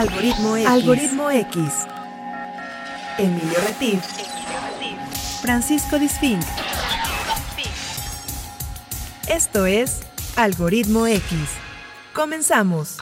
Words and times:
Algoritmo 0.00 0.56
X. 0.56 0.66
Algoritmo 0.66 1.30
X. 1.30 1.58
Emilio 3.18 3.58
Retif. 3.66 4.02
Francisco 5.42 5.98
Disfink. 5.98 6.40
Esto 9.28 9.66
es 9.66 10.00
Algoritmo 10.36 11.06
X. 11.06 11.38
Comenzamos. 12.14 12.96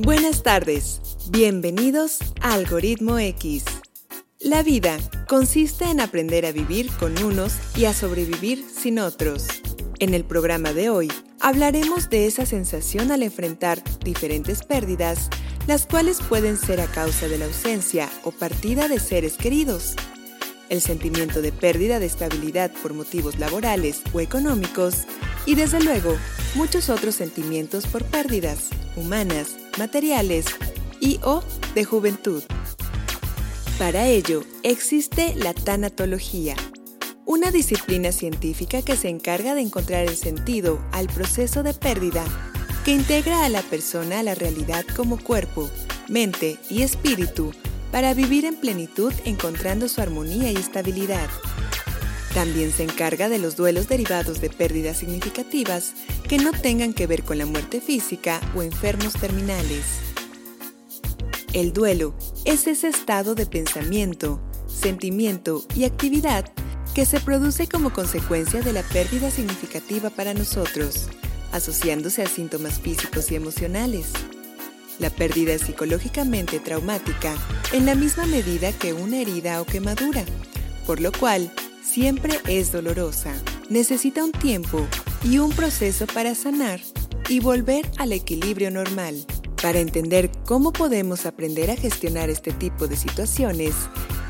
Buenas 0.00 0.42
tardes. 0.42 1.00
Bienvenidos 1.30 2.18
a 2.42 2.52
Algoritmo 2.52 3.18
X. 3.18 3.64
La 4.40 4.62
vida 4.62 4.98
consiste 5.26 5.86
en 5.86 6.02
aprender 6.02 6.44
a 6.44 6.52
vivir 6.52 6.90
con 6.98 7.16
unos 7.24 7.54
y 7.78 7.86
a 7.86 7.94
sobrevivir 7.94 8.62
sin 8.62 8.98
otros. 8.98 9.46
En 10.00 10.12
el 10.12 10.26
programa 10.26 10.74
de 10.74 10.90
hoy 10.90 11.10
hablaremos 11.40 12.08
de 12.10 12.26
esa 12.26 12.46
sensación 12.46 13.10
al 13.12 13.22
enfrentar 13.22 13.82
diferentes 14.04 14.62
pérdidas, 14.62 15.30
las 15.66 15.86
cuales 15.86 16.20
pueden 16.20 16.56
ser 16.56 16.80
a 16.80 16.86
causa 16.86 17.28
de 17.28 17.38
la 17.38 17.46
ausencia 17.46 18.08
o 18.24 18.30
partida 18.32 18.88
de 18.88 19.00
seres 19.00 19.36
queridos. 19.36 19.94
El 20.68 20.80
sentimiento 20.80 21.42
de 21.42 21.52
pérdida 21.52 21.98
de 21.98 22.06
estabilidad 22.06 22.72
por 22.82 22.92
motivos 22.94 23.38
laborales 23.38 24.02
o 24.12 24.20
económicos 24.20 25.04
y 25.44 25.54
desde 25.54 25.80
luego 25.80 26.16
muchos 26.54 26.88
otros 26.88 27.14
sentimientos 27.14 27.86
por 27.86 28.04
pérdidas 28.04 28.70
humanas, 28.96 29.56
materiales 29.78 30.46
y 31.00 31.20
o 31.22 31.42
de 31.74 31.84
juventud. 31.84 32.42
Para 33.78 34.06
ello 34.06 34.42
existe 34.62 35.34
la 35.36 35.52
tanatología, 35.52 36.56
una 37.26 37.50
disciplina 37.50 38.12
científica 38.12 38.82
que 38.82 38.96
se 38.96 39.08
encarga 39.08 39.56
de 39.56 39.60
encontrar 39.60 40.04
el 40.06 40.16
sentido 40.16 40.80
al 40.92 41.08
proceso 41.08 41.64
de 41.64 41.74
pérdida, 41.74 42.24
que 42.84 42.92
integra 42.92 43.44
a 43.44 43.48
la 43.48 43.62
persona 43.62 44.20
a 44.20 44.22
la 44.22 44.36
realidad 44.36 44.84
como 44.94 45.18
cuerpo, 45.18 45.68
mente 46.08 46.56
y 46.70 46.82
espíritu 46.82 47.52
para 47.90 48.14
vivir 48.14 48.44
en 48.44 48.54
plenitud 48.54 49.12
encontrando 49.24 49.88
su 49.88 50.00
armonía 50.00 50.52
y 50.52 50.56
estabilidad. 50.56 51.28
También 52.32 52.70
se 52.70 52.84
encarga 52.84 53.28
de 53.28 53.40
los 53.40 53.56
duelos 53.56 53.88
derivados 53.88 54.40
de 54.40 54.48
pérdidas 54.48 54.98
significativas 54.98 55.94
que 56.28 56.38
no 56.38 56.52
tengan 56.52 56.92
que 56.92 57.08
ver 57.08 57.24
con 57.24 57.38
la 57.38 57.46
muerte 57.46 57.80
física 57.80 58.40
o 58.54 58.62
enfermos 58.62 59.14
terminales. 59.14 59.84
El 61.52 61.72
duelo 61.72 62.14
es 62.44 62.68
ese 62.68 62.86
estado 62.86 63.34
de 63.34 63.46
pensamiento, 63.46 64.38
sentimiento 64.68 65.64
y 65.74 65.84
actividad 65.84 66.44
que 66.96 67.04
se 67.04 67.20
produce 67.20 67.68
como 67.68 67.92
consecuencia 67.92 68.62
de 68.62 68.72
la 68.72 68.82
pérdida 68.82 69.30
significativa 69.30 70.08
para 70.08 70.32
nosotros, 70.32 71.08
asociándose 71.52 72.22
a 72.22 72.26
síntomas 72.26 72.80
físicos 72.80 73.30
y 73.30 73.34
emocionales. 73.34 74.06
La 74.98 75.10
pérdida 75.10 75.52
es 75.52 75.60
psicológicamente 75.60 76.58
traumática 76.58 77.34
en 77.74 77.84
la 77.84 77.94
misma 77.94 78.24
medida 78.24 78.72
que 78.72 78.94
una 78.94 79.18
herida 79.18 79.60
o 79.60 79.66
quemadura, 79.66 80.24
por 80.86 81.02
lo 81.02 81.12
cual 81.12 81.52
siempre 81.84 82.40
es 82.46 82.72
dolorosa. 82.72 83.34
Necesita 83.68 84.24
un 84.24 84.32
tiempo 84.32 84.80
y 85.22 85.36
un 85.36 85.50
proceso 85.50 86.06
para 86.06 86.34
sanar 86.34 86.80
y 87.28 87.40
volver 87.40 87.84
al 87.98 88.12
equilibrio 88.12 88.70
normal. 88.70 89.26
Para 89.60 89.80
entender 89.80 90.30
cómo 90.46 90.72
podemos 90.72 91.26
aprender 91.26 91.70
a 91.70 91.76
gestionar 91.76 92.30
este 92.30 92.52
tipo 92.52 92.88
de 92.88 92.96
situaciones, 92.96 93.74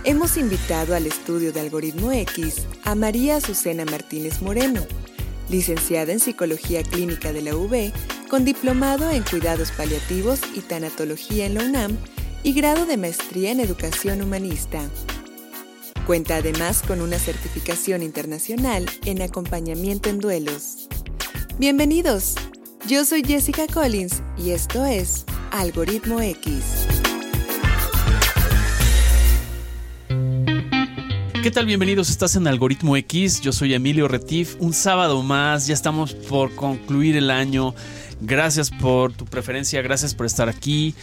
hemos 0.06 0.36
invitado 0.36 0.94
al 0.94 1.04
estudio 1.04 1.52
de 1.52 1.58
Algoritmo 1.58 2.12
X 2.12 2.64
a 2.84 2.94
María 2.94 3.36
Azucena 3.36 3.84
Martínez 3.84 4.40
Moreno, 4.40 4.86
licenciada 5.50 6.12
en 6.12 6.20
Psicología 6.20 6.84
Clínica 6.84 7.32
de 7.32 7.42
la 7.42 7.56
UB, 7.56 7.92
con 8.30 8.44
diplomado 8.44 9.10
en 9.10 9.24
Cuidados 9.24 9.72
Paliativos 9.72 10.40
y 10.54 10.60
Tanatología 10.60 11.46
en 11.46 11.54
la 11.54 11.64
UNAM 11.64 11.96
y 12.44 12.52
grado 12.52 12.86
de 12.86 12.96
Maestría 12.96 13.50
en 13.50 13.58
Educación 13.58 14.22
Humanista. 14.22 14.80
Cuenta 16.06 16.36
además 16.36 16.83
con 16.86 17.00
una 17.00 17.18
certificación 17.18 18.00
internacional 18.00 18.86
en 19.06 19.22
acompañamiento 19.22 20.08
en 20.08 20.20
duelos. 20.20 20.89
Bienvenidos, 21.58 22.36
yo 22.86 23.05
soy 23.05 23.24
Jessica 23.24 23.66
Collins 23.66 24.22
y 24.39 24.50
esto 24.50 24.84
es 24.84 25.24
Algoritmo 25.50 26.20
X. 26.20 26.95
¿Qué 31.46 31.52
tal? 31.52 31.67
Bienvenidos, 31.67 32.11
estás 32.11 32.34
en 32.34 32.48
Algoritmo 32.48 32.96
X, 32.96 33.40
yo 33.40 33.52
soy 33.52 33.73
Emilio 33.73 34.08
Retif, 34.08 34.57
un 34.58 34.73
sábado 34.73 35.23
más, 35.23 35.68
ya 35.68 35.74
estamos 35.74 36.12
por 36.12 36.52
concluir 36.57 37.17
el 37.17 37.30
año, 37.30 37.73
gracias 38.20 38.68
por 38.68 39.12
tu 39.12 39.27
preferencia, 39.27 39.80
gracias 39.80 40.12
por 40.12 40.27
estar 40.27 40.48
aquí, 40.48 40.96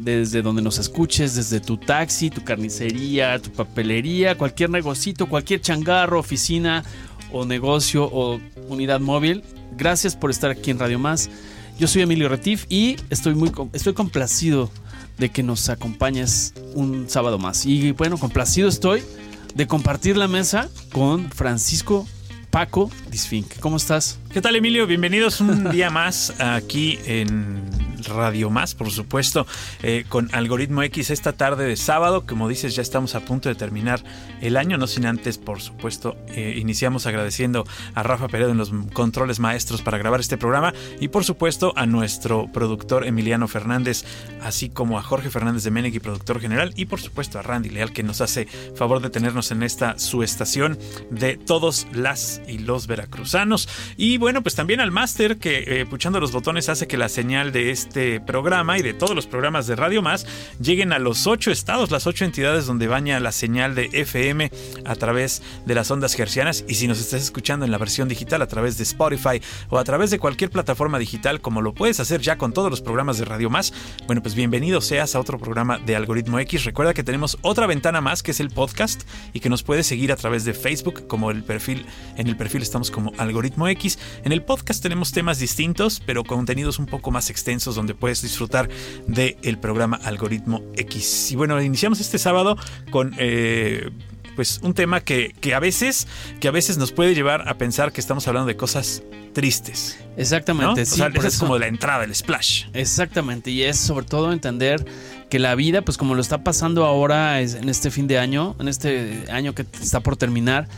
desde 0.00 0.42
donde 0.42 0.62
nos 0.62 0.80
escuches, 0.80 1.36
desde 1.36 1.60
tu 1.60 1.76
taxi, 1.76 2.28
tu 2.28 2.42
carnicería, 2.42 3.38
tu 3.38 3.52
papelería, 3.52 4.36
cualquier 4.36 4.70
negocito, 4.70 5.28
cualquier 5.28 5.60
changarro, 5.60 6.18
oficina 6.18 6.82
o 7.30 7.44
negocio 7.44 8.10
o 8.12 8.40
unidad 8.66 8.98
móvil, 8.98 9.44
gracias 9.76 10.16
por 10.16 10.32
estar 10.32 10.50
aquí 10.50 10.72
en 10.72 10.80
Radio 10.80 10.98
Más. 10.98 11.30
Yo 11.78 11.86
soy 11.86 12.02
Emilio 12.02 12.28
Retif 12.28 12.66
y 12.68 12.96
estoy 13.10 13.36
muy 13.36 13.52
estoy 13.72 13.94
complacido 13.94 14.72
de 15.18 15.30
que 15.30 15.44
nos 15.44 15.68
acompañes 15.68 16.52
un 16.74 17.08
sábado 17.08 17.38
más. 17.38 17.64
Y 17.64 17.92
bueno, 17.92 18.18
complacido 18.18 18.68
estoy 18.68 19.04
de 19.54 19.66
compartir 19.66 20.16
la 20.16 20.28
mesa 20.28 20.68
con 20.92 21.30
Francisco 21.30 22.06
Paco 22.50 22.90
Disfink. 23.10 23.58
¿Cómo 23.60 23.76
estás? 23.76 24.18
¿Qué 24.34 24.42
tal, 24.42 24.56
Emilio? 24.56 24.88
Bienvenidos 24.88 25.40
un 25.40 25.70
día 25.70 25.90
más 25.90 26.34
aquí 26.40 26.98
en 27.06 27.62
Radio 28.08 28.50
Más, 28.50 28.74
por 28.74 28.90
supuesto, 28.90 29.46
eh, 29.82 30.04
con 30.08 30.28
Algoritmo 30.34 30.82
X 30.82 31.10
esta 31.10 31.32
tarde 31.32 31.64
de 31.64 31.76
sábado. 31.76 32.26
Como 32.26 32.48
dices, 32.48 32.74
ya 32.74 32.82
estamos 32.82 33.14
a 33.14 33.20
punto 33.20 33.48
de 33.48 33.54
terminar 33.54 34.02
el 34.40 34.56
año, 34.56 34.76
no 34.76 34.86
sin 34.86 35.06
antes, 35.06 35.38
por 35.38 35.60
supuesto, 35.60 36.16
eh, 36.28 36.56
iniciamos 36.58 37.06
agradeciendo 37.06 37.64
a 37.94 38.02
Rafa 38.02 38.28
Peredo 38.28 38.50
en 38.50 38.58
los 38.58 38.72
controles 38.92 39.40
maestros 39.40 39.82
para 39.82 39.98
grabar 39.98 40.20
este 40.20 40.36
programa 40.36 40.74
y, 41.00 41.08
por 41.08 41.24
supuesto, 41.24 41.72
a 41.76 41.86
nuestro 41.86 42.50
productor 42.52 43.06
Emiliano 43.06 43.48
Fernández, 43.48 44.04
así 44.42 44.68
como 44.68 44.98
a 44.98 45.02
Jorge 45.02 45.30
Fernández 45.30 45.64
de 45.64 45.70
Menegui, 45.70 46.00
productor 46.00 46.40
general, 46.40 46.72
y, 46.76 46.86
por 46.86 47.00
supuesto, 47.00 47.38
a 47.38 47.42
Randy 47.42 47.70
Leal, 47.70 47.92
que 47.92 48.02
nos 48.02 48.20
hace 48.20 48.46
favor 48.74 49.00
de 49.00 49.10
tenernos 49.10 49.50
en 49.50 49.62
esta 49.62 49.98
su 49.98 50.22
estación 50.22 50.78
de 51.10 51.36
todos 51.36 51.86
las 51.92 52.40
y 52.48 52.58
los 52.58 52.86
veracruzanos. 52.86 53.68
Y 53.96 54.18
bueno, 54.24 54.40
pues 54.40 54.54
también 54.54 54.80
al 54.80 54.90
máster 54.90 55.36
que, 55.36 55.64
eh, 55.66 55.84
puchando 55.84 56.18
los 56.18 56.32
botones, 56.32 56.70
hace 56.70 56.86
que 56.86 56.96
la 56.96 57.10
señal 57.10 57.52
de 57.52 57.70
este 57.70 58.20
programa 58.20 58.78
y 58.78 58.82
de 58.82 58.94
todos 58.94 59.14
los 59.14 59.26
programas 59.26 59.66
de 59.66 59.76
Radio 59.76 60.00
Más 60.00 60.26
lleguen 60.58 60.94
a 60.94 60.98
los 60.98 61.26
ocho 61.26 61.50
estados, 61.50 61.90
las 61.90 62.06
ocho 62.06 62.24
entidades 62.24 62.64
donde 62.64 62.86
baña 62.86 63.20
la 63.20 63.32
señal 63.32 63.74
de 63.74 63.90
FM 63.92 64.50
a 64.86 64.94
través 64.94 65.42
de 65.66 65.74
las 65.74 65.90
ondas 65.90 66.14
gercianas. 66.14 66.64
Y 66.66 66.76
si 66.76 66.88
nos 66.88 67.00
estás 67.00 67.22
escuchando 67.22 67.66
en 67.66 67.70
la 67.70 67.76
versión 67.76 68.08
digital 68.08 68.40
a 68.40 68.46
través 68.46 68.78
de 68.78 68.84
Spotify 68.84 69.42
o 69.68 69.76
a 69.76 69.84
través 69.84 70.10
de 70.10 70.18
cualquier 70.18 70.48
plataforma 70.48 70.98
digital, 70.98 71.42
como 71.42 71.60
lo 71.60 71.74
puedes 71.74 72.00
hacer 72.00 72.22
ya 72.22 72.38
con 72.38 72.54
todos 72.54 72.70
los 72.70 72.80
programas 72.80 73.18
de 73.18 73.26
Radio 73.26 73.50
Más, 73.50 73.74
bueno, 74.06 74.22
pues 74.22 74.34
bienvenido 74.34 74.80
seas 74.80 75.14
a 75.14 75.20
otro 75.20 75.38
programa 75.38 75.76
de 75.76 75.96
Algoritmo 75.96 76.38
X. 76.38 76.64
Recuerda 76.64 76.94
que 76.94 77.04
tenemos 77.04 77.36
otra 77.42 77.66
ventana 77.66 78.00
más 78.00 78.22
que 78.22 78.30
es 78.30 78.40
el 78.40 78.48
podcast 78.48 79.02
y 79.34 79.40
que 79.40 79.50
nos 79.50 79.62
puedes 79.62 79.86
seguir 79.86 80.12
a 80.12 80.16
través 80.16 80.46
de 80.46 80.54
Facebook, 80.54 81.06
como 81.08 81.30
el 81.30 81.44
perfil, 81.44 81.84
en 82.16 82.26
el 82.26 82.38
perfil 82.38 82.62
estamos 82.62 82.90
como 82.90 83.12
Algoritmo 83.18 83.68
X. 83.68 83.98
En 84.22 84.32
el 84.32 84.42
podcast 84.42 84.82
tenemos 84.82 85.12
temas 85.12 85.38
distintos, 85.38 86.00
pero 86.04 86.24
contenidos 86.24 86.78
un 86.78 86.86
poco 86.86 87.10
más 87.10 87.30
extensos 87.30 87.74
donde 87.74 87.94
puedes 87.94 88.22
disfrutar 88.22 88.68
del 89.06 89.58
programa 89.58 90.00
Algoritmo 90.04 90.62
X. 90.76 91.32
Y 91.32 91.36
bueno, 91.36 91.60
iniciamos 91.60 92.00
este 92.00 92.18
sábado 92.18 92.56
con... 92.90 93.14
Eh, 93.18 93.90
pues 94.34 94.60
un 94.62 94.74
tema 94.74 95.00
que, 95.00 95.32
a 95.54 95.60
veces 95.60 96.06
que 96.40 96.48
a 96.48 96.50
veces 96.50 96.76
nos 96.76 96.92
puede 96.92 97.14
llevar 97.14 97.48
a 97.48 97.56
pensar 97.56 97.92
que 97.92 98.00
estamos 98.00 98.26
hablando 98.26 98.48
de 98.48 98.56
cosas 98.56 99.02
tristes. 99.32 99.98
Exactamente, 100.16 100.86
sí, 100.86 101.02
es 101.24 101.38
como 101.38 101.58
la 101.58 101.66
entrada, 101.66 102.04
el 102.04 102.14
splash. 102.14 102.66
Exactamente, 102.72 103.50
y 103.50 103.62
es 103.62 103.78
sobre 103.78 104.06
todo 104.06 104.32
entender 104.32 104.84
que 105.28 105.38
la 105.38 105.54
vida, 105.54 105.82
pues 105.82 105.96
como 105.96 106.14
lo 106.14 106.20
está 106.20 106.44
pasando 106.44 106.84
ahora 106.84 107.40
en 107.40 107.68
este 107.68 107.90
fin 107.90 108.06
de 108.06 108.18
año, 108.18 108.54
en 108.60 108.68
este 108.68 109.24
año 109.30 109.54
que 109.54 109.66
está 109.80 110.00
por 110.00 110.16
terminar, 110.16 110.68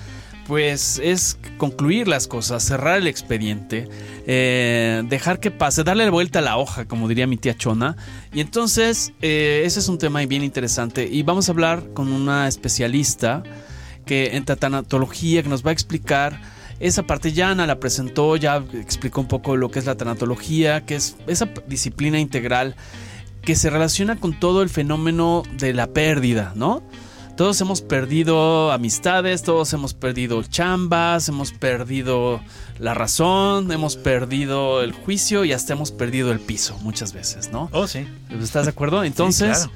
pues 0.47 1.01
es 1.03 1.39
concluir 1.59 2.09
las 2.09 2.29
cosas, 2.29 2.63
cerrar 2.63 2.99
el 2.99 3.07
expediente, 3.07 3.89
eh, 4.27 5.03
dejar 5.09 5.41
que 5.41 5.51
pase, 5.51 5.83
darle 5.83 6.09
vuelta 6.11 6.39
a 6.39 6.43
la 6.43 6.57
hoja, 6.57 6.85
como 6.85 7.09
diría 7.09 7.27
mi 7.27 7.37
tía 7.37 7.57
Chona. 7.57 7.97
Y 8.33 8.41
entonces, 8.41 9.13
eh, 9.23 9.63
ese 9.65 9.81
es 9.81 9.89
un 9.89 9.99
tema 9.99 10.25
bien 10.27 10.45
interesante. 10.45 11.09
Y 11.11 11.23
vamos 11.23 11.49
a 11.49 11.53
hablar 11.53 11.93
con 11.95 12.13
una 12.13 12.47
especialista 12.49 13.43
que 14.05 14.37
en 14.37 14.45
tanatología 14.45 15.43
que 15.43 15.49
nos 15.49 15.65
va 15.65 15.71
a 15.71 15.73
explicar 15.73 16.41
esa 16.79 17.03
parte. 17.03 17.33
Ya 17.33 17.51
Ana 17.51 17.67
la 17.67 17.81
presentó, 17.81 18.37
ya 18.37 18.65
explicó 18.75 19.21
un 19.21 19.29
poco 19.29 19.57
lo 19.57 19.71
que 19.71 19.81
es 19.81 19.87
la 19.87 19.97
tanatología, 19.97 20.87
que 20.87 20.95
es 20.95 21.17
esa 21.27 21.49
disciplina 21.67 22.21
integral 22.21 22.77
que 23.43 23.57
se 23.57 23.71
relaciona 23.71 24.17
con 24.17 24.39
todo 24.39 24.63
el 24.63 24.69
fenómeno 24.69 25.43
de 25.57 25.73
la 25.73 25.89
pérdida, 25.89 26.53
¿no? 26.57 26.83
Todos 27.37 27.61
hemos 27.61 27.83
perdido 27.83 28.73
amistades, 28.73 29.43
todos 29.43 29.73
hemos 29.75 29.93
perdido 29.93 30.43
chambas, 30.43 31.29
hemos 31.29 31.53
perdido 31.53 32.41
la 32.79 32.95
razón, 32.95 33.71
hemos 33.71 33.97
perdido 33.97 34.83
el 34.83 34.93
juicio 34.93 35.45
y 35.45 35.53
hasta 35.53 35.75
hemos 35.75 35.93
perdido 35.93 36.33
el 36.33 36.41
piso 36.41 36.79
muchas 36.83 37.13
veces, 37.13 37.51
¿no? 37.53 37.69
Oh, 37.73 37.87
sí. 37.87 38.07
¿Estás 38.41 38.65
de 38.65 38.71
acuerdo? 38.71 39.05
Entonces, 39.05 39.69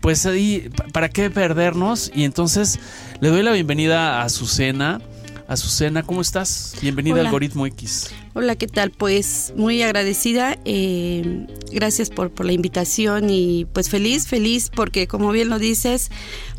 pues 0.00 0.26
ahí, 0.26 0.70
¿para 0.92 1.08
qué 1.08 1.28
perdernos? 1.28 2.10
Y 2.14 2.22
entonces 2.22 2.78
le 3.20 3.30
doy 3.30 3.42
la 3.42 3.50
bienvenida 3.50 4.20
a 4.20 4.24
Azucena. 4.24 5.00
Azucena, 5.48 6.02
¿cómo 6.02 6.20
estás? 6.20 6.76
Bienvenida 6.82 7.16
a 7.16 7.20
Algoritmo 7.20 7.66
X. 7.66 8.10
Hola, 8.34 8.54
¿qué 8.54 8.66
tal? 8.66 8.90
Pues 8.90 9.54
muy 9.56 9.82
agradecida. 9.82 10.58
Eh, 10.66 11.46
gracias 11.72 12.10
por, 12.10 12.30
por 12.30 12.44
la 12.44 12.52
invitación 12.52 13.30
y 13.30 13.66
pues 13.72 13.88
feliz, 13.88 14.28
feliz 14.28 14.70
porque 14.72 15.08
como 15.08 15.32
bien 15.32 15.48
lo 15.48 15.58
dices, 15.58 16.10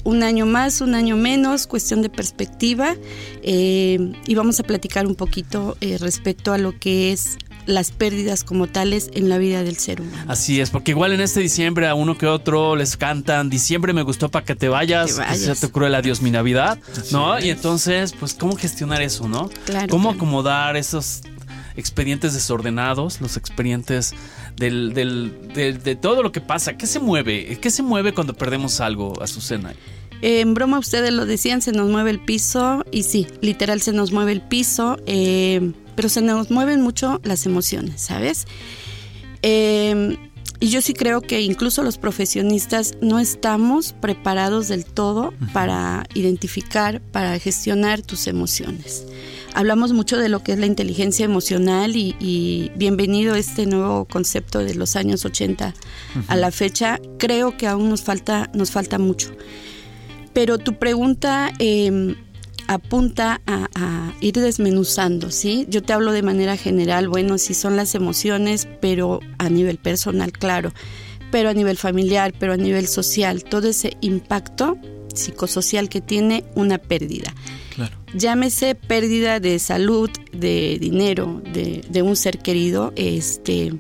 un 0.04 0.24
año 0.24 0.46
más, 0.46 0.82
un 0.82 0.96
año 0.96 1.16
menos, 1.18 1.68
cuestión 1.68 2.02
de 2.02 2.10
perspectiva. 2.10 2.96
Eh, 3.44 4.14
y 4.26 4.36
vamos 4.36 4.60
a 4.60 4.64
platicar 4.64 5.08
un 5.08 5.16
poquito 5.16 5.78
eh, 5.82 5.98
respecto 6.00 6.54
a 6.54 6.58
lo 6.58 6.78
que 6.78 7.12
es 7.12 7.38
las 7.66 7.92
pérdidas 7.92 8.44
como 8.44 8.68
tales 8.68 9.12
en 9.14 9.30
la 9.30 9.38
vida 9.38 9.64
del 9.64 9.78
ser 9.78 10.02
humano. 10.02 10.26
Así 10.28 10.60
es, 10.60 10.72
porque 10.72 10.92
igual 10.92 11.14
en 11.14 11.22
este 11.22 11.40
diciembre 11.40 11.88
a 11.88 11.94
uno 11.94 12.18
que 12.18 12.26
otro 12.26 12.76
les 12.76 12.98
cantan, 12.98 13.50
diciembre 13.50 13.94
me 13.94 14.02
gustó 14.02 14.30
para 14.30 14.44
que 14.44 14.56
te 14.56 14.70
vayas, 14.70 15.20
que 15.20 15.36
sea 15.36 15.56
te 15.56 15.70
cruel 15.70 15.94
adiós 15.94 16.22
mi 16.22 16.32
Navidad, 16.32 16.80
¿no? 17.12 17.40
Y 17.40 17.50
entonces, 17.50 18.14
pues, 18.20 18.34
¿cómo 18.34 18.56
gestionar 18.56 19.02
eso, 19.02 19.28
no? 19.28 19.50
Claro. 19.66 19.88
¿Cómo 19.90 20.10
acomodar 20.10 20.78
esos 20.78 21.22
expedientes 21.76 22.34
desordenados, 22.34 23.22
los 23.22 23.38
expedientes 23.38 24.14
del, 24.60 24.94
de 25.54 25.96
todo 25.96 26.22
lo 26.22 26.32
que 26.32 26.42
pasa? 26.42 26.78
¿Qué 26.78 26.86
se 26.86 27.00
mueve? 27.00 27.58
¿Qué 27.60 27.72
se 27.72 27.82
mueve 27.82 28.14
cuando 28.14 28.34
perdemos 28.34 28.82
algo, 28.82 29.14
Azucena? 29.22 29.74
en 30.22 30.54
broma 30.54 30.80
ustedes 30.80 31.14
lo 31.14 31.26
decían, 31.26 31.62
se 31.62 31.72
nos 31.72 31.90
mueve 31.90 32.10
el 32.10 32.20
piso 32.20 32.84
y 32.92 33.04
sí, 33.04 33.26
literal 33.40 33.80
se 33.80 33.94
nos 33.94 34.12
mueve 34.12 34.34
el 34.34 34.42
piso. 34.42 34.98
Eh, 35.06 35.72
pero 36.00 36.08
se 36.08 36.22
nos 36.22 36.50
mueven 36.50 36.80
mucho 36.80 37.20
las 37.26 37.46
emociones, 37.46 38.00
¿sabes? 38.02 38.48
Em, 39.42 40.16
y 40.60 40.70
yo 40.70 40.82
sí 40.82 40.94
creo 40.94 41.22
que 41.22 41.42
incluso 41.42 41.84
los 41.84 41.98
profesionistas 41.98 42.96
no 43.02 43.20
estamos 43.20 43.94
preparados 43.94 44.68
del 44.68 44.86
todo 44.86 45.34
para 45.54 46.06
identificar, 46.14 47.02
para 47.02 47.40
gestionar 47.40 48.02
tus 48.02 48.28
emociones. 48.28 49.06
Hablamos 49.54 49.94
mucho 49.94 50.18
de 50.18 50.30
lo 50.30 50.44
que 50.44 50.52
es 50.52 50.60
la 50.60 50.66
inteligencia 50.66 51.26
emocional 51.26 51.96
y, 51.96 52.72
bienvenido 52.76 53.36
este 53.36 53.66
nuevo 53.66 54.06
concepto 54.06 54.60
de 54.60 54.76
los 54.76 54.96
años 54.96 55.26
80 55.26 55.74
a 56.28 56.36
la 56.36 56.52
fecha. 56.52 57.00
Creo 57.18 57.58
que 57.58 57.66
aún 57.66 57.90
nos 57.90 58.04
falta, 58.04 58.50
nos 58.54 58.72
falta 58.72 59.00
mucho. 59.00 59.32
Pero 60.34 60.58
tu 60.58 60.78
pregunta... 60.78 61.52
Eh, 61.60 62.16
apunta 62.70 63.42
a, 63.48 64.14
ir 64.22 64.36
desmenuzando, 64.36 65.32
¿sí? 65.32 65.66
Yo 65.70 65.82
te 65.82 65.92
hablo 65.92 66.12
de 66.12 66.22
manera 66.22 66.56
general, 66.56 67.08
bueno, 67.10 67.40
sí 67.40 67.56
son 67.56 67.76
las 67.76 67.96
emociones, 67.96 68.68
pero 68.80 69.22
a 69.40 69.50
nivel 69.50 69.78
personal, 69.78 70.32
claro, 70.32 70.72
pero 71.32 71.50
a 71.50 71.54
nivel 71.54 71.78
familiar, 71.78 72.32
pero 72.38 72.54
a 72.54 72.58
nivel 72.58 72.88
social, 72.88 73.44
todo 73.44 73.70
ese 73.70 73.98
impacto 74.02 74.78
psicosocial 75.16 75.90
que 75.90 76.00
tiene 76.00 76.44
una 76.54 76.78
pérdida. 76.78 77.34
Claro. 77.74 77.98
Llámese 78.14 78.76
pérdida 78.76 79.40
de 79.40 79.58
salud, 79.58 80.12
de 80.32 80.78
dinero, 80.80 81.42
de, 81.52 82.02
un 82.04 82.16
ser 82.16 82.38
querido, 82.38 82.94
este 82.96 83.74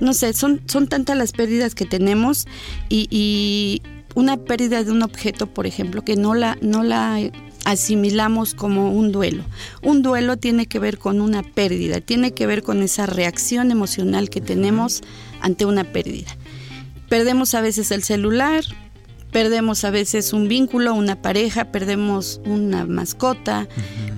no 0.00 0.12
sé, 0.12 0.34
son, 0.34 0.60
son 0.66 0.86
tantas 0.88 1.16
las 1.16 1.32
pérdidas 1.32 1.74
que 1.74 1.86
tenemos 1.86 2.46
y, 2.90 3.08
y, 3.10 3.80
una 4.14 4.36
pérdida 4.38 4.82
de 4.82 4.92
un 4.92 5.02
objeto, 5.02 5.46
por 5.46 5.66
ejemplo, 5.66 6.02
que 6.02 6.16
no 6.16 6.34
la, 6.34 6.56
no 6.62 6.82
la 6.82 7.20
asimilamos 7.66 8.54
como 8.54 8.92
un 8.92 9.10
duelo. 9.10 9.42
Un 9.82 10.00
duelo 10.00 10.36
tiene 10.36 10.66
que 10.66 10.78
ver 10.78 10.98
con 10.98 11.20
una 11.20 11.42
pérdida, 11.42 12.00
tiene 12.00 12.32
que 12.32 12.46
ver 12.46 12.62
con 12.62 12.80
esa 12.80 13.06
reacción 13.06 13.72
emocional 13.72 14.30
que 14.30 14.40
tenemos 14.40 15.02
ante 15.40 15.66
una 15.66 15.82
pérdida. 15.82 16.30
Perdemos 17.08 17.54
a 17.54 17.60
veces 17.60 17.90
el 17.90 18.04
celular, 18.04 18.64
perdemos 19.32 19.84
a 19.84 19.90
veces 19.90 20.32
un 20.32 20.46
vínculo, 20.46 20.94
una 20.94 21.20
pareja, 21.22 21.72
perdemos 21.72 22.40
una 22.46 22.86
mascota, 22.86 23.66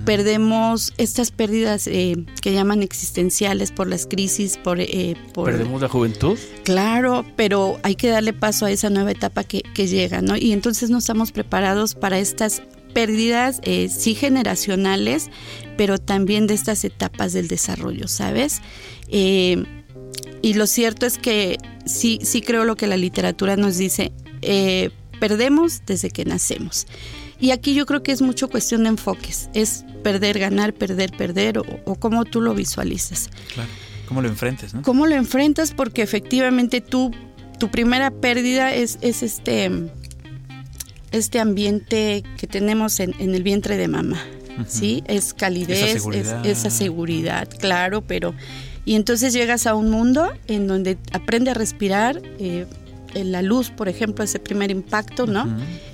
perdemos 0.05 0.93
estas 0.97 1.31
pérdidas 1.31 1.87
eh, 1.87 2.23
que 2.43 2.53
llaman 2.53 2.83
existenciales 2.83 3.71
por 3.71 3.87
las 3.87 4.05
crisis, 4.05 4.57
por, 4.57 4.79
eh, 4.79 5.15
¿Perdemos 5.33 5.81
la 5.81 5.89
juventud? 5.89 6.37
Claro, 6.63 7.25
pero 7.35 7.79
hay 7.81 7.95
que 7.95 8.09
darle 8.09 8.31
paso 8.31 8.67
a 8.67 8.71
esa 8.71 8.91
nueva 8.91 9.09
etapa 9.09 9.43
que, 9.43 9.63
que 9.73 9.87
llega, 9.87 10.21
¿no? 10.21 10.37
Y 10.37 10.51
entonces 10.51 10.91
no 10.91 10.99
estamos 10.99 11.31
preparados 11.31 11.95
para 11.95 12.19
estas 12.19 12.61
pérdidas 12.93 13.59
eh, 13.63 13.89
sí 13.89 14.15
generacionales, 14.15 15.29
pero 15.77 15.97
también 15.97 16.47
de 16.47 16.53
estas 16.53 16.83
etapas 16.83 17.33
del 17.33 17.47
desarrollo, 17.47 18.07
¿sabes? 18.07 18.61
Eh, 19.07 19.63
y 20.41 20.53
lo 20.53 20.67
cierto 20.67 21.05
es 21.05 21.17
que 21.17 21.57
sí, 21.85 22.19
sí 22.23 22.41
creo 22.41 22.65
lo 22.65 22.75
que 22.75 22.87
la 22.87 22.97
literatura 22.97 23.55
nos 23.55 23.77
dice, 23.77 24.11
eh, 24.41 24.89
perdemos 25.19 25.81
desde 25.85 26.09
que 26.09 26.25
nacemos. 26.25 26.87
Y 27.39 27.51
aquí 27.51 27.73
yo 27.73 27.85
creo 27.85 28.03
que 28.03 28.11
es 28.11 28.21
mucho 28.21 28.49
cuestión 28.49 28.83
de 28.83 28.89
enfoques, 28.89 29.49
es 29.53 29.85
perder, 30.03 30.39
ganar, 30.39 30.73
perder, 30.73 31.11
perder, 31.11 31.59
o, 31.59 31.65
o 31.85 31.95
cómo 31.95 32.25
tú 32.25 32.41
lo 32.41 32.53
visualizas. 32.53 33.29
Claro, 33.53 33.69
cómo 34.07 34.21
lo 34.21 34.27
enfrentas, 34.27 34.73
¿no? 34.73 34.81
Cómo 34.81 35.07
lo 35.07 35.15
enfrentas, 35.15 35.73
porque 35.73 36.01
efectivamente 36.01 36.81
tú, 36.81 37.11
tu 37.57 37.69
primera 37.69 38.11
pérdida 38.11 38.73
es, 38.73 38.97
es 39.01 39.23
este 39.23 39.71
este 41.11 41.39
ambiente 41.39 42.23
que 42.37 42.47
tenemos 42.47 42.99
en, 42.99 43.13
el 43.19 43.43
vientre 43.43 43.77
de 43.77 43.87
mamá, 43.87 44.21
¿sí? 44.67 45.03
Es 45.07 45.33
calidez, 45.33 46.05
esa 46.43 46.69
seguridad. 46.69 47.49
claro, 47.59 48.01
pero... 48.01 48.33
Y 48.85 48.95
entonces 48.95 49.33
llegas 49.33 49.67
a 49.67 49.75
un 49.75 49.91
mundo 49.91 50.31
en 50.47 50.65
donde 50.65 50.97
aprende 51.11 51.51
a 51.51 51.53
respirar, 51.53 52.21
eh, 52.39 52.65
en 53.13 53.31
la 53.31 53.41
luz, 53.41 53.69
por 53.69 53.89
ejemplo, 53.89 54.23
ese 54.23 54.39
primer 54.39 54.71
impacto, 54.71 55.25
¿no? 55.25 55.47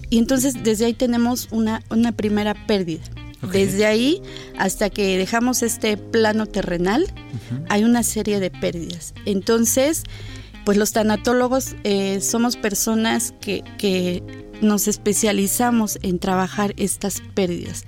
Y 0.10 0.18
entonces 0.18 0.64
desde 0.64 0.86
ahí 0.86 0.94
tenemos 0.94 1.48
una, 1.52 1.82
una 1.90 2.12
primera 2.12 2.54
pérdida. 2.68 3.04
Desde 3.52 3.86
ahí 3.86 4.22
hasta 4.58 4.90
que 4.90 5.18
dejamos 5.18 5.62
este 5.62 5.98
plano 5.98 6.46
terrenal, 6.48 7.06
hay 7.70 7.84
una 7.84 8.02
serie 8.04 8.40
de 8.40 8.50
pérdidas. 8.50 9.14
Entonces, 9.26 10.04
pues 10.64 10.78
los 10.78 10.94
tanatólogos 10.94 11.76
eh, 11.84 12.22
somos 12.22 12.58
personas 12.58 13.36
que, 13.40 13.64
que 13.78 14.24
nos 14.62 14.88
especializamos 14.88 16.00
en 16.02 16.20
trabajar 16.20 16.74
estas 16.78 17.22
pérdidas. 17.34 17.86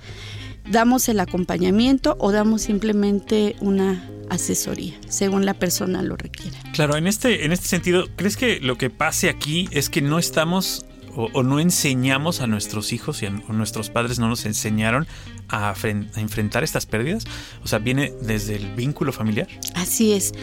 Damos 0.69 1.07
el 1.07 1.19
acompañamiento 1.19 2.17
o 2.19 2.31
damos 2.31 2.63
simplemente 2.63 3.55
una 3.61 4.09
asesoría, 4.29 4.95
según 5.07 5.45
la 5.45 5.53
persona 5.53 6.01
lo 6.01 6.17
requiera. 6.17 6.57
Claro, 6.73 6.97
en 6.97 7.07
este, 7.07 7.45
en 7.45 7.51
este 7.51 7.67
sentido, 7.67 8.07
¿crees 8.15 8.35
que 8.35 8.59
lo 8.59 8.77
que 8.77 8.89
pase 8.89 9.29
aquí 9.29 9.69
es 9.71 9.89
que 9.89 10.01
no 10.01 10.19
estamos 10.19 10.85
o, 11.15 11.41
no 11.41 11.59
enseñamos 11.59 12.41
a 12.41 12.47
nuestros 12.47 12.93
hijos 12.93 13.23
y 13.23 13.25
a, 13.25 13.31
nuestros 13.31 13.89
padres 13.89 14.19
no 14.19 14.27
nos 14.29 14.45
enseñaron 14.45 15.07
a, 15.49 15.73
enfrentar 16.15 16.63
estas 16.63 16.85
pérdidas? 16.85 17.23
O 17.63 17.67
sea, 17.67 17.79
viene 17.79 18.13
desde 18.21 18.55
el 18.55 18.75
vínculo 18.75 19.11
familiar. 19.11 19.47
Así 19.73 20.13
es. 20.13 20.33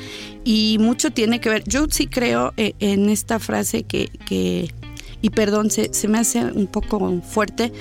Y 0.43 0.78
mucho 0.81 1.12
tiene 1.12 1.40
que 1.40 1.49
ver. 1.49 1.64
Yo 1.64 1.87
sí 1.90 2.09
creo 2.09 2.52
eh, 2.57 2.75
en 2.81 3.09
esta 3.09 3.38
frase 3.38 3.85
que, 3.85 4.09
que 4.26 4.75
y 5.25 5.31
perdón, 5.31 5.71
se, 5.71 5.88
me 6.07 6.19
hace 6.19 6.45
un 6.45 6.66
poco 6.66 7.23
fuerte, 7.23 7.73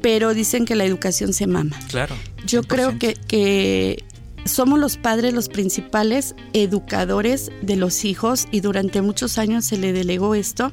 pero 0.00 0.32
dicen 0.32 0.64
que 0.64 0.74
la 0.74 0.86
educación 0.86 1.34
se 1.34 1.46
mama. 1.46 1.78
Claro. 1.90 2.16
Yo 2.46 2.62
creo 2.62 2.98
que, 2.98 3.12
que 3.12 4.02
somos 4.46 4.78
los 4.78 4.96
padres 4.96 5.34
los 5.34 5.50
principales 5.50 6.34
educadores 6.54 7.50
de 7.60 7.76
los 7.76 8.06
hijos 8.06 8.48
y 8.50 8.60
durante 8.60 9.02
muchos 9.02 9.36
años 9.36 9.66
se 9.66 9.76
le 9.76 9.92
delegó 9.92 10.34
esto 10.34 10.72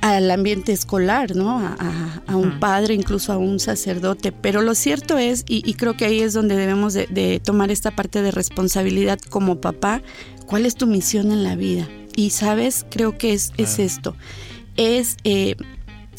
al 0.00 0.30
ambiente 0.30 0.70
escolar, 0.70 1.34
¿no? 1.34 1.58
A, 1.58 2.36
un 2.36 2.60
padre, 2.60 2.94
incluso 2.94 3.32
a 3.32 3.36
un 3.36 3.58
sacerdote. 3.58 4.30
Pero 4.30 4.62
lo 4.62 4.76
cierto 4.76 5.18
es, 5.18 5.44
y, 5.48 5.74
creo 5.74 5.96
que 5.96 6.04
ahí 6.04 6.20
es 6.20 6.34
donde 6.34 6.54
debemos 6.54 6.94
de, 6.94 7.40
tomar 7.42 7.72
esta 7.72 7.90
parte 7.90 8.22
de 8.22 8.30
responsabilidad 8.30 9.18
como 9.28 9.60
papá, 9.60 10.02
¿cuál 10.46 10.66
es 10.66 10.76
tu 10.76 10.86
misión 10.86 11.32
en 11.32 11.42
la 11.42 11.56
vida? 11.56 11.88
Y 12.14 12.30
sabes, 12.30 12.86
creo 12.90 13.18
que 13.18 13.32
es, 13.32 13.52
es 13.56 13.80
esto, 13.80 14.14
es 14.76 15.16
eh, 15.24 15.56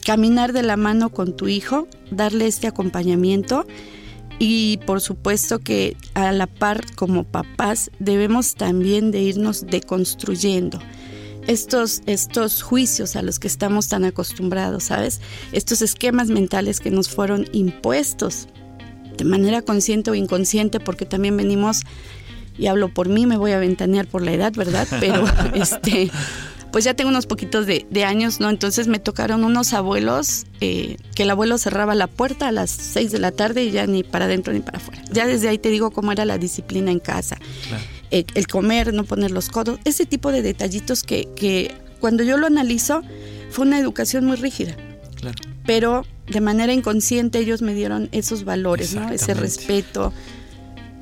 caminar 0.06 0.54
de 0.54 0.64
la 0.64 0.78
mano 0.78 1.10
con 1.10 1.36
tu 1.36 1.48
hijo, 1.48 1.88
darle 2.12 2.48
este 2.48 2.68
acompañamiento 2.68 3.66
y 4.38 4.78
por 4.86 5.02
supuesto 5.02 5.60
que 5.60 5.96
a 6.14 6.32
la 6.32 6.48
par 6.48 6.84
como 6.96 7.24
papás 7.24 7.90
debemos 8.00 8.56
también 8.56 9.12
de 9.12 9.22
irnos 9.22 9.66
deconstruyendo 9.66 10.80
estos, 11.48 12.02
estos 12.06 12.62
juicios 12.62 13.16
a 13.16 13.22
los 13.22 13.40
que 13.40 13.48
estamos 13.48 13.88
tan 13.88 14.04
acostumbrados, 14.04 14.86
¿sabes? 14.86 15.22
Estos 15.52 15.82
esquemas 15.82 16.30
mentales 16.30 16.80
que 16.80 16.92
nos 16.92 17.10
fueron 17.10 17.48
impuestos 17.52 18.48
de 19.18 19.26
manera 19.26 19.62
consciente 19.62 20.12
o 20.12 20.16
inconsciente 20.16 20.80
porque 20.80 21.06
también 21.06 21.38
venimos 21.38 21.82
y 22.58 22.68
hablo 22.68 22.94
por 22.94 23.10
mí, 23.10 23.26
me 23.26 23.38
voy 23.38 23.52
a 23.52 23.60
ventanear 23.60 24.08
por 24.08 24.22
la 24.22 24.34
edad, 24.34 24.54
¿verdad? 24.54 24.88
Pero 25.00 25.26
este 25.54 26.10
pues 26.76 26.84
ya 26.84 26.94
tengo 26.94 27.10
unos 27.10 27.26
poquitos 27.26 27.66
de, 27.68 28.04
años, 28.04 28.42
¿no? 28.42 28.50
Entonces 28.50 28.90
me 28.90 29.00
tocaron 29.00 29.46
unos 29.46 29.72
abuelos 29.72 30.46
eh, 30.60 30.98
que 31.16 31.24
el 31.24 31.30
abuelo 31.30 31.58
cerraba 31.58 31.96
la 31.96 32.08
puerta 32.08 32.50
a 32.50 32.52
las 32.52 32.70
6 32.70 33.14
de 33.14 33.20
la 33.20 33.32
tarde 33.32 33.64
y 33.64 33.72
ya 33.72 33.88
ni 33.88 34.04
para 34.04 34.26
adentro 34.26 34.52
ni 34.52 34.60
para 34.60 34.80
afuera. 34.80 35.02
Ya 35.10 35.26
desde 35.26 35.48
ahí 35.48 35.58
te 35.58 35.70
digo 35.70 35.92
cómo 35.92 36.12
era 36.12 36.26
la 36.26 36.38
disciplina 36.38 36.92
en 36.92 37.00
casa. 37.00 37.38
Eh, 38.12 38.26
el 38.34 38.48
comer, 38.48 38.94
no 38.94 39.06
poner 39.06 39.32
los 39.32 39.48
codos, 39.48 39.80
ese 39.86 40.06
tipo 40.06 40.34
de 40.34 40.42
detallitos 40.42 41.04
que, 41.04 41.30
que 41.34 41.74
cuando 42.02 42.26
yo 42.26 42.36
lo 42.36 42.46
analizo 42.46 43.04
fue 43.52 43.66
una 43.66 43.80
educación 43.80 44.26
muy 44.26 44.36
rígida. 44.36 44.76
Claro. 45.16 45.38
Pero 45.66 46.06
de 46.28 46.42
manera 46.42 46.74
inconsciente 46.74 47.40
ellos 47.40 47.62
me 47.62 47.74
dieron 47.74 48.10
esos 48.12 48.44
valores, 48.44 48.94
¿no? 48.96 49.10
Ese 49.12 49.34
respeto. 49.34 50.12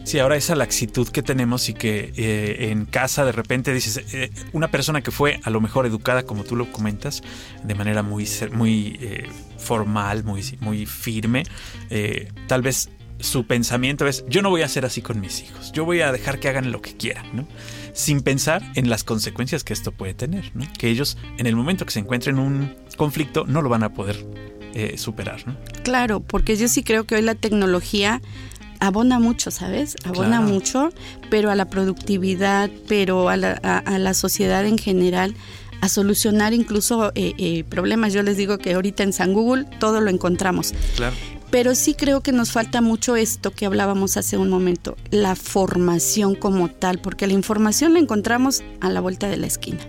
Sí, 0.04 0.20
ahora 0.20 0.36
esa 0.36 0.56
laxitud 0.56 1.08
que 1.08 1.24
tenemos 1.24 1.70
y 1.70 1.74
que 1.74 2.12
eh, 2.18 2.72
en 2.72 2.86
casa 2.86 3.24
de 3.24 3.32
repente 3.32 3.74
dices, 3.74 4.04
eh, 4.14 4.32
una 4.52 4.70
persona 4.70 5.02
que 5.02 5.12
fue 5.12 5.40
a 5.44 5.50
lo 5.50 5.62
mejor 5.62 5.86
educada, 5.86 6.24
como 6.24 6.44
tú 6.44 6.58
lo 6.58 6.72
comentas, 6.72 7.24
de 7.64 7.74
manera 7.74 8.04
muy, 8.04 8.28
muy 8.52 8.98
eh, 9.02 9.30
formal, 9.58 10.26
muy, 10.26 10.44
muy 10.60 10.86
firme, 10.86 11.44
tal 12.48 12.62
vez 12.62 12.90
su 13.20 13.48
pensamiento 13.48 14.06
es, 14.06 14.26
yo 14.28 14.42
no 14.42 14.50
voy 14.50 14.62
a 14.62 14.66
hacer 14.66 14.86
así 14.86 15.02
con 15.02 15.22
mis 15.22 15.42
hijos, 15.42 15.72
yo 15.72 15.86
voy 15.86 16.02
a 16.02 16.12
dejar 16.12 16.40
que 16.40 16.50
hagan 16.50 16.74
lo 16.74 16.82
que 16.82 16.98
quieran, 16.98 17.26
¿no? 17.32 17.48
Sin 17.94 18.22
pensar 18.22 18.62
en 18.76 18.90
las 18.90 19.06
consecuencias 19.06 19.64
que 19.64 19.72
esto 19.72 19.94
puede 19.94 20.14
tener, 20.14 20.52
¿no? 20.54 20.66
Que 20.78 20.90
ellos 20.90 21.18
en 21.38 21.48
el 21.48 21.56
momento 21.56 21.86
que 21.86 21.92
se 21.92 22.00
encuentren 22.00 22.38
en 22.38 22.42
un 22.42 22.76
conflicto 22.98 23.46
no 23.46 23.62
lo 23.62 23.70
van 23.70 23.84
a 23.84 23.94
poder 23.94 24.18
superar. 24.96 25.40
Claro, 25.84 26.20
porque 26.20 26.56
yo 26.56 26.68
sí 26.68 26.82
creo 26.82 27.04
que 27.04 27.14
hoy 27.14 27.22
la 27.22 27.36
tecnología 27.36 28.24
abona 28.84 29.18
mucho, 29.18 29.50
¿sabes? 29.50 29.96
Abona 30.04 30.42
mucho, 30.42 30.90
pero 31.30 31.50
a 31.50 31.56
la 31.56 31.70
productividad, 31.70 32.70
pero 32.88 33.30
a 33.30 33.38
la, 33.38 34.14
sociedad 34.14 34.66
en 34.66 34.78
general, 34.78 35.36
a 35.80 35.88
solucionar 35.88 36.54
incluso 36.54 37.14
eh, 37.16 37.34
eh, 37.38 37.64
problemas. 37.64 38.12
Yo 38.12 38.24
les 38.24 38.36
digo 38.36 38.58
que 38.58 38.74
ahorita 38.74 39.04
en 39.04 39.14
San 39.14 39.34
Google 39.34 39.66
todo 39.80 40.02
lo 40.02 40.10
encontramos. 40.10 40.74
Claro. 40.98 41.16
Pero 41.50 41.76
sí 41.76 41.94
creo 41.94 42.22
que 42.22 42.34
nos 42.34 42.52
falta 42.52 42.82
mucho 42.82 43.16
esto 43.16 43.52
que 43.52 43.66
hablábamos 43.66 44.18
hace 44.18 44.38
un 44.38 44.50
momento, 44.50 44.98
la 45.12 45.36
formación 45.36 46.36
como 46.36 46.68
tal, 46.68 47.00
porque 47.00 47.26
la 47.26 47.34
información 47.34 47.94
la 47.94 48.00
encontramos 48.00 48.64
a 48.82 48.90
la 48.90 49.00
vuelta 49.00 49.30
de 49.30 49.38
la 49.38 49.48
esquina. 49.48 49.80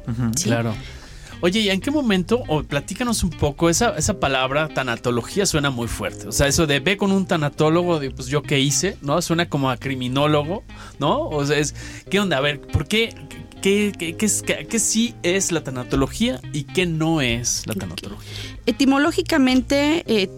Claro. 0.43 0.75
Oye, 1.45 1.61
¿y 1.61 1.69
en 1.69 1.83
qué 1.83 1.91
momento, 1.91 2.43
o 2.49 2.63
platícanos 2.63 3.23
un 3.23 3.29
poco, 3.29 3.69
esa, 3.69 3.99
esa 3.99 4.19
palabra 4.19 4.69
tanatología 4.69 5.45
suena 5.45 5.69
muy 5.69 5.89
fuerte? 5.89 6.27
O 6.27 6.33
sea, 6.33 6.47
eso 6.47 6.67
de 6.67 6.81
ve 6.81 6.97
con 6.97 7.13
un 7.13 7.27
tanatólogo, 7.27 8.01
de 8.01 8.11
pues 8.11 8.29
yo 8.29 8.41
qué 8.41 8.61
hice, 8.61 8.97
¿no? 9.03 9.21
Suena 9.21 9.47
como 9.51 9.69
a 9.69 9.77
criminólogo, 9.77 10.65
¿no? 10.99 11.29
O 11.29 11.45
sea, 11.45 11.59
es, 11.59 11.75
¿qué 12.09 12.19
onda? 12.19 12.39
A 12.39 12.41
ver, 12.41 12.63
¿por 12.63 12.89
qué? 12.89 13.15
¿Qué, 13.61 13.93
qué, 13.99 14.17
qué, 14.17 14.79
sí 14.79 15.15
es 15.23 15.53
la 15.53 15.63
tanatología 15.63 16.41
y 16.55 16.65
qué 16.65 16.87
no 16.87 17.21
es 17.21 17.67
la 17.67 17.75
tanatología? 17.75 18.33
Etimológicamente 18.65 20.03
eh, 20.07 20.31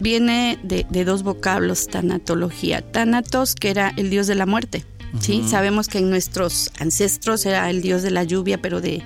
viene 0.00 0.58
de, 0.62 0.86
de, 0.88 1.04
dos 1.04 1.24
vocablos, 1.24 1.88
tanatología. 1.88 2.80
Tanatos, 2.90 3.54
que 3.54 3.68
era 3.68 3.92
el 3.98 4.08
dios 4.08 4.26
de 4.26 4.34
la 4.34 4.46
muerte, 4.46 4.82
¿sí? 5.20 5.44
Sabemos 5.48 5.88
que 5.88 5.98
en 5.98 6.10
nuestros 6.10 6.70
ancestros 6.78 7.46
era 7.46 7.68
el 7.70 7.82
dios 7.82 8.02
de 8.02 8.10
la 8.10 8.24
lluvia, 8.24 8.60
pero 8.60 8.80
de, 8.80 9.02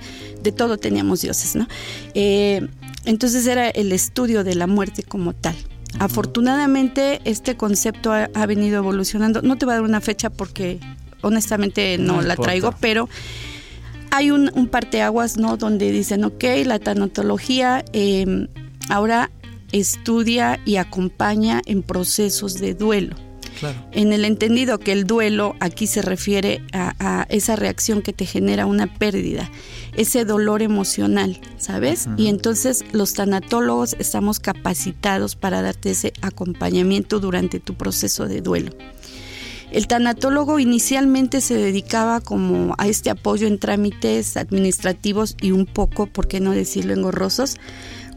todo 0.55 0.77
teníamos 0.77 1.21
dioses, 1.21 1.55
¿no? 1.55 1.67
Eh, 2.13 2.67
entonces 3.05 3.47
era 3.47 3.69
el 3.69 3.91
estudio 3.91 4.43
de 4.43 4.55
la 4.55 4.67
muerte 4.67 5.03
como 5.03 5.33
tal. 5.33 5.55
Afortunadamente 5.97 7.21
este 7.25 7.57
concepto 7.57 8.11
ha, 8.11 8.45
venido 8.45 8.77
evolucionando. 8.77 9.41
No 9.41 9.57
te 9.57 9.65
voy 9.65 9.73
a 9.73 9.75
dar 9.77 9.83
una 9.83 10.01
fecha 10.01 10.29
porque 10.29 10.79
honestamente 11.21 11.97
no, 11.97 12.21
la 12.21 12.35
traigo, 12.35 12.73
pero 12.79 13.09
hay 14.11 14.31
un, 14.31 14.51
un 14.53 14.67
parteaguas, 14.67 15.37
¿no? 15.37 15.57
Donde 15.57 15.91
dicen, 15.91 16.23
ok, 16.23 16.43
la 16.65 16.79
tanatología 16.79 17.83
em, 17.93 18.47
ahora 18.89 19.31
estudia 19.71 20.59
y 20.65 20.77
acompaña 20.77 21.61
en 21.65 21.83
procesos 21.83 22.55
de 22.55 22.73
duelo. 22.73 23.15
En 23.91 24.13
el 24.13 24.25
entendido 24.25 24.79
que 24.79 24.91
el 24.91 25.05
duelo 25.05 25.55
aquí 25.59 25.87
se 25.87 26.01
refiere 26.01 26.61
a, 26.73 27.25
esa 27.29 27.55
reacción 27.55 28.01
que 28.01 28.13
te 28.13 28.25
genera 28.25 28.65
una 28.65 28.87
pérdida, 28.87 29.49
ese 29.95 30.25
dolor 30.25 30.61
emocional, 30.61 31.39
¿sabes? 31.57 32.07
Y 32.17 32.27
entonces 32.27 32.85
los 32.91 33.13
tanatólogos 33.13 33.95
estamos 33.99 34.39
capacitados 34.39 35.35
para 35.35 35.61
darte 35.61 35.91
ese 35.91 36.13
acompañamiento 36.21 37.19
durante 37.19 37.59
tu 37.59 37.75
proceso 37.75 38.27
de 38.27 38.41
duelo. 38.41 38.71
El 39.71 39.87
tanatólogo 39.87 40.59
inicialmente 40.59 41.41
se 41.41 41.55
dedicaba 41.55 42.21
como 42.21 42.75
a 42.77 42.87
este 42.87 43.09
apoyo 43.09 43.47
en 43.47 43.59
trámites 43.59 44.35
administrativos 44.35 45.35
y 45.41 45.51
un 45.51 45.65
poco, 45.65 46.07
por 46.07 46.27
qué 46.27 46.39
no 46.39 46.51
decirlo, 46.51 46.93
engorrosos, 46.93 47.57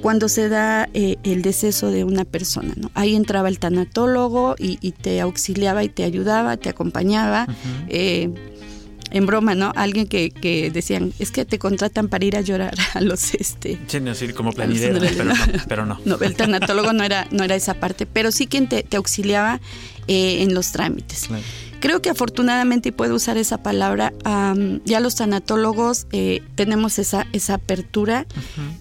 cuando 0.00 0.28
se 0.28 0.48
da 0.48 0.88
eh, 0.94 1.16
el 1.22 1.42
deceso 1.42 1.90
de 1.90 2.04
una 2.04 2.24
persona. 2.24 2.74
¿no? 2.76 2.90
Ahí 2.94 3.14
entraba 3.14 3.48
el 3.48 3.58
tanatólogo 3.58 4.56
y, 4.58 4.76
te 4.92 5.20
auxiliaba 5.20 5.84
y 5.84 5.88
te 5.88 6.04
ayudaba, 6.04 6.56
te 6.56 6.68
acompañaba. 6.68 7.46
Eh, 7.88 8.30
en 9.12 9.26
broma, 9.26 9.54
¿no? 9.54 9.72
Alguien 9.76 10.06
que, 10.06 10.70
decían, 10.72 11.12
es 11.18 11.30
que 11.30 11.44
te 11.44 11.58
contratan 11.58 12.08
para 12.08 12.24
ir 12.24 12.36
a 12.36 12.40
llorar 12.40 12.74
a 12.94 13.00
los 13.00 13.34
este. 13.34 13.78
Sí, 13.86 14.00
no, 14.00 14.14
sí, 14.14 14.28
como 14.32 14.52
planidera, 14.52 14.98
pero 15.00 15.24
no, 15.24 15.34
pero 15.68 15.86
no. 15.86 16.00
no. 16.04 16.16
el 16.20 16.34
tanatólogo 16.34 16.92
no 16.92 17.04
era, 17.04 17.28
no 17.30 17.44
era 17.44 17.54
esa 17.54 17.74
parte, 17.74 18.06
pero 18.06 18.32
sí 18.32 18.46
quien 18.46 18.68
te, 18.68 18.86
auxiliaba 18.96 19.60
eh, 20.08 20.42
en 20.42 20.54
los 20.54 20.72
trámites. 20.72 21.28
Creo 21.82 22.00
que 22.00 22.10
afortunadamente, 22.10 22.90
y 22.90 22.92
puedo 22.92 23.16
usar 23.16 23.36
esa 23.38 23.58
palabra, 23.58 24.12
ya 24.84 25.00
los 25.00 25.16
tanatólogos 25.16 26.06
eh, 26.12 26.40
tenemos 26.54 27.00
esa, 27.00 27.26
esa 27.32 27.54
apertura 27.54 28.24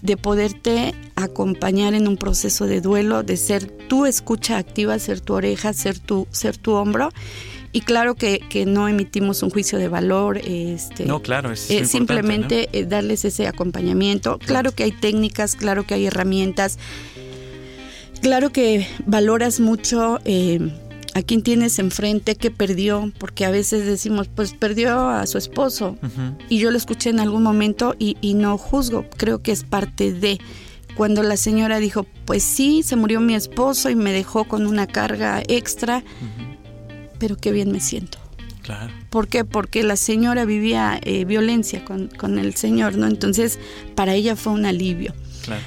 de 0.02 0.16
poderte 0.16 0.94
acompañar 1.16 1.94
en 1.94 2.06
un 2.06 2.16
proceso 2.16 2.66
de 2.66 2.80
duelo, 2.80 3.24
de 3.24 3.36
ser 3.36 3.66
tu 3.66 4.06
escucha 4.06 4.56
activa, 4.56 4.96
ser 5.00 5.20
tu 5.20 5.34
oreja, 5.34 5.72
ser 5.72 5.98
tu, 5.98 6.28
ser 6.30 6.56
tu 6.56 6.74
hombro. 6.74 7.08
Y 7.72 7.80
claro 7.80 8.14
que, 8.14 8.40
no 8.68 8.86
emitimos 8.86 9.42
un 9.42 9.50
juicio 9.50 9.78
de 9.78 9.88
valor. 9.88 10.38
Este, 10.38 11.04
no, 11.04 11.22
claro, 11.22 11.50
es 11.50 11.72
eh, 11.72 11.86
simplemente 11.86 12.68
eh, 12.72 12.84
darles 12.84 13.24
ese 13.24 13.48
acompañamiento. 13.48 14.38
Claro 14.38 14.70
que 14.70 14.84
hay 14.84 14.92
técnicas, 14.92 15.56
claro 15.56 15.84
que 15.84 15.94
hay 15.94 16.06
herramientas. 16.06 16.78
Claro 18.20 18.50
que 18.50 18.86
valoras 19.06 19.58
mucho 19.58 20.20
a 21.14 21.22
quién 21.22 21.42
tienes 21.42 21.78
enfrente 21.78 22.36
que 22.36 22.50
perdió, 22.50 23.12
porque 23.18 23.44
a 23.44 23.50
veces 23.50 23.86
decimos, 23.86 24.28
pues 24.28 24.54
perdió 24.54 25.08
a 25.08 25.26
su 25.26 25.38
esposo. 25.38 25.96
Y 26.48 26.58
yo 26.58 26.70
lo 26.70 26.76
escuché 26.76 27.10
en 27.10 27.20
algún 27.20 27.42
momento 27.42 27.94
y, 27.98 28.34
no 28.34 28.56
juzgo, 28.58 29.08
creo 29.16 29.42
que 29.42 29.52
es 29.52 29.64
parte 29.64 30.12
de 30.12 30.38
cuando 30.96 31.22
la 31.22 31.36
señora 31.36 31.78
dijo, 31.78 32.06
pues 32.24 32.42
sí, 32.42 32.82
se 32.82 32.96
murió 32.96 33.20
mi 33.20 33.34
esposo 33.34 33.90
y 33.90 33.96
me 33.96 34.12
dejó 34.12 34.44
con 34.44 34.66
una 34.66 34.86
carga 34.86 35.42
extra, 35.48 36.02
pero 37.18 37.36
qué 37.36 37.52
bien 37.52 37.72
me 37.72 37.80
siento. 37.80 38.18
Claro. 38.62 38.92
¿Por 39.10 39.26
qué? 39.26 39.44
Porque 39.44 39.82
la 39.82 39.96
señora 39.96 40.44
vivía 40.44 41.00
eh, 41.02 41.24
violencia 41.24 41.84
con, 41.84 42.08
con, 42.08 42.38
el 42.38 42.54
señor, 42.54 42.96
¿no? 42.96 43.08
Entonces, 43.08 43.58
para 43.96 44.14
ella 44.14 44.36
fue 44.36 44.52
un 44.52 44.66
alivio. 44.66 45.14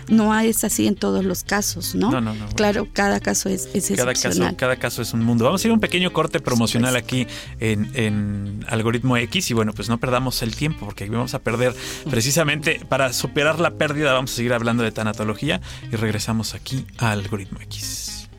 No 0.08 0.38
es 0.40 0.64
así 0.64 0.88
en 0.88 0.96
todos 0.96 1.24
los 1.26 1.44
casos, 1.44 1.96
¿no? 1.96 2.12
No, 2.12 2.22
no, 2.22 2.34
no. 2.34 2.48
Claro, 2.50 2.88
cada 2.94 3.20
caso 3.20 3.50
es, 3.50 3.70
es 3.74 3.92
cada 3.96 4.14
Caso, 4.14 4.56
cada 4.56 4.76
caso 4.78 5.02
es 5.02 5.14
un 5.14 5.24
mundo. 5.24 5.46
Vamos 5.46 5.64
a 5.64 5.68
ir 5.68 5.72
a 5.72 5.74
un 5.74 5.80
pequeño 5.80 6.14
corte 6.14 6.40
promocional 6.40 6.96
aquí 6.96 7.28
en, 7.60 8.66
Algoritmo 8.68 9.18
X 9.18 9.52
y 9.52 9.54
bueno, 9.54 9.74
pues 9.74 9.90
no 9.90 10.00
perdamos 10.00 10.42
el 10.42 10.56
tiempo 10.56 10.86
porque 10.86 11.08
vamos 11.10 11.34
a 11.34 11.40
perder 11.40 11.76
precisamente 12.10 12.82
para 12.88 13.14
superar 13.14 13.60
la 13.60 13.72
pérdida. 13.72 14.14
Vamos 14.14 14.32
a 14.32 14.36
seguir 14.36 14.54
hablando 14.54 14.84
de 14.84 14.92
tanatología 14.92 15.62
y 15.92 15.96
regresamos 15.96 16.54
aquí 16.54 16.86
a 16.98 17.12
Algoritmo 17.12 17.60
X. 17.62 18.30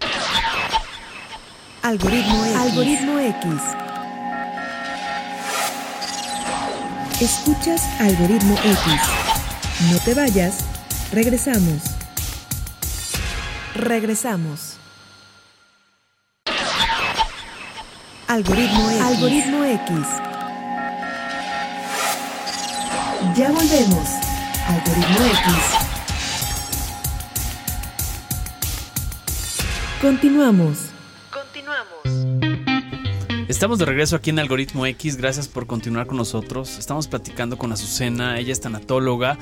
Algoritmo 1.82 2.44
X. 2.44 2.56
Algoritmo 2.56 3.18
X. 3.18 3.86
Escuchas 7.20 7.82
Algoritmo 8.00 8.54
X. 8.58 9.00
No 9.90 9.98
te 10.00 10.14
vayas 10.14 10.75
Regresamos. 11.12 11.82
Regresamos. 13.74 14.76
Algoritmo 18.26 18.90
X. 18.90 19.00
Algoritmo 19.02 19.64
X. 19.64 19.90
Ya 23.36 23.50
volvemos. 23.50 24.08
Algoritmo 24.66 25.26
X. 25.26 25.86
Continuamos. 30.00 30.95
Estamos 33.48 33.78
de 33.78 33.84
regreso 33.84 34.16
aquí 34.16 34.30
en 34.30 34.40
Algoritmo 34.40 34.86
X, 34.86 35.16
gracias 35.16 35.46
por 35.46 35.68
continuar 35.68 36.08
con 36.08 36.16
nosotros. 36.16 36.78
Estamos 36.78 37.06
platicando 37.06 37.56
con 37.56 37.70
Azucena, 37.70 38.40
ella 38.40 38.52
es 38.52 38.60
tanatóloga. 38.60 39.38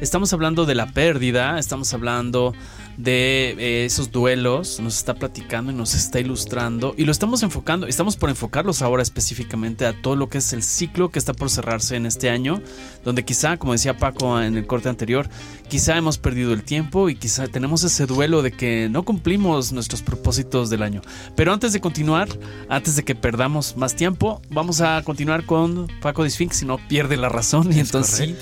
Estamos 0.00 0.32
hablando 0.32 0.64
de 0.64 0.76
la 0.76 0.92
pérdida, 0.92 1.58
estamos 1.58 1.92
hablando 1.92 2.54
de 2.98 3.54
eh, 3.58 3.84
esos 3.84 4.10
duelos, 4.10 4.80
nos 4.80 4.96
está 4.98 5.14
platicando 5.14 5.70
y 5.70 5.74
nos 5.74 5.94
está 5.94 6.18
ilustrando 6.18 6.94
y 6.96 7.04
lo 7.04 7.12
estamos 7.12 7.44
enfocando, 7.44 7.86
estamos 7.86 8.16
por 8.16 8.28
enfocarlos 8.28 8.82
ahora 8.82 9.04
específicamente 9.04 9.86
a 9.86 10.02
todo 10.02 10.16
lo 10.16 10.28
que 10.28 10.38
es 10.38 10.52
el 10.52 10.64
ciclo 10.64 11.10
que 11.10 11.20
está 11.20 11.32
por 11.32 11.48
cerrarse 11.48 11.94
en 11.94 12.06
este 12.06 12.28
año, 12.28 12.60
donde 13.04 13.24
quizá, 13.24 13.56
como 13.56 13.72
decía 13.72 13.96
Paco 13.96 14.40
en 14.42 14.56
el 14.56 14.66
corte 14.66 14.88
anterior, 14.88 15.28
quizá 15.68 15.96
hemos 15.96 16.18
perdido 16.18 16.52
el 16.52 16.64
tiempo 16.64 17.08
y 17.08 17.14
quizá 17.14 17.46
tenemos 17.46 17.84
ese 17.84 18.04
duelo 18.06 18.42
de 18.42 18.50
que 18.50 18.88
no 18.90 19.04
cumplimos 19.04 19.72
nuestros 19.72 20.02
propósitos 20.02 20.68
del 20.68 20.82
año. 20.82 21.00
Pero 21.36 21.52
antes 21.52 21.72
de 21.72 21.80
continuar, 21.80 22.28
antes 22.68 22.96
de 22.96 23.04
que 23.04 23.14
perdamos 23.14 23.76
más 23.76 23.94
tiempo, 23.94 24.42
vamos 24.50 24.80
a 24.80 25.00
continuar 25.04 25.46
con 25.46 25.86
Paco 26.02 26.24
Disfink, 26.24 26.50
si 26.50 26.66
no 26.66 26.78
pierde 26.88 27.16
la 27.16 27.28
razón 27.28 27.72
y 27.72 27.78
entonces 27.78 28.34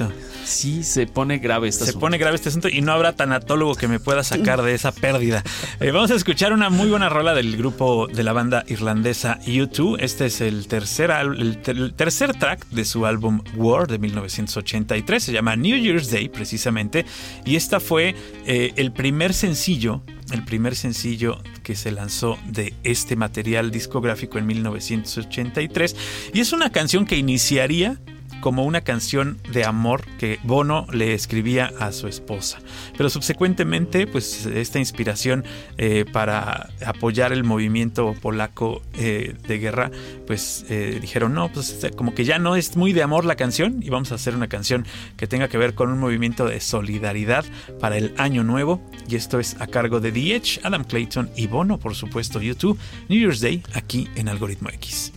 sí, 0.47 0.83
se 0.83 1.07
pone 1.07 1.39
grave 1.39 1.69
este 1.69 1.85
Se 1.85 1.93
pone 1.93 2.17
grave 2.17 2.37
este 2.37 2.49
asunto 2.49 2.69
y 2.69 2.81
no 2.81 2.93
habrá 2.93 3.13
tanatólogo 3.15 3.75
que 3.75 3.87
me 3.87 4.01
pueda 4.01 4.25
sacar 4.25 4.46
de 4.47 4.75
esa 4.75 4.93
pérdida. 4.93 5.43
Eh, 5.81 5.91
vamos 5.91 6.13
a 6.13 6.15
escuchar 6.15 6.53
una 6.53 6.71
muy 6.71 6.89
buena 6.89 7.09
rola 7.09 7.35
del 7.35 7.57
grupo 7.57 8.07
de 8.07 8.23
la 8.23 8.33
banda 8.33 8.65
irlandesa 8.69 9.41
U2. 9.45 9.97
Este 9.99 10.27
es 10.27 10.41
el 10.41 10.69
tercer, 10.69 11.11
el, 11.11 11.93
tercer 11.97 12.33
track 12.35 12.65
de 12.69 12.85
su 12.85 13.07
álbum 13.07 13.43
War 13.57 13.89
de 13.89 13.99
1983. 13.99 15.25
Se 15.25 15.33
llama 15.33 15.57
New 15.57 15.77
Year's 15.77 16.13
Day, 16.13 16.29
precisamente. 16.29 17.05
Y 17.45 17.57
esta 17.57 17.81
fue 17.81 18.15
eh, 18.47 18.73
el 18.77 18.93
primer 18.93 19.35
sencillo 19.35 20.03
el 20.33 20.45
primer 20.45 20.75
sencillo 20.75 21.41
que 21.63 21.77
se 21.77 21.93
lanzó 21.93 22.37
de 22.47 22.75
este 22.83 23.15
material 23.15 23.71
discográfico 23.71 24.39
en 24.39 24.47
1983 24.47 25.97
y 26.35 26.41
es 26.41 26.53
una 26.53 26.71
canción 26.71 27.07
que 27.07 27.17
iniciaría 27.17 28.01
como 28.41 28.65
una 28.65 28.81
canción 28.83 29.39
de 29.53 29.65
amor 29.65 30.05
que 30.19 30.39
Bono 30.45 30.87
le 30.93 31.15
escribía 31.15 31.73
a 31.79 31.93
su 31.93 32.09
esposa. 32.09 32.59
Pero 32.97 33.11
subsecuentemente, 33.11 34.07
pues 34.07 34.47
esta 34.47 34.79
inspiración 34.79 35.45
eh, 35.79 36.05
para 36.13 36.71
apoyar 36.85 37.33
el 37.33 37.45
movimiento 37.45 38.15
polaco 38.21 38.83
eh, 38.95 39.35
de 39.47 39.59
guerra, 39.59 39.91
pues 40.27 40.65
eh, 40.69 40.99
dijeron, 41.01 41.35
no, 41.35 41.51
pues 41.53 41.87
como 41.97 42.15
que 42.15 42.25
ya 42.25 42.39
no 42.39 42.57
es 42.57 42.77
muy 42.77 42.93
de 42.93 43.03
amor 43.03 43.25
la 43.25 43.37
canción 43.37 43.83
y 43.83 43.91
vamos 43.91 44.13
a 44.13 44.17
hacer 44.17 44.35
una 44.35 44.49
canción 44.49 44.87
que 45.17 45.27
tenga 45.27 45.49
que 45.49 45.59
ver 45.59 45.75
con 45.75 45.91
un 45.91 45.99
movimiento 45.99 46.47
de 46.47 46.61
solidaridad 46.61 47.45
para 47.81 47.97
el 47.97 48.15
año 48.17 48.45
nuevo. 48.45 48.81
Y 49.09 49.17
esto 49.17 49.41
es 49.41 49.61
a 49.61 49.67
cargo 49.67 50.01
de 50.01 50.13
The 50.13 50.37
Edge, 50.37 50.61
Adam 50.63 50.85
Clayton 50.85 51.31
y 51.37 51.47
Bono, 51.47 51.79
por 51.79 51.95
supuesto, 51.95 52.41
YouTube, 52.41 52.79
New 53.09 53.19
Year's 53.19 53.41
Day, 53.41 53.63
aquí 53.75 54.09
en 54.17 54.29
Algoritmo 54.29 54.71
X. 54.71 55.13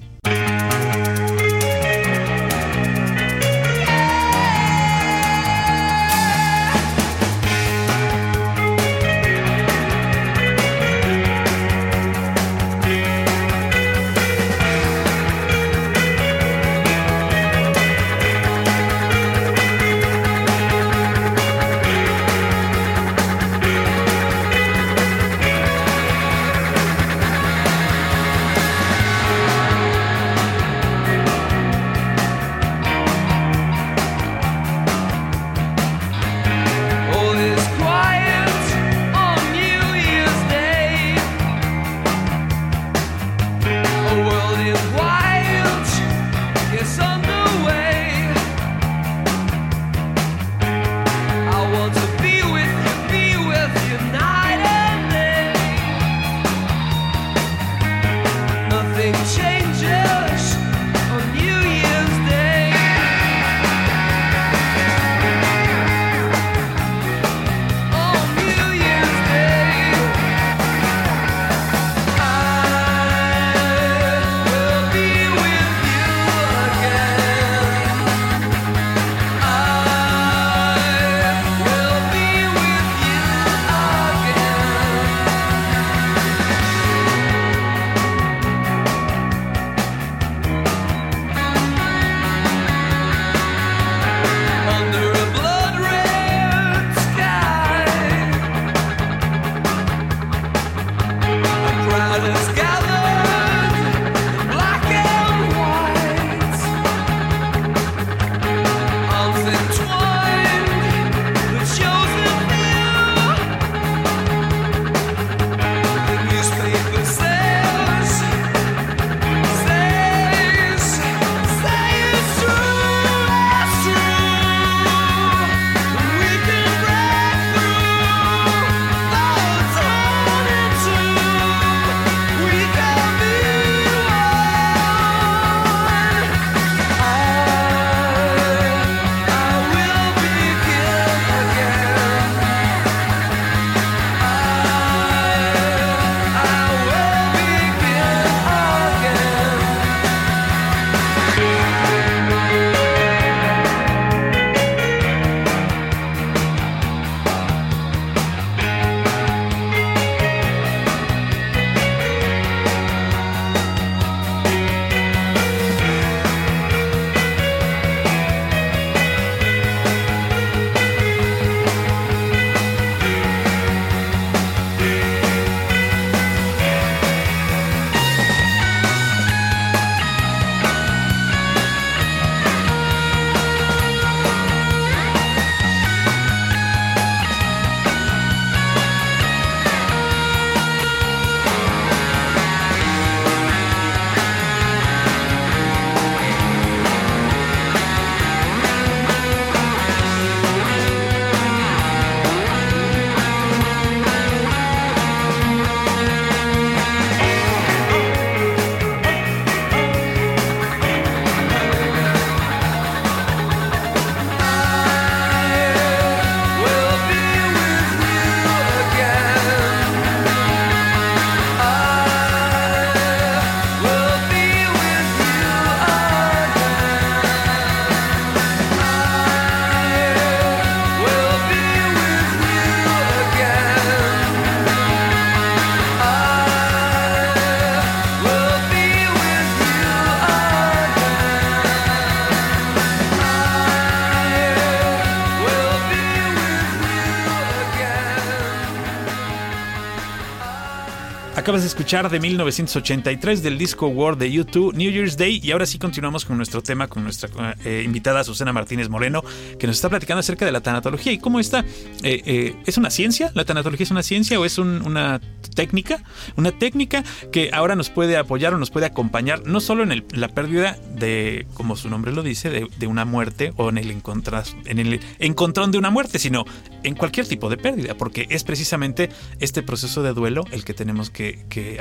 Acabas 251.40 251.62
de 251.62 251.68
escuchar 251.68 252.10
de 252.10 252.20
1983 252.20 253.42
del 253.42 253.58
disco 253.58 253.88
World 253.88 254.20
de 254.20 254.30
YouTube, 254.30 254.76
New 254.76 254.92
Year's 254.92 255.16
Day. 255.16 255.40
Y 255.42 255.52
ahora 255.52 255.66
sí 255.66 255.80
continuamos 255.80 256.26
con 256.26 256.36
nuestro 256.36 256.62
tema, 256.62 256.90
con 256.90 257.02
nuestra 257.02 257.30
eh, 257.64 257.82
invitada 257.86 258.26
Susana 258.26 258.52
Martínez 258.52 258.90
Moreno, 258.90 259.24
que 259.58 259.66
nos 259.66 259.78
está 259.78 259.88
platicando 259.88 260.20
acerca 260.20 260.46
de 260.46 260.52
la 260.52 260.60
tanatología 260.60 261.14
y 261.14 261.18
cómo 261.18 261.40
está. 261.40 261.62
Eh, 262.04 262.22
eh, 262.26 262.56
¿Es 262.66 262.78
una 262.78 262.90
ciencia? 262.90 263.32
¿La 263.36 263.46
tanatología 263.46 263.86
es 263.86 263.92
una 263.92 264.04
ciencia 264.04 264.38
o 264.38 264.44
es 264.44 264.58
una 264.58 265.22
técnica? 265.56 266.04
Una 266.36 266.52
técnica 266.52 267.06
que 267.32 267.52
ahora 267.54 267.78
nos 267.78 267.90
puede 267.90 268.18
apoyar 268.18 268.54
o 268.54 268.58
nos 268.58 268.70
puede 268.70 268.88
acompañar, 268.88 269.46
no 269.46 269.62
solo 269.62 269.84
en 269.84 270.04
la 270.12 270.28
pérdida 270.28 270.78
de, 270.94 271.48
como 271.54 271.78
su 271.78 271.90
nombre 271.90 272.12
lo 272.12 272.22
dice, 272.22 272.50
de, 272.50 272.88
una 272.88 273.06
muerte 273.06 273.54
o 273.56 273.70
en 273.70 273.78
el, 273.78 273.92
en 273.92 274.80
el 274.80 275.00
encontrón 275.20 275.72
de 275.72 275.78
una 275.78 275.90
muerte, 275.90 276.20
sino 276.20 276.44
en 276.84 276.96
cualquier 276.96 277.26
tipo 277.28 277.50
de 277.50 277.56
pérdida, 277.56 277.96
porque 277.96 278.28
es 278.30 278.44
precisamente 278.44 279.10
este 279.40 279.64
proceso 279.64 280.04
de 280.04 280.12
duelo 280.12 280.44
el 280.52 280.66
que 280.66 280.74
tenemos 280.74 281.10
que, 281.10 281.29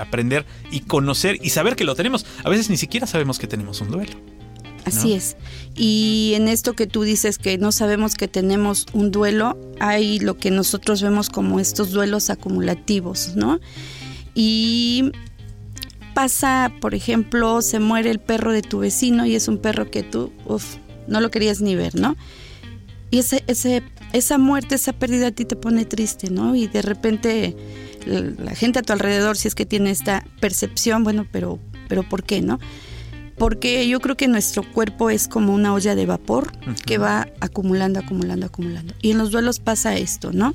aprender 0.01 0.47
y 0.71 0.81
conocer 0.81 1.39
y 1.43 1.51
saber 1.51 1.77
que 1.77 1.85
lo 1.85 1.95
tenemos. 1.95 2.27
A 2.45 2.49
veces 2.49 2.71
ni 2.71 2.77
siquiera 2.77 3.07
sabemos 3.07 3.39
que 3.39 3.47
tenemos 3.47 3.81
un 3.81 3.91
duelo. 3.91 4.13
Así 4.85 5.13
es. 5.13 5.37
Y 5.77 6.33
en 6.35 6.49
esto 6.49 6.73
que 6.73 6.87
tú 6.87 7.03
dices 7.03 7.39
que 7.39 7.59
no 7.59 7.73
sabemos 7.73 8.15
que 8.15 8.27
tenemos 8.27 8.87
un 8.93 9.11
duelo, 9.11 9.59
hay 9.81 10.19
lo 10.19 10.39
que 10.39 10.51
nosotros 10.51 11.03
vemos 11.03 11.29
como 11.29 11.61
estos 11.61 11.91
duelos 11.91 12.31
acumulativos, 12.31 13.37
¿no? 13.37 13.61
Y 14.35 15.13
pasa, 16.15 16.73
por 16.81 16.95
ejemplo, 16.95 17.61
se 17.63 17.81
muere 17.81 18.11
el 18.11 18.19
perro 18.19 18.53
de 18.53 18.63
tu 18.63 18.79
vecino 18.79 19.27
y 19.27 19.35
es 19.35 19.47
un 19.49 19.59
perro 19.59 19.91
que 19.91 20.03
tú, 20.03 20.33
uf, 20.47 20.77
no 21.07 21.21
lo 21.21 21.31
querías 21.31 21.61
ni 21.61 21.75
ver, 21.75 21.95
¿no? 21.95 22.17
Y 23.11 23.19
ese, 23.19 23.45
ese, 23.47 23.83
esa 24.13 24.39
muerte, 24.39 24.75
esa 24.75 24.93
pérdida 24.93 25.29
a 25.29 25.31
ti 25.31 25.45
te 25.45 25.57
pone 25.57 25.85
triste, 25.85 26.31
¿no? 26.31 26.55
Y 26.55 26.67
de 26.67 26.83
repente 26.83 27.57
la 28.07 28.55
gente 28.55 28.79
a 28.79 28.83
tu 28.83 28.93
alrededor, 28.93 29.37
si 29.37 29.49
es 29.49 29.55
que 29.55 29.67
tiene 29.67 29.91
esta 29.91 30.25
percepción, 30.41 31.05
bueno, 31.05 31.27
pero, 31.31 31.59
pero 31.89 32.03
¿por 32.03 32.23
qué, 32.23 32.43
no? 32.43 32.59
Porque 33.37 33.87
yo 33.89 34.01
creo 34.01 34.17
que 34.17 34.27
nuestro 34.27 34.63
cuerpo 34.63 35.11
es 35.11 35.29
como 35.29 35.55
una 35.55 35.73
olla 35.73 35.95
de 35.95 36.07
vapor 36.07 36.53
que 36.87 36.99
va 36.99 37.29
acumulando, 37.41 38.01
acumulando, 38.01 38.47
acumulando. 38.47 38.95
Y 39.01 39.13
en 39.13 39.19
los 39.19 39.31
duelos 39.31 39.61
pasa 39.61 39.97
esto, 39.97 40.33
¿no? 40.33 40.55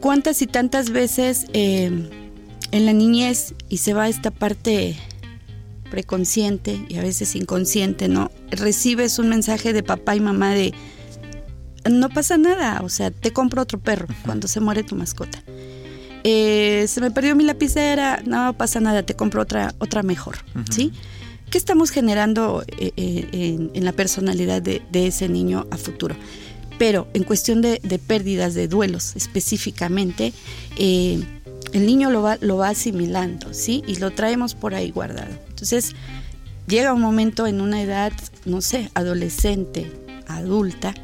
¿Cuántas 0.00 0.42
y 0.42 0.46
tantas 0.46 0.90
veces 0.90 1.46
eh, 1.52 2.08
en 2.70 2.86
la 2.86 2.92
niñez 2.92 3.54
y 3.68 3.78
se 3.78 3.94
va 3.94 4.08
esta 4.08 4.30
parte 4.30 4.96
preconsciente 5.90 6.86
y 6.88 6.96
a 6.96 7.02
veces 7.02 7.34
inconsciente, 7.34 8.08
¿no? 8.08 8.30
Recibes 8.50 9.18
un 9.18 9.28
mensaje 9.28 9.72
de 9.72 9.82
papá 9.82 10.14
y 10.14 10.20
mamá 10.20 10.54
de 10.54 10.72
no 11.90 12.08
pasa 12.10 12.36
nada, 12.36 12.80
o 12.82 12.88
sea, 12.88 13.10
te 13.10 13.32
compro 13.32 13.62
otro 13.62 13.80
perro 13.80 14.06
cuando 14.24 14.48
se 14.48 14.60
muere 14.60 14.82
tu 14.82 14.96
mascota. 14.96 15.42
Eh, 16.24 16.86
se 16.88 17.00
me 17.00 17.10
perdió 17.10 17.34
mi 17.34 17.44
lapicera, 17.44 18.22
no 18.24 18.52
pasa 18.54 18.80
nada, 18.80 19.02
te 19.02 19.14
compro 19.14 19.42
otra, 19.42 19.74
otra 19.78 20.02
mejor, 20.02 20.36
¿sí? 20.70 20.92
¿Qué 21.50 21.58
estamos 21.58 21.90
generando 21.90 22.62
eh, 22.78 22.92
eh, 22.96 23.68
en, 23.74 23.84
la 23.84 23.92
personalidad 23.92 24.62
de, 24.62 24.82
ese 24.92 25.28
niño 25.28 25.66
a 25.70 25.76
futuro? 25.76 26.14
Pero 26.78 27.08
en 27.14 27.24
cuestión 27.24 27.60
de, 27.60 27.78
pérdidas, 28.06 28.54
de 28.54 28.68
duelos 28.68 29.16
específicamente, 29.16 30.32
el 30.78 31.86
niño 31.86 32.10
lo 32.10 32.22
va, 32.22 32.38
lo 32.40 32.56
va 32.56 32.68
asimilando, 32.68 33.52
¿sí? 33.52 33.82
Y 33.86 33.96
lo 33.96 34.12
traemos 34.12 34.54
por 34.54 34.74
ahí 34.74 34.90
guardado. 34.90 35.34
Entonces, 35.48 35.94
llega 36.68 36.94
un 36.94 37.00
momento 37.00 37.46
en 37.46 37.60
una 37.60 37.82
edad, 37.82 38.12
no 38.44 38.60
sé, 38.60 38.90
adolescente, 38.94 39.90
adulta, 40.26 40.94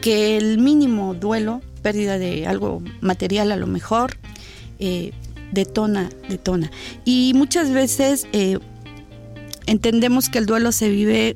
que 0.00 0.36
el 0.36 0.58
mínimo 0.58 1.14
duelo, 1.14 1.60
pérdida 1.82 2.18
de 2.18 2.46
algo 2.46 2.82
material 3.00 3.50
a 3.50 3.56
lo 3.56 3.66
mejor, 3.66 4.16
eh, 4.78 5.12
detona, 5.52 6.10
detona. 6.28 6.70
Y 7.04 7.32
muchas 7.34 7.70
veces 7.70 8.26
eh, 8.32 8.58
entendemos 9.66 10.28
que 10.28 10.38
el 10.38 10.46
duelo 10.46 10.72
se 10.72 10.88
vive, 10.90 11.34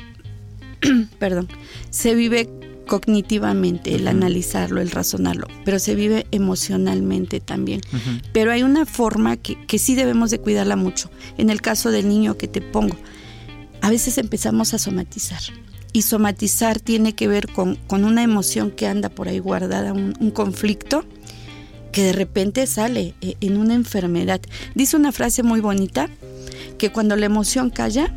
perdón, 1.18 1.48
se 1.90 2.14
vive 2.14 2.48
cognitivamente, 2.86 3.94
el 3.94 4.08
analizarlo, 4.08 4.80
el 4.80 4.90
razonarlo, 4.90 5.46
pero 5.64 5.78
se 5.78 5.94
vive 5.94 6.26
emocionalmente 6.32 7.38
también. 7.38 7.82
Pero 8.32 8.50
hay 8.50 8.64
una 8.64 8.84
forma 8.84 9.36
que, 9.36 9.64
que 9.66 9.78
sí 9.78 9.94
debemos 9.94 10.30
de 10.32 10.40
cuidarla 10.40 10.74
mucho. 10.74 11.08
En 11.38 11.50
el 11.50 11.62
caso 11.62 11.92
del 11.92 12.08
niño 12.08 12.36
que 12.36 12.48
te 12.48 12.60
pongo, 12.60 12.96
a 13.80 13.90
veces 13.90 14.18
empezamos 14.18 14.74
a 14.74 14.78
somatizar 14.78 15.40
y 15.92 16.02
somatizar 16.02 16.80
tiene 16.80 17.14
que 17.14 17.28
ver 17.28 17.48
con, 17.48 17.78
una 17.90 18.22
emoción 18.22 18.70
que 18.70 18.86
anda 18.86 19.08
por 19.08 19.28
ahí 19.28 19.38
guardada, 19.38 19.92
un, 19.92 20.30
conflicto 20.30 21.04
que 21.92 22.02
de 22.02 22.12
repente 22.12 22.66
sale 22.66 23.14
eh, 23.20 23.36
en 23.40 23.56
una 23.56 23.74
enfermedad. 23.74 24.40
Dice 24.74 24.96
una 24.96 25.12
frase 25.12 25.42
muy 25.42 25.60
bonita, 25.60 26.08
que 26.78 26.90
cuando 26.90 27.16
la 27.16 27.26
emoción 27.26 27.70
calla, 27.70 28.14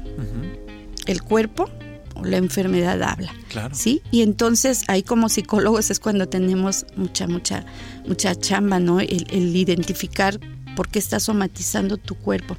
el 1.05 1.21
cuerpo 1.21 1.69
o 2.15 2.23
la 2.23 2.38
enfermedad 2.38 3.01
habla. 3.03 3.33
Claro. 3.49 3.75
¿Sí? 3.75 4.01
Y 4.12 4.21
entonces 4.21 4.83
ahí 4.88 5.03
como 5.03 5.27
psicólogos 5.27 5.91
es 5.91 5.99
cuando 5.99 6.29
tenemos 6.29 6.86
mucha, 6.95 7.27
mucha, 7.27 7.65
mucha 8.07 8.36
chamba, 8.36 8.79
¿no? 8.79 8.99
El, 9.01 9.27
el 9.29 9.55
identificar 9.55 10.39
por 10.75 10.88
qué 10.88 10.99
está 10.99 11.19
somatizando 11.19 11.97
tu 11.97 12.15
cuerpo. 12.15 12.57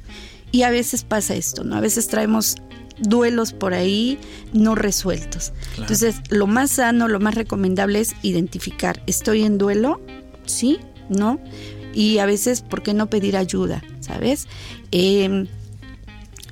Y 0.51 0.61
a 0.61 0.69
veces 0.69 1.03
pasa 1.03 1.35
esto, 1.35 1.63
¿no? 1.63 1.75
A 1.75 1.81
veces 1.81 2.07
traemos 2.07 2.57
duelos 2.99 3.51
por 3.53 3.73
ahí 3.73 4.19
no 4.53 4.75
resueltos. 4.75 5.53
Entonces, 5.77 6.17
lo 6.29 6.47
más 6.47 6.71
sano, 6.71 7.07
lo 7.07 7.19
más 7.19 7.35
recomendable 7.35 7.99
es 7.99 8.15
identificar, 8.21 9.01
¿estoy 9.07 9.43
en 9.43 9.57
duelo? 9.57 10.01
¿Sí? 10.45 10.79
¿No? 11.09 11.39
Y 11.93 12.17
a 12.17 12.25
veces, 12.25 12.61
¿por 12.61 12.83
qué 12.83 12.93
no 12.93 13.09
pedir 13.09 13.37
ayuda? 13.37 13.83
¿Sabes? 14.01 14.47
Em, 14.91 15.47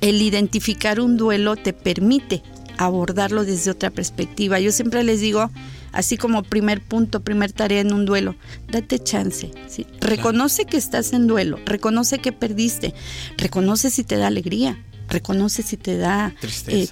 el 0.00 0.22
identificar 0.22 1.00
un 1.00 1.16
duelo 1.16 1.56
te 1.56 1.72
permite 1.72 2.42
abordarlo 2.78 3.44
desde 3.44 3.70
otra 3.70 3.90
perspectiva. 3.90 4.60
Yo 4.60 4.72
siempre 4.72 5.04
les 5.04 5.20
digo, 5.20 5.50
así 5.92 6.16
como 6.16 6.42
primer 6.42 6.80
punto, 6.80 7.20
primer 7.20 7.52
tarea 7.52 7.80
en 7.80 7.92
un 7.92 8.04
duelo, 8.04 8.34
date 8.70 8.98
chance. 8.98 9.50
¿sí? 9.68 9.86
Reconoce 10.00 10.64
que 10.64 10.76
estás 10.76 11.12
en 11.12 11.26
duelo, 11.26 11.58
reconoce 11.64 12.18
que 12.18 12.32
perdiste, 12.32 12.94
reconoce 13.36 13.90
si 13.90 14.04
te 14.04 14.16
da 14.16 14.26
alegría, 14.26 14.78
reconoce 15.08 15.62
si 15.62 15.76
te 15.76 15.96
da 15.96 16.34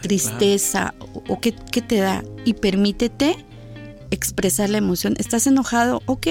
tristeza, 0.00 0.94
eh, 1.00 1.04
o, 1.28 1.40
qué, 1.40 1.52
te 1.52 1.96
da 1.96 2.22
y 2.44 2.54
permítete 2.54 3.36
expresar 4.10 4.70
la 4.70 4.78
emoción. 4.78 5.14
¿Estás 5.18 5.46
enojado? 5.46 6.02
Ok. 6.06 6.28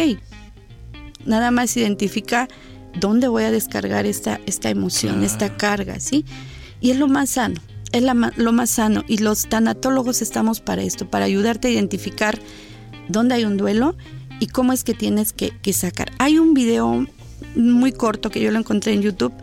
Nada 1.25 1.51
más 1.51 1.75
identifica 1.77 2.47
dónde 2.99 3.27
voy 3.27 3.43
a 3.43 3.51
descargar 3.51 4.05
esta, 4.05 4.39
esta 4.45 4.69
emoción, 4.69 5.23
esta 5.23 5.55
carga, 5.57 5.99
¿sí? 5.99 6.25
Y 6.79 6.91
es 6.91 6.97
lo 6.97 7.07
más 7.07 7.31
sano, 7.31 7.59
es 7.91 8.03
lo 8.35 8.51
más 8.51 8.69
sano. 8.69 9.03
Y 9.07 9.17
los 9.17 9.47
tanatólogos 9.47 10.21
estamos 10.21 10.59
para 10.59 10.83
esto, 10.83 11.09
para 11.09 11.25
ayudarte 11.25 11.67
a 11.67 11.71
identificar 11.71 12.39
dónde 13.07 13.35
hay 13.35 13.45
un 13.45 13.57
duelo 13.57 13.95
y 14.39 14.47
cómo 14.47 14.73
es 14.73 14.83
que 14.83 14.93
tienes 14.93 15.33
que, 15.33 15.51
que 15.61 15.73
sacar. 15.73 16.11
Hay 16.17 16.39
un 16.39 16.53
video 16.53 17.05
muy 17.55 17.91
corto 17.91 18.29
que 18.29 18.41
yo 18.41 18.51
lo 18.51 18.59
encontré 18.59 18.93
en 18.93 19.01
YouTube, 19.01 19.33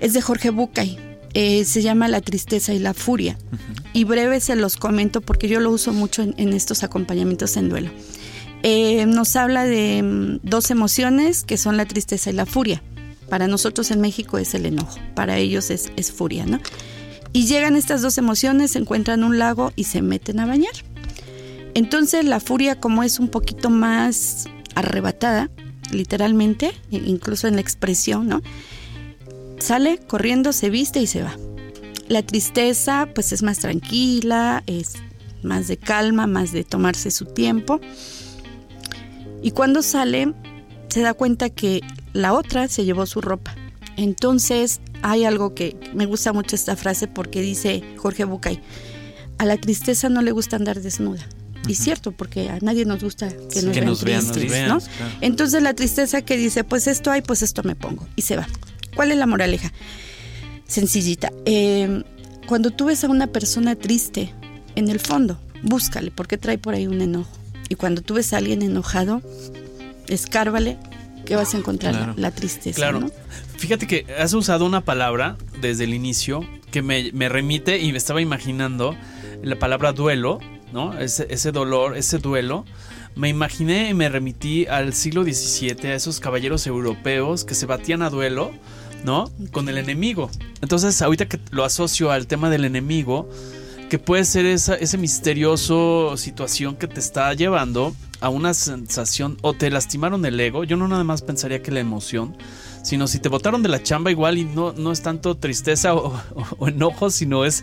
es 0.00 0.12
de 0.12 0.20
Jorge 0.20 0.50
Bucay 0.50 1.06
eh, 1.38 1.66
se 1.66 1.82
llama 1.82 2.08
La 2.08 2.22
tristeza 2.22 2.72
y 2.72 2.78
la 2.78 2.94
furia. 2.94 3.36
Y 3.92 4.04
breve 4.04 4.40
se 4.40 4.56
los 4.56 4.78
comento 4.78 5.20
porque 5.20 5.48
yo 5.48 5.60
lo 5.60 5.70
uso 5.70 5.92
mucho 5.92 6.22
en, 6.22 6.52
estos 6.54 6.82
acompañamientos 6.82 7.58
en 7.58 7.68
duelo. 7.68 7.90
Eh, 8.68 9.06
nos 9.06 9.36
habla 9.36 9.64
de 9.64 10.02
mm, 10.02 10.40
dos 10.42 10.72
emociones 10.72 11.44
que 11.44 11.56
son 11.56 11.76
la 11.76 11.86
tristeza 11.86 12.30
y 12.30 12.32
la 12.32 12.46
furia. 12.46 12.82
Para 13.28 13.46
nosotros 13.46 13.92
en 13.92 14.00
México 14.00 14.38
es 14.38 14.54
el 14.54 14.66
enojo, 14.66 14.98
para 15.14 15.38
ellos 15.38 15.70
es, 15.70 15.92
es 15.94 16.10
furia, 16.10 16.46
¿no? 16.46 16.58
Y 17.32 17.46
llegan 17.46 17.76
estas 17.76 18.02
dos 18.02 18.18
emociones, 18.18 18.72
se 18.72 18.80
encuentran 18.80 19.22
un 19.22 19.38
lago 19.38 19.72
y 19.76 19.84
se 19.84 20.02
meten 20.02 20.40
a 20.40 20.46
bañar. 20.46 20.72
Entonces 21.74 22.24
la 22.24 22.40
furia 22.40 22.80
como 22.80 23.04
es 23.04 23.20
un 23.20 23.28
poquito 23.28 23.70
más 23.70 24.46
arrebatada, 24.74 25.48
literalmente, 25.92 26.72
e 26.90 26.96
incluso 26.96 27.46
en 27.46 27.54
la 27.54 27.60
expresión, 27.60 28.26
¿no? 28.26 28.42
sale 29.60 29.98
corriendo, 29.98 30.52
se 30.52 30.70
viste 30.70 31.00
y 31.00 31.06
se 31.06 31.22
va. 31.22 31.36
La 32.08 32.22
tristeza 32.22 33.08
pues 33.14 33.32
es 33.32 33.44
más 33.44 33.58
tranquila, 33.60 34.64
es 34.66 34.94
más 35.44 35.68
de 35.68 35.76
calma, 35.76 36.26
más 36.26 36.50
de 36.50 36.64
tomarse 36.64 37.12
su 37.12 37.26
tiempo. 37.26 37.80
Y 39.46 39.52
cuando 39.52 39.80
sale 39.80 40.34
se 40.88 41.02
da 41.02 41.14
cuenta 41.14 41.50
que 41.50 41.80
la 42.12 42.32
otra 42.32 42.66
se 42.66 42.84
llevó 42.84 43.06
su 43.06 43.20
ropa. 43.20 43.54
Entonces 43.96 44.80
hay 45.02 45.22
algo 45.22 45.54
que 45.54 45.76
me 45.94 46.04
gusta 46.04 46.32
mucho 46.32 46.56
esta 46.56 46.74
frase 46.74 47.06
porque 47.06 47.42
dice 47.42 47.84
Jorge 47.96 48.24
Bucay, 48.24 48.60
a 49.38 49.44
la 49.44 49.56
tristeza 49.56 50.08
no 50.08 50.20
le 50.20 50.32
gusta 50.32 50.56
andar 50.56 50.80
desnuda. 50.80 51.24
Y 51.68 51.76
cierto, 51.76 52.10
porque 52.10 52.50
a 52.50 52.58
nadie 52.60 52.86
nos 52.86 53.04
gusta 53.04 53.28
que 53.28 53.62
nos, 53.62 54.02
vean, 54.02 54.26
tristes, 54.32 54.66
¿no? 54.66 54.78
Entonces 55.20 55.62
la 55.62 55.74
tristeza 55.74 56.22
que 56.22 56.36
dice, 56.36 56.64
pues 56.64 56.88
esto 56.88 57.12
hay, 57.12 57.22
pues 57.22 57.42
esto 57.42 57.62
me 57.62 57.76
pongo. 57.76 58.04
Y 58.16 58.22
se 58.22 58.36
va. 58.36 58.48
¿Cuál 58.96 59.12
es 59.12 59.16
la 59.16 59.28
moraleja? 59.28 59.72
Sencillita. 60.66 61.30
Em, 61.44 62.02
cuando 62.48 62.72
tú 62.72 62.86
ves 62.86 63.04
a 63.04 63.08
una 63.08 63.28
persona 63.28 63.76
triste, 63.76 64.34
en 64.74 64.88
el 64.88 64.98
fondo, 64.98 65.38
búscale, 65.62 66.10
porque 66.10 66.36
trae 66.36 66.58
por 66.58 66.74
ahí 66.74 66.88
un 66.88 67.00
enojo. 67.00 67.45
Y 67.68 67.74
cuando 67.74 68.02
tú 68.02 68.14
ves 68.14 68.32
a 68.32 68.38
alguien 68.38 68.62
enojado, 68.62 69.22
escárvale 70.08 70.78
¿qué 71.26 71.36
vas 71.36 71.54
a 71.54 71.58
encontrar? 71.58 71.94
Claro. 71.94 72.14
La 72.16 72.30
tristeza. 72.30 72.76
Claro. 72.76 73.00
¿no? 73.00 73.10
Fíjate 73.58 73.86
que 73.86 74.06
has 74.18 74.32
usado 74.32 74.64
una 74.64 74.80
palabra 74.80 75.36
desde 75.60 75.84
el 75.84 75.92
inicio 75.92 76.40
que 76.70 76.80
me, 76.80 77.10
me 77.12 77.28
remite 77.28 77.78
y 77.78 77.92
me 77.92 77.98
estaba 77.98 78.22
imaginando 78.22 78.96
la 79.42 79.58
palabra 79.58 79.92
duelo, 79.92 80.38
¿no? 80.72 80.98
Ese, 80.98 81.26
ese 81.28 81.52
dolor, 81.52 81.96
ese 81.96 82.18
duelo. 82.18 82.64
Me 83.14 83.28
imaginé 83.28 83.90
y 83.90 83.94
me 83.94 84.08
remití 84.08 84.66
al 84.66 84.94
siglo 84.94 85.24
XVII, 85.24 85.88
a 85.88 85.94
esos 85.94 86.20
caballeros 86.20 86.66
europeos 86.66 87.44
que 87.44 87.54
se 87.54 87.66
batían 87.66 88.02
a 88.02 88.10
duelo, 88.10 88.52
¿no? 89.04 89.30
Con 89.52 89.68
el 89.68 89.78
enemigo. 89.78 90.30
Entonces, 90.60 91.00
ahorita 91.00 91.26
que 91.26 91.40
lo 91.50 91.64
asocio 91.64 92.10
al 92.10 92.26
tema 92.26 92.50
del 92.50 92.64
enemigo, 92.64 93.28
que 93.88 93.98
puede 93.98 94.24
ser 94.24 94.46
esa 94.46 94.74
ese 94.74 94.98
misterioso 94.98 96.16
situación 96.16 96.76
que 96.76 96.88
te 96.88 96.98
está 97.00 97.32
llevando 97.34 97.94
a 98.20 98.28
una 98.30 98.54
sensación 98.54 99.36
o 99.42 99.52
te 99.52 99.70
lastimaron 99.70 100.24
el 100.24 100.40
ego. 100.40 100.64
Yo 100.64 100.76
no 100.76 100.88
nada 100.88 101.04
más 101.04 101.22
pensaría 101.22 101.62
que 101.62 101.70
la 101.70 101.80
emoción, 101.80 102.36
sino 102.82 103.06
si 103.06 103.18
te 103.20 103.28
botaron 103.28 103.62
de 103.62 103.68
la 103.68 103.82
chamba 103.82 104.10
igual 104.10 104.38
y 104.38 104.44
no, 104.44 104.72
no 104.72 104.90
es 104.90 105.02
tanto 105.02 105.36
tristeza 105.36 105.94
o, 105.94 106.20
o- 106.58 106.68
enojo, 106.68 107.10
sino 107.10 107.44
es 107.44 107.62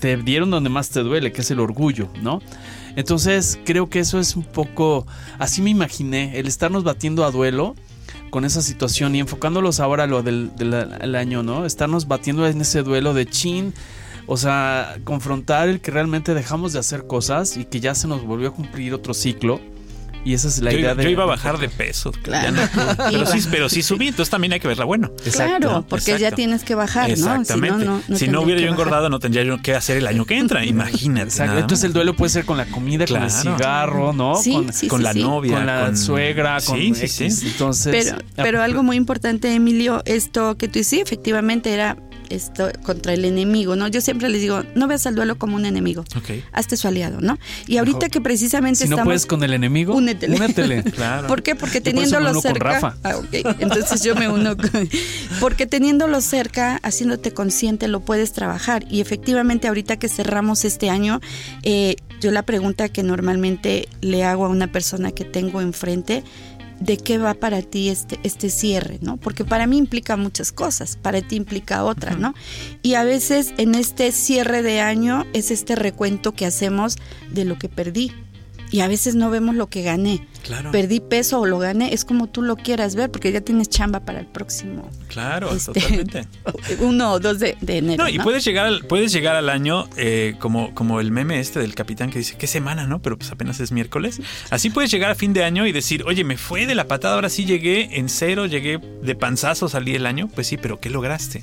te 0.00 0.16
dieron 0.16 0.50
donde 0.50 0.68
más 0.70 0.90
te 0.90 1.00
duele, 1.00 1.30
que 1.30 1.42
es 1.42 1.50
el 1.52 1.60
orgullo, 1.60 2.08
¿no? 2.22 2.40
Entonces 2.96 3.58
creo 3.64 3.88
que 3.88 4.00
eso 4.00 4.18
es 4.18 4.34
un 4.34 4.42
poco, 4.42 5.06
así 5.38 5.62
me 5.62 5.70
imaginé, 5.70 6.38
el 6.40 6.48
estarnos 6.48 6.82
batiendo 6.82 7.24
a 7.24 7.30
duelo 7.30 7.76
con 8.30 8.44
esa 8.44 8.62
situación 8.62 9.14
y 9.14 9.20
enfocándolos 9.20 9.78
ahora 9.78 10.04
a 10.04 10.06
lo 10.08 10.22
del, 10.24 10.50
del- 10.56 10.74
el 11.00 11.14
año, 11.14 11.42
¿no? 11.44 11.64
Estarnos 11.66 12.08
batiendo 12.08 12.46
en 12.48 12.60
ese 12.60 12.82
duelo 12.82 13.14
de 13.14 13.26
chin, 13.26 13.72
o 14.26 14.36
sea, 14.36 14.96
confrontar 15.04 15.68
el 15.68 15.80
que 15.80 15.90
realmente 15.90 16.34
dejamos 16.34 16.72
de 16.72 16.78
hacer 16.78 17.06
cosas 17.06 17.56
y 17.56 17.64
que 17.64 17.80
ya 17.80 17.94
se 17.94 18.08
nos 18.08 18.24
volvió 18.24 18.48
a 18.48 18.52
cumplir 18.52 18.94
otro 18.94 19.14
ciclo. 19.14 19.60
Y 20.24 20.34
esa 20.34 20.46
es 20.46 20.60
la 20.60 20.70
yo, 20.70 20.78
idea 20.78 20.94
de... 20.94 21.02
yo 21.02 21.08
iba 21.10 21.24
a 21.24 21.26
bajar 21.26 21.58
de 21.58 21.68
peso. 21.68 22.12
Claro. 22.22 22.52
no 22.52 22.62
pero, 23.10 23.26
sí, 23.26 23.40
pero 23.50 23.68
sí 23.68 23.82
subí, 23.82 24.06
entonces 24.06 24.30
también 24.30 24.52
hay 24.52 24.60
que 24.60 24.68
verla 24.68 24.84
bueno. 24.84 25.10
Claro, 25.32 25.84
porque 25.88 26.16
ya 26.16 26.30
tienes 26.30 26.62
que 26.62 26.76
bajar, 26.76 27.08
¿no? 27.08 27.12
Exactamente. 27.14 27.80
Si 27.80 27.84
no, 27.84 27.90
no, 27.96 27.96
no 27.96 28.02
si 28.02 28.10
no 28.10 28.16
tendría 28.18 28.40
hubiera 28.40 28.60
yo 28.60 28.66
bajar. 28.68 28.80
engordado, 28.80 29.08
no 29.08 29.18
tendría 29.18 29.42
yo 29.42 29.60
que 29.60 29.74
hacer 29.74 29.96
el 29.96 30.06
año 30.06 30.24
que 30.24 30.38
entra. 30.38 30.64
Imagínate. 30.64 31.24
Exacto. 31.24 31.58
Entonces 31.58 31.84
el 31.86 31.92
duelo 31.92 32.14
puede 32.14 32.30
ser 32.30 32.44
con 32.44 32.56
la 32.56 32.66
comida, 32.66 33.04
con 33.04 33.20
el 33.20 33.30
cigarro, 33.32 34.12
¿no? 34.12 34.36
Sí, 34.36 34.52
con, 34.52 34.72
sí, 34.72 34.86
con 34.86 35.00
sí, 35.00 35.04
la 35.04 35.12
sí. 35.12 35.22
novia, 35.24 35.56
con 35.56 35.66
la 35.66 35.86
con- 35.86 35.96
suegra, 35.96 36.58
con 36.64 36.78
Sí, 36.78 36.94
sí, 36.94 37.08
sí. 37.08 37.24
X. 37.24 37.42
Entonces, 37.42 37.92
Pero, 38.14 38.24
pero 38.36 38.62
algo 38.62 38.84
muy 38.84 38.96
importante, 38.96 39.52
Emilio, 39.52 40.02
esto 40.04 40.56
que 40.56 40.68
tú 40.68 40.74
dices, 40.78 40.86
sí, 40.86 41.00
efectivamente 41.00 41.72
era 41.74 41.96
esto 42.34 42.70
contra 42.82 43.12
el 43.14 43.24
enemigo, 43.24 43.76
¿no? 43.76 43.88
Yo 43.88 44.00
siempre 44.00 44.28
les 44.28 44.40
digo, 44.40 44.62
no 44.74 44.86
veas 44.88 45.06
al 45.06 45.14
duelo 45.14 45.36
como 45.38 45.56
un 45.56 45.64
enemigo, 45.66 46.04
Ok. 46.16 46.30
hazte 46.52 46.76
su 46.76 46.88
aliado, 46.88 47.20
¿no? 47.20 47.38
Y 47.66 47.78
ahorita 47.78 47.98
Mejor. 47.98 48.10
que 48.10 48.20
precisamente 48.20 48.80
si 48.84 48.88
no 48.88 48.96
estamos... 48.96 49.08
puedes 49.08 49.26
con 49.26 49.42
el 49.44 49.52
enemigo, 49.52 49.94
Únetele. 49.94 50.36
únetele. 50.36 50.82
Claro. 50.92 51.26
¿Por 51.28 51.42
qué? 51.42 51.54
Porque 51.54 51.80
teniéndolo 51.80 52.30
uno 52.30 52.34
con 52.34 52.42
cerca. 52.42 52.64
Rafa. 52.64 52.96
Ah, 53.02 53.16
ok. 53.16 53.56
Entonces 53.60 54.02
yo 54.02 54.14
me 54.14 54.28
uno 54.28 54.56
con. 54.56 54.70
Porque 55.40 55.66
teniéndolo 55.66 56.20
cerca, 56.20 56.76
haciéndote 56.82 57.32
consciente, 57.32 57.88
lo 57.88 58.00
puedes 58.00 58.32
trabajar. 58.32 58.84
Y 58.90 59.00
efectivamente, 59.00 59.68
ahorita 59.68 59.96
que 59.98 60.08
cerramos 60.08 60.64
este 60.64 60.90
año, 60.90 61.20
eh, 61.62 61.96
yo 62.20 62.30
la 62.30 62.42
pregunta 62.42 62.88
que 62.88 63.02
normalmente 63.02 63.88
le 64.00 64.24
hago 64.24 64.44
a 64.46 64.48
una 64.48 64.70
persona 64.70 65.10
que 65.12 65.24
tengo 65.24 65.60
enfrente. 65.60 66.22
¿De 66.82 66.96
qué 66.96 67.16
va 67.16 67.34
para 67.34 67.62
ti 67.62 67.90
este, 67.90 68.18
este 68.24 68.50
cierre? 68.50 68.98
¿no? 69.00 69.16
Porque 69.16 69.44
para 69.44 69.68
mí 69.68 69.76
implica 69.76 70.16
muchas 70.16 70.50
cosas, 70.50 70.96
para 70.96 71.22
ti 71.22 71.36
implica 71.36 71.84
otra, 71.84 72.16
¿no? 72.16 72.34
Y 72.82 72.94
a 72.94 73.04
veces 73.04 73.54
en 73.56 73.76
este 73.76 74.10
cierre 74.10 74.62
de 74.62 74.80
año 74.80 75.24
es 75.32 75.52
este 75.52 75.76
recuento 75.76 76.32
que 76.32 76.44
hacemos 76.44 76.96
de 77.30 77.44
lo 77.44 77.56
que 77.56 77.68
perdí. 77.68 78.10
Y 78.72 78.80
a 78.80 78.88
veces 78.88 79.14
no 79.14 79.30
vemos 79.30 79.54
lo 79.54 79.68
que 79.68 79.82
gané 79.82 80.26
Claro. 80.42 80.72
perdí 80.72 80.98
peso 80.98 81.38
o 81.40 81.46
lo 81.46 81.58
gané, 81.60 81.94
es 81.94 82.04
como 82.04 82.26
tú 82.28 82.42
lo 82.42 82.56
quieras 82.56 82.96
ver, 82.96 83.10
porque 83.12 83.30
ya 83.30 83.40
tienes 83.42 83.68
chamba 83.68 84.00
para 84.00 84.18
el 84.18 84.26
próximo 84.26 84.90
Claro, 85.06 85.52
Este, 85.54 85.72
totalmente. 85.72 86.26
uno 86.80 87.12
o 87.12 87.20
dos 87.20 87.38
de, 87.38 87.56
de 87.60 87.78
enero. 87.78 88.02
No, 88.02 88.08
y 88.10 88.18
¿no? 88.18 88.24
puedes 88.24 88.44
llegar 88.44 88.66
al, 88.66 88.84
puedes 88.86 89.12
llegar 89.12 89.36
al 89.36 89.48
año 89.50 89.88
eh, 89.96 90.34
como, 90.40 90.74
como 90.74 91.00
el 91.00 91.12
meme 91.12 91.38
este 91.38 91.60
del 91.60 91.74
capitán 91.74 92.10
que 92.10 92.18
dice, 92.18 92.36
¿qué 92.36 92.46
semana, 92.48 92.86
no? 92.86 93.00
Pero 93.00 93.16
pues 93.18 93.30
apenas 93.30 93.60
es 93.60 93.70
miércoles. 93.72 94.20
Así 94.50 94.70
puedes 94.70 94.90
llegar 94.90 95.10
a 95.10 95.14
fin 95.14 95.32
de 95.32 95.44
año 95.44 95.66
y 95.66 95.72
decir, 95.72 96.02
oye, 96.06 96.24
me 96.24 96.36
fue 96.36 96.66
de 96.66 96.74
la 96.74 96.88
patada, 96.88 97.14
ahora 97.14 97.28
sí 97.28 97.44
llegué 97.44 97.98
en 97.98 98.08
cero, 98.08 98.46
llegué 98.46 98.80
de 99.02 99.14
panzazo, 99.14 99.68
salí 99.68 99.94
el 99.94 100.06
año. 100.06 100.28
Pues 100.34 100.46
sí, 100.46 100.56
pero 100.56 100.80
¿qué 100.80 100.90
lograste? 100.90 101.42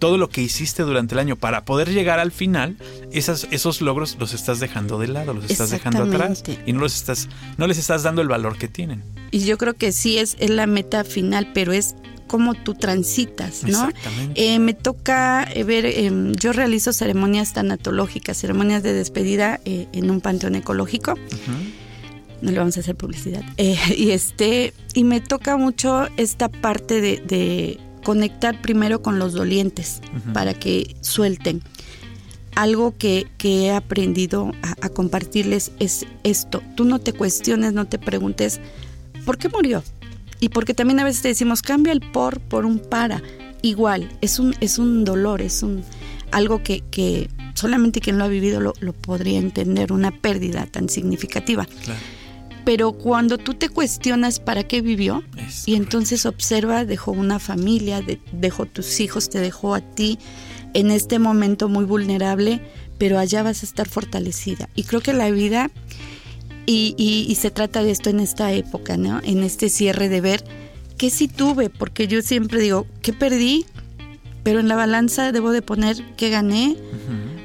Todo 0.00 0.18
lo 0.18 0.28
que 0.28 0.42
hiciste 0.42 0.82
durante 0.82 1.14
el 1.14 1.20
año 1.20 1.36
para 1.36 1.64
poder 1.64 1.90
llegar 1.90 2.18
al 2.18 2.32
final, 2.32 2.76
esas, 3.12 3.46
esos 3.52 3.80
logros 3.80 4.16
los 4.18 4.34
estás 4.34 4.58
dejando 4.58 4.98
de 4.98 5.06
lado, 5.06 5.32
los 5.32 5.48
estás 5.48 5.70
dejando 5.70 6.02
atrás 6.02 6.42
y 6.66 6.72
no 6.72 6.80
los 6.80 6.96
estás, 6.96 7.28
no 7.56 7.68
les 7.68 7.78
estás 7.78 8.02
dando 8.02 8.20
el 8.20 8.28
valor 8.28 8.58
que 8.58 8.66
tienen. 8.66 9.04
Y 9.30 9.44
yo 9.44 9.56
creo 9.58 9.74
que 9.74 9.92
sí 9.92 10.18
es, 10.18 10.36
es 10.40 10.50
la 10.50 10.66
meta 10.66 11.04
final, 11.04 11.52
pero 11.54 11.72
es 11.72 11.94
cómo 12.30 12.54
tú 12.54 12.74
transitas, 12.74 13.64
¿no? 13.64 13.88
Exactamente. 13.88 14.54
Eh, 14.54 14.58
me 14.60 14.72
toca 14.72 15.48
eh, 15.52 15.64
ver, 15.64 15.84
em, 15.84 16.32
yo 16.34 16.52
realizo 16.52 16.92
ceremonias 16.92 17.52
tanatológicas, 17.52 18.36
ceremonias 18.36 18.84
de 18.84 18.92
despedida 18.92 19.60
eh, 19.64 19.88
en 19.92 20.10
un 20.12 20.20
panteón 20.20 20.54
ecológico. 20.54 21.14
No 22.40 22.50
le 22.52 22.58
vamos 22.58 22.76
a 22.76 22.80
hacer 22.80 22.94
publicidad. 22.94 23.42
Eh, 23.56 23.76
y 23.96 24.12
este, 24.12 24.72
y 24.94 25.02
me 25.02 25.20
toca 25.20 25.56
mucho 25.56 26.06
esta 26.16 26.48
parte 26.48 27.00
de, 27.00 27.20
de 27.26 27.80
conectar 28.04 28.60
primero 28.60 29.02
con 29.02 29.18
los 29.18 29.32
dolientes 29.32 30.00
para 30.32 30.54
que 30.54 30.96
suelten. 31.00 31.62
Algo 32.56 32.96
que, 32.96 33.26
que 33.38 33.66
he 33.66 33.72
aprendido 33.72 34.52
a, 34.62 34.74
a 34.86 34.88
compartirles 34.88 35.72
es 35.78 36.06
esto. 36.24 36.62
Tú 36.74 36.84
no 36.84 36.98
te 36.98 37.12
cuestiones, 37.12 37.72
no 37.72 37.86
te 37.86 37.98
preguntes 37.98 38.60
por 39.24 39.38
qué 39.38 39.48
murió. 39.48 39.82
Y 40.40 40.48
porque 40.48 40.74
también 40.74 41.00
a 41.00 41.04
veces 41.04 41.22
te 41.22 41.28
decimos, 41.28 41.62
cambia 41.62 41.92
el 41.92 42.00
por 42.00 42.40
por 42.40 42.64
un 42.64 42.78
para. 42.78 43.22
Igual, 43.62 44.10
es 44.20 44.38
un, 44.38 44.54
es 44.60 44.78
un 44.78 45.04
dolor, 45.04 45.42
es 45.42 45.62
un 45.62 45.84
algo 46.32 46.62
que, 46.62 46.82
que 46.90 47.28
solamente 47.54 48.00
quien 48.00 48.18
lo 48.18 48.24
ha 48.24 48.28
vivido 48.28 48.60
lo, 48.60 48.72
lo 48.80 48.92
podría 48.92 49.38
entender, 49.38 49.92
una 49.92 50.12
pérdida 50.12 50.66
tan 50.66 50.88
significativa 50.88 51.66
Claro. 51.84 52.00
Pero 52.70 52.92
cuando 52.92 53.36
tú 53.36 53.54
te 53.54 53.68
cuestionas 53.68 54.38
para 54.38 54.62
qué 54.62 54.80
vivió 54.80 55.24
Es 55.36 55.66
y 55.66 55.74
entonces 55.74 56.24
observa, 56.24 56.84
dejó 56.84 57.10
una 57.10 57.40
familia, 57.40 58.00
de- 58.00 58.20
dejó 58.30 58.64
tus 58.64 59.00
hijos, 59.00 59.28
te 59.28 59.40
dejó 59.40 59.74
a 59.74 59.80
ti 59.80 60.20
en 60.72 60.92
este 60.92 61.18
momento 61.18 61.68
muy 61.68 61.84
vulnerable, 61.84 62.60
pero 62.96 63.18
allá 63.18 63.42
vas 63.42 63.64
a 63.64 63.66
estar 63.66 63.88
fortalecida. 63.88 64.68
Y 64.76 64.84
creo 64.84 65.00
que 65.00 65.12
la 65.12 65.32
vida, 65.32 65.68
y, 66.64 66.94
y- 66.96 67.26
y 67.28 67.34
se 67.34 67.50
trata 67.50 67.82
de 67.82 67.90
esto 67.90 68.08
en 68.08 68.20
esta 68.20 68.52
época, 68.52 68.96
¿no? 68.96 69.20
En 69.24 69.42
este 69.42 69.68
cierre 69.68 70.08
de 70.08 70.20
ver 70.20 70.44
qué 70.96 71.10
sí 71.10 71.26
tuve, 71.26 71.70
porque 71.70 72.06
yo 72.06 72.22
siempre 72.22 72.60
digo, 72.60 72.86
¿qué 73.02 73.12
perdí? 73.12 73.66
Pero 74.44 74.60
en 74.60 74.68
la 74.68 74.76
balanza 74.76 75.32
debo 75.32 75.50
de 75.50 75.62
poner 75.62 75.96
qué 76.16 76.30
gané. 76.30 76.76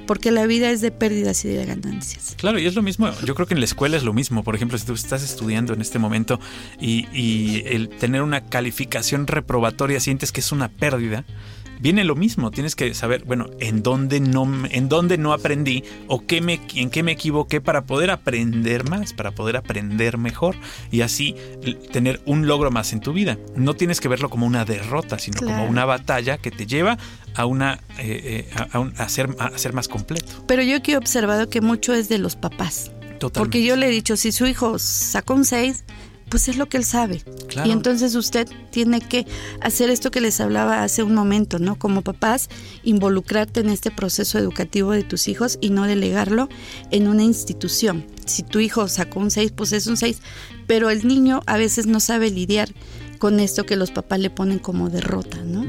Porque 0.06 0.32
la 0.32 0.46
vida 0.46 0.70
es 0.70 0.82
de 0.82 0.92
pérdidas 0.92 1.44
y 1.46 1.50
de 1.50 1.66
ganancias. 1.66 2.36
Claro, 2.38 2.60
y 2.60 2.66
es 2.66 2.76
lo 2.76 2.82
mismo, 2.82 3.10
yo 3.26 3.36
creo 3.36 3.48
que 3.48 3.54
en 3.54 3.60
la 3.60 3.66
escuela 3.66 3.98
es 3.98 4.04
lo 4.04 4.14
mismo. 4.14 4.44
Por 4.44 4.56
ejemplo, 4.56 4.78
si 4.78 4.86
tú 4.86 4.94
estás 4.94 5.24
estudiando 5.24 5.74
en 5.74 5.82
este 5.82 6.00
momento 6.00 6.40
y, 6.80 7.08
y 7.14 7.64
el 7.66 7.90
tener 7.90 8.22
una 8.22 8.46
calificación 8.46 9.28
reprobatoria 9.28 10.00
sientes 10.00 10.32
que 10.32 10.42
es 10.42 10.52
una 10.52 10.70
pérdida, 10.70 11.26
viene 11.80 12.04
lo 12.04 12.16
mismo. 12.16 12.52
Tienes 12.52 12.76
que 12.76 12.94
saber, 12.94 13.24
bueno, 13.26 13.50
en 13.60 13.84
dónde 13.84 14.20
no, 14.20 14.48
en 14.70 14.90
dónde 14.90 15.18
no 15.18 15.34
aprendí 15.34 15.84
o 16.08 16.26
qué 16.26 16.42
me, 16.42 16.60
en 16.76 16.90
qué 16.90 17.04
me 17.04 17.12
equivoqué 17.14 17.62
para 17.62 17.86
poder 17.86 18.12
aprender 18.12 18.90
más, 18.90 19.14
para 19.14 19.32
poder 19.32 19.58
aprender 19.58 20.18
mejor 20.18 20.56
y 20.92 21.02
así 21.02 21.36
tener 21.92 22.22
un 22.26 22.48
logro 22.48 22.72
más 22.72 22.94
en 22.94 23.00
tu 23.00 23.14
vida. 23.14 23.38
No 23.56 23.74
tienes 23.74 24.00
que 24.02 24.08
verlo 24.08 24.30
como 24.30 24.46
una 24.46 24.66
derrota, 24.66 25.20
sino 25.20 25.40
como 25.42 25.66
una 25.66 25.86
batalla 25.86 26.38
que 26.38 26.52
te 26.52 26.66
lleva 26.66 26.98
a 27.36 27.46
una 27.46 27.80
eh, 27.98 28.48
eh, 28.50 28.50
a, 28.56 28.78
a 28.78 28.80
un- 28.80 28.94
a 28.98 29.10
ser, 29.10 29.30
a 29.40 29.58
ser 29.58 29.74
más 29.74 29.88
completo. 29.88 30.44
Pero 30.48 30.64
yo 30.64 30.82
que 30.82 30.94
he 30.94 30.98
observado 30.98 31.50
que 31.50 31.62
mucho 31.62 31.94
es 31.94 32.10
de 32.10 32.18
los 32.18 32.36
papás. 32.36 32.92
Totalmente. 33.20 33.40
Porque 33.40 33.64
yo 33.64 33.76
le 33.76 33.88
he 33.88 33.90
dicho, 33.90 34.18
si 34.18 34.32
su 34.32 34.46
hijo 34.46 34.78
sacó 34.80 35.34
un 35.36 35.46
6, 35.46 35.84
pues 36.30 36.48
es 36.48 36.58
lo 36.58 36.68
que 36.68 36.78
él 36.78 36.84
sabe. 36.86 37.22
Claro. 37.56 37.70
Y 37.70 37.72
entonces 37.72 38.16
usted 38.16 38.50
tiene 38.70 39.00
que 39.00 39.26
hacer 39.62 39.90
esto 39.90 40.12
que 40.12 40.20
les 40.20 40.42
hablaba 40.42 40.84
hace 40.84 41.04
un 41.04 41.14
momento, 41.14 41.58
¿no? 41.58 41.80
Como 41.80 42.02
papás, 42.02 42.50
involucrarte 42.84 43.62
en 43.62 43.70
este 43.70 43.92
proceso 43.92 44.38
educativo 44.38 44.92
de 44.92 45.04
tus 45.04 45.30
hijos 45.30 45.58
y 45.62 45.70
no 45.70 45.86
delegarlo 45.86 46.50
en 46.92 47.08
una 47.08 47.24
institución. 47.24 48.06
Si 48.26 48.44
tu 48.44 48.60
hijo 48.60 48.90
sacó 48.90 49.22
un 49.22 49.32
6, 49.32 49.54
pues 49.56 49.72
es 49.72 49.88
un 49.88 49.96
6, 49.96 50.20
pero 50.68 50.90
el 50.90 51.08
niño 51.08 51.40
a 51.46 51.56
veces 51.56 51.88
no 51.88 52.02
sabe 52.02 52.30
lidiar 52.30 52.74
con 53.20 53.40
esto 53.40 53.66
que 53.66 53.78
los 53.78 53.92
papás 53.92 54.20
le 54.20 54.30
ponen 54.30 54.60
como 54.60 54.90
derrota, 54.90 55.38
¿no? 55.46 55.66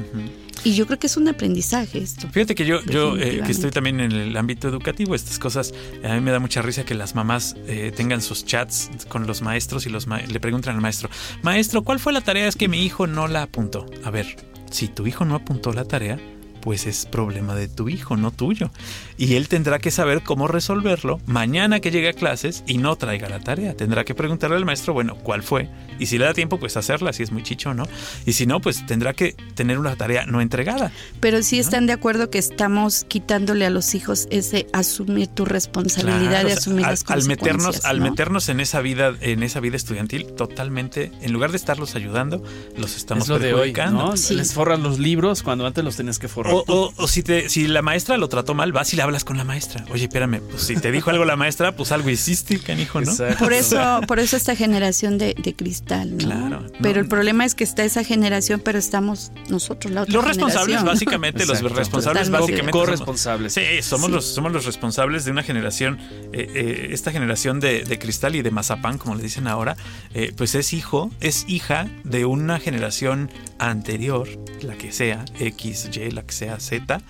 Y 0.64 0.74
yo 0.74 0.86
creo 0.86 0.98
que 0.98 1.06
es 1.06 1.16
un 1.16 1.28
aprendizaje 1.28 1.98
esto. 1.98 2.28
Fíjate 2.32 2.54
que 2.54 2.66
yo, 2.66 2.82
yo 2.86 3.16
eh, 3.16 3.40
que 3.44 3.52
estoy 3.52 3.70
también 3.70 4.00
en 4.00 4.10
el 4.12 4.36
ámbito 4.36 4.68
educativo, 4.68 5.14
estas 5.14 5.38
cosas, 5.38 5.72
a 6.04 6.14
mí 6.14 6.20
me 6.20 6.30
da 6.32 6.40
mucha 6.40 6.60
risa 6.62 6.84
que 6.84 6.94
las 6.94 7.14
mamás 7.14 7.54
eh, 7.68 7.92
tengan 7.94 8.20
sus 8.20 8.44
chats 8.44 8.90
con 9.08 9.26
los 9.26 9.42
maestros 9.42 9.86
y 9.86 9.90
los 9.90 10.06
ma- 10.08 10.20
le 10.20 10.40
preguntan 10.40 10.74
al 10.74 10.80
maestro, 10.80 11.08
maestro, 11.42 11.82
¿cuál 11.84 12.00
fue 12.00 12.12
la 12.12 12.20
tarea? 12.20 12.48
Es 12.48 12.56
que 12.56 12.66
mi 12.68 12.84
hijo 12.84 13.06
no 13.06 13.28
la 13.28 13.42
apuntó. 13.42 13.86
A 14.04 14.10
ver, 14.10 14.26
si 14.70 14.88
tu 14.88 15.06
hijo 15.06 15.24
no 15.24 15.36
apuntó 15.36 15.72
la 15.72 15.84
tarea, 15.84 16.18
pues 16.66 16.88
es 16.88 17.06
problema 17.06 17.54
de 17.54 17.68
tu 17.68 17.88
hijo, 17.88 18.16
no 18.16 18.32
tuyo. 18.32 18.72
Y 19.16 19.36
él 19.36 19.46
tendrá 19.46 19.78
que 19.78 19.92
saber 19.92 20.24
cómo 20.24 20.48
resolverlo 20.48 21.20
mañana 21.24 21.78
que 21.78 21.92
llegue 21.92 22.08
a 22.08 22.12
clases 22.12 22.64
y 22.66 22.78
no 22.78 22.96
traiga 22.96 23.28
la 23.28 23.38
tarea. 23.38 23.76
Tendrá 23.76 24.04
que 24.04 24.16
preguntarle 24.16 24.56
al 24.56 24.64
maestro, 24.64 24.92
bueno, 24.92 25.14
¿cuál 25.14 25.44
fue? 25.44 25.68
Y 26.00 26.06
si 26.06 26.18
le 26.18 26.24
da 26.24 26.34
tiempo, 26.34 26.58
pues 26.58 26.76
hacerla, 26.76 27.12
si 27.12 27.22
es 27.22 27.30
muy 27.30 27.44
chicho, 27.44 27.72
¿no? 27.72 27.84
Y 28.26 28.32
si 28.32 28.46
no, 28.46 28.60
pues 28.60 28.84
tendrá 28.84 29.14
que 29.14 29.36
tener 29.54 29.78
una 29.78 29.94
tarea 29.94 30.26
no 30.26 30.40
entregada. 30.40 30.90
Pero 31.20 31.40
sí 31.44 31.60
están 31.60 31.86
de 31.86 31.92
acuerdo 31.92 32.30
que 32.30 32.38
estamos 32.38 33.04
quitándole 33.04 33.64
a 33.64 33.70
los 33.70 33.94
hijos 33.94 34.26
ese 34.32 34.66
asumir 34.72 35.28
tu 35.28 35.44
responsabilidad 35.44 36.44
de 36.46 36.54
asumir 36.54 36.84
al, 36.84 36.90
las 36.90 37.04
al 37.08 37.22
meternos, 37.26 37.66
consecuencias, 37.66 37.84
al 37.84 37.98
¿no? 38.00 38.10
meternos 38.10 38.48
en 38.48 38.58
esa 38.58 38.80
vida, 38.80 39.14
en 39.20 39.44
esa 39.44 39.60
vida 39.60 39.76
estudiantil, 39.76 40.26
totalmente, 40.34 41.12
en 41.22 41.32
lugar 41.32 41.52
de 41.52 41.58
estarlos 41.58 41.94
ayudando, 41.94 42.42
los 42.76 42.96
estamos 42.96 43.22
es 43.22 43.28
lo 43.28 43.38
de 43.38 43.54
hoy, 43.54 43.70
perjudicando. 43.70 44.06
¿no? 44.06 44.16
Sí. 44.16 44.34
Les 44.34 44.52
forran 44.52 44.82
los 44.82 44.98
libros 44.98 45.44
cuando 45.44 45.64
antes 45.64 45.84
los 45.84 45.94
tenías 45.94 46.18
que 46.18 46.26
forrar. 46.26 46.55
O, 46.58 46.64
tú. 46.64 46.72
o- 46.72 46.92
o 46.96 47.08
si, 47.08 47.22
te, 47.22 47.48
si 47.48 47.66
la 47.66 47.82
maestra 47.82 48.16
lo 48.16 48.28
trató 48.28 48.54
mal, 48.54 48.72
vas 48.72 48.92
y 48.92 48.96
le 48.96 49.02
hablas 49.02 49.24
con 49.24 49.36
la 49.36 49.44
maestra. 49.44 49.84
Oye, 49.90 50.04
espérame, 50.04 50.40
pues 50.50 50.62
si 50.62 50.76
te 50.76 50.90
dijo 50.92 51.10
algo 51.10 51.24
la 51.24 51.36
maestra, 51.36 51.76
pues 51.76 51.92
algo 51.92 52.10
hiciste, 52.10 52.58
canijo, 52.58 53.00
¿no? 53.00 53.10
Exacto. 53.10 53.44
Por 53.44 53.52
eso, 53.52 54.00
por 54.06 54.18
eso 54.18 54.36
esta 54.36 54.56
generación 54.56 55.18
de, 55.18 55.34
de 55.34 55.54
cristal, 55.54 56.12
¿no? 56.12 56.18
Claro, 56.18 56.48
no. 56.48 56.66
Pero 56.82 57.00
el 57.00 57.08
problema 57.08 57.44
es 57.44 57.54
que 57.54 57.64
está 57.64 57.84
esa 57.84 58.04
generación, 58.04 58.60
pero 58.64 58.78
estamos 58.78 59.32
nosotros, 59.48 59.92
la 59.92 60.02
otra 60.02 60.14
Los 60.14 60.24
responsables, 60.24 60.76
generación. 60.78 60.86
básicamente, 60.94 61.46
los 61.46 61.60
responsables, 61.60 62.26
Totalmente. 62.30 62.38
básicamente. 62.40 62.72
Somos- 62.72 62.84
corresponsables. 62.86 63.52
Sí, 63.54 63.62
somos, 63.82 64.06
Sí. 64.06 64.12
Los, 64.12 64.24
somos 64.26 64.52
los 64.52 64.64
responsables 64.66 65.24
de 65.24 65.30
una 65.32 65.42
generación, 65.42 65.98
eh, 66.32 66.48
eh, 66.54 66.88
esta 66.92 67.10
generación 67.12 67.60
de, 67.60 67.84
de 67.84 67.98
cristal 67.98 68.36
y 68.36 68.42
de 68.42 68.50
mazapán, 68.50 68.98
como 68.98 69.14
le 69.16 69.22
dicen 69.22 69.46
ahora, 69.48 69.76
eh, 70.14 70.32
pues 70.36 70.54
es 70.54 70.72
hijo, 70.72 71.10
es 71.20 71.44
hija 71.48 71.88
de 72.04 72.24
una 72.24 72.58
generación 72.60 73.30
anterior, 73.58 74.28
la 74.62 74.74
que 74.74 74.92
sea, 74.92 75.24
X, 75.38 75.88
Y, 75.92 76.10
la 76.10 76.22
que 76.22 76.32
sea, 76.32 76.58
Z, 76.60 77.00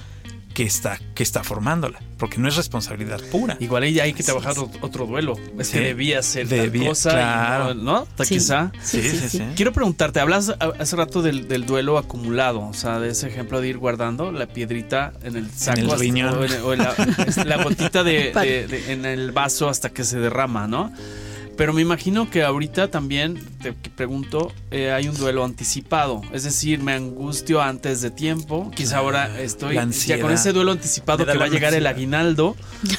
que 0.55 0.63
está, 0.63 0.99
que 1.15 1.23
está 1.23 1.45
formándola, 1.45 2.01
porque 2.17 2.39
no 2.39 2.49
es 2.49 2.57
responsabilidad 2.57 3.21
pura. 3.31 3.59
Igual 3.61 3.83
ahí 3.83 4.01
hay 4.01 4.15
que 4.15 4.23
trabajar 4.23 4.53
otro, 4.59 4.71
otro 4.81 5.05
duelo. 5.07 5.35
Es 5.59 5.69
que 5.69 5.81
debía 5.81 6.23
ser 6.23 6.49
Debía, 6.49 6.81
tal 6.85 6.89
cosa, 6.89 7.11
y 7.11 7.13
claro. 7.13 7.75
no, 7.75 7.83
¿no? 8.17 8.25
Sí. 8.25 8.35
Quizá. 8.37 8.73
Sí, 8.83 9.03
sí, 9.03 9.29
sí. 9.29 9.43
Quiero 9.55 9.75
preguntarte, 9.75 10.19
hablas 10.19 10.49
a- 10.49 10.73
hace 10.81 10.97
rato 10.97 11.21
del, 11.21 11.47
del 11.47 11.67
duelo 11.67 11.99
acumulado, 11.99 12.61
o 12.67 12.73
sea, 12.73 13.01
de 13.01 13.11
ese 13.11 13.29
ejemplo 13.29 13.61
de 13.61 13.69
ir 13.69 13.77
guardando 13.77 14.33
la 14.33 14.47
piedrita 14.47 15.13
en 15.23 15.37
el 15.37 15.51
saco 15.51 15.79
el 15.81 15.87
hasta- 15.89 15.99
riñón. 15.99 16.39
o, 16.39 16.45
en- 16.47 16.63
o 16.63 16.73
en 16.73 16.79
la, 16.79 16.95
la 17.45 17.63
gotita 17.63 18.03
de, 18.03 18.33
de- 18.33 18.67
de- 18.67 18.93
en 18.95 19.05
el 19.05 19.33
vaso 19.33 19.69
hasta 19.69 19.91
que 19.91 20.05
se 20.05 20.19
derrama, 20.19 20.67
¿no? 20.67 20.91
Pero 21.57 21.73
me 21.73 21.81
imagino 21.83 22.29
que 22.31 22.43
ahorita 22.43 22.89
también, 22.91 23.41
te 23.63 23.73
pregunto, 23.73 24.53
eh, 24.71 24.93
hay 24.93 25.09
un 25.09 25.17
duelo 25.17 25.45
anticipado. 25.45 26.21
Es 26.33 26.45
decir, 26.45 26.81
me 26.81 26.93
angustio 26.93 27.63
antes 27.63 28.03
de 28.03 28.11
tiempo. 28.11 28.71
Quizá 28.75 28.99
ahora 28.99 29.41
estoy 29.41 29.75
ya 29.77 29.83
ansiedad. 29.83 30.21
con 30.21 30.33
ese 30.33 30.53
duelo 30.53 30.73
anticipado 30.73 31.25
que 31.25 31.39
va 31.39 31.47
a 31.47 31.49
llegar 31.49 31.73
el 31.75 31.87
aguinaldo. 31.87 32.57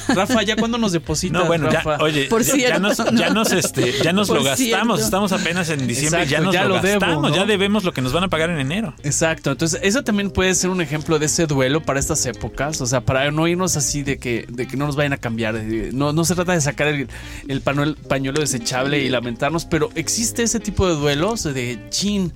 Rafa, 0.08 0.42
¿ya 0.42 0.56
cuándo 0.56 0.76
nos 0.78 0.92
depositas, 0.92 1.40
No, 1.40 1.46
bueno, 1.46 1.70
ya, 1.70 1.82
oye, 2.00 2.24
Por 2.24 2.42
ya, 2.42 2.56
ya 2.56 2.78
nos, 2.78 2.96
ya 3.14 3.30
nos, 3.30 3.52
este, 3.52 3.92
ya 4.02 4.12
nos 4.12 4.28
Por 4.28 4.38
lo 4.38 4.44
gastamos, 4.44 4.98
cierto. 4.98 5.04
estamos 5.04 5.32
apenas 5.32 5.70
en 5.70 5.86
diciembre, 5.86 6.26
ya 6.26 6.38
Exacto, 6.38 6.44
nos 6.46 6.54
ya 6.54 6.62
lo, 6.64 6.68
lo 6.76 6.80
debo, 6.82 7.00
gastamos, 7.00 7.30
¿no? 7.30 7.36
ya 7.36 7.44
debemos 7.46 7.84
lo 7.84 7.92
que 7.92 8.02
nos 8.02 8.12
van 8.12 8.24
a 8.24 8.28
pagar 8.28 8.50
en 8.50 8.58
enero. 8.58 8.94
Exacto, 9.04 9.52
entonces 9.52 9.80
eso 9.82 10.02
también 10.02 10.30
puede 10.30 10.54
ser 10.54 10.70
un 10.70 10.80
ejemplo 10.80 11.18
de 11.18 11.26
ese 11.26 11.46
duelo 11.46 11.82
para 11.82 12.00
estas 12.00 12.24
épocas, 12.26 12.80
o 12.80 12.86
sea, 12.86 13.02
para 13.02 13.30
no 13.30 13.46
irnos 13.46 13.76
así 13.76 14.02
de 14.02 14.18
que, 14.18 14.46
de 14.48 14.66
que 14.66 14.76
no 14.76 14.86
nos 14.86 14.96
vayan 14.96 15.12
a 15.12 15.16
cambiar, 15.18 15.54
de- 15.54 15.90
no, 15.92 16.12
no 16.12 16.24
se 16.24 16.34
trata 16.34 16.52
de 16.52 16.60
sacar 16.60 16.88
el, 16.88 17.08
el 17.46 17.60
pañuelo 17.60 18.40
desechable 18.52 18.98
y 19.00 19.08
lamentarnos, 19.08 19.64
pero 19.64 19.90
existe 19.94 20.42
ese 20.42 20.60
tipo 20.60 20.86
de 20.88 20.94
duelos 20.94 21.42
de 21.42 21.78
chin, 21.90 22.32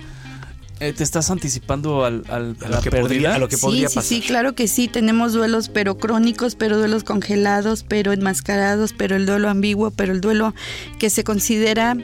eh, 0.79 0.91
te 0.93 1.03
estás 1.03 1.29
anticipando 1.29 2.03
al, 2.03 2.23
al- 2.29 2.57
A 2.61 2.65
a 2.65 2.69
lo 2.69 2.75
la 2.75 2.81
que 2.81 2.89
pérdida. 2.91 3.01
podría, 3.07 3.35
a 3.35 3.37
lo 3.39 3.47
que 3.47 3.55
sí, 3.55 3.61
podría 3.61 3.89
sí, 3.89 3.95
pasar. 3.95 4.09
sí, 4.09 4.21
claro 4.21 4.53
que 4.55 4.67
sí. 4.67 4.87
Tenemos 4.87 5.33
duelos, 5.33 5.69
pero 5.69 5.97
crónicos, 5.97 6.55
pero 6.55 6.77
duelos 6.77 7.03
congelados, 7.03 7.83
pero 7.87 8.11
enmascarados, 8.11 8.93
pero 8.93 9.15
el 9.15 9.25
duelo 9.25 9.49
ambiguo, 9.49 9.91
pero 9.91 10.11
el 10.13 10.19
duelo 10.21 10.53
que 10.99 11.09
se 11.09 11.23
considera 11.23 11.95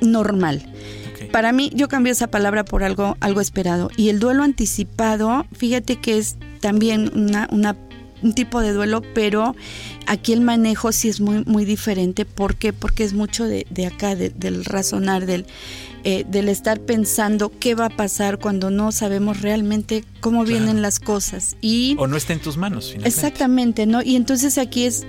normal. 0.00 0.62
Para 1.32 1.52
mí, 1.52 1.70
yo 1.74 1.88
cambio 1.88 2.12
esa 2.12 2.28
palabra 2.28 2.64
por 2.64 2.82
algo, 2.84 3.16
algo 3.20 3.40
esperado. 3.40 3.90
Y 3.96 4.08
el 4.08 4.18
duelo 4.18 4.42
anticipado, 4.44 5.46
fíjate 5.56 5.96
que 5.96 6.16
es 6.18 6.36
también 6.60 7.10
una, 7.14 7.48
una- 7.50 7.76
un 8.22 8.32
tipo 8.32 8.60
de 8.60 8.72
duelo, 8.72 9.02
pero 9.14 9.54
aquí 10.06 10.32
el 10.32 10.40
manejo 10.40 10.92
sí 10.92 11.08
es 11.08 11.20
muy, 11.20 11.44
muy 11.44 11.64
diferente. 11.64 12.24
¿Por 12.24 12.56
qué? 12.56 12.72
Porque 12.72 13.04
es 13.04 13.12
mucho 13.12 13.44
de, 13.44 13.66
de 13.70 13.86
acá, 13.86 14.16
de- 14.16 14.30
del 14.30 14.64
razonar, 14.64 15.26
del, 15.26 15.46
eh, 16.04 16.24
del 16.28 16.48
estar 16.48 16.80
pensando 16.80 17.50
qué 17.60 17.74
va 17.74 17.86
a 17.86 17.90
pasar 17.90 18.38
cuando 18.38 18.70
no 18.70 18.92
sabemos 18.92 19.40
realmente 19.42 20.04
cómo 20.20 20.44
Claro. 20.44 20.58
vienen 20.64 20.82
las 20.82 20.98
cosas. 21.00 21.56
Y 21.60 21.96
O 21.98 22.06
no 22.06 22.16
está 22.16 22.32
en 22.32 22.40
tus 22.40 22.56
manos, 22.56 22.86
finalmente. 22.86 23.08
Exactamente, 23.08 23.86
¿no? 23.86 24.02
Y 24.02 24.16
entonces 24.16 24.58
aquí 24.58 24.84
es 24.84 25.06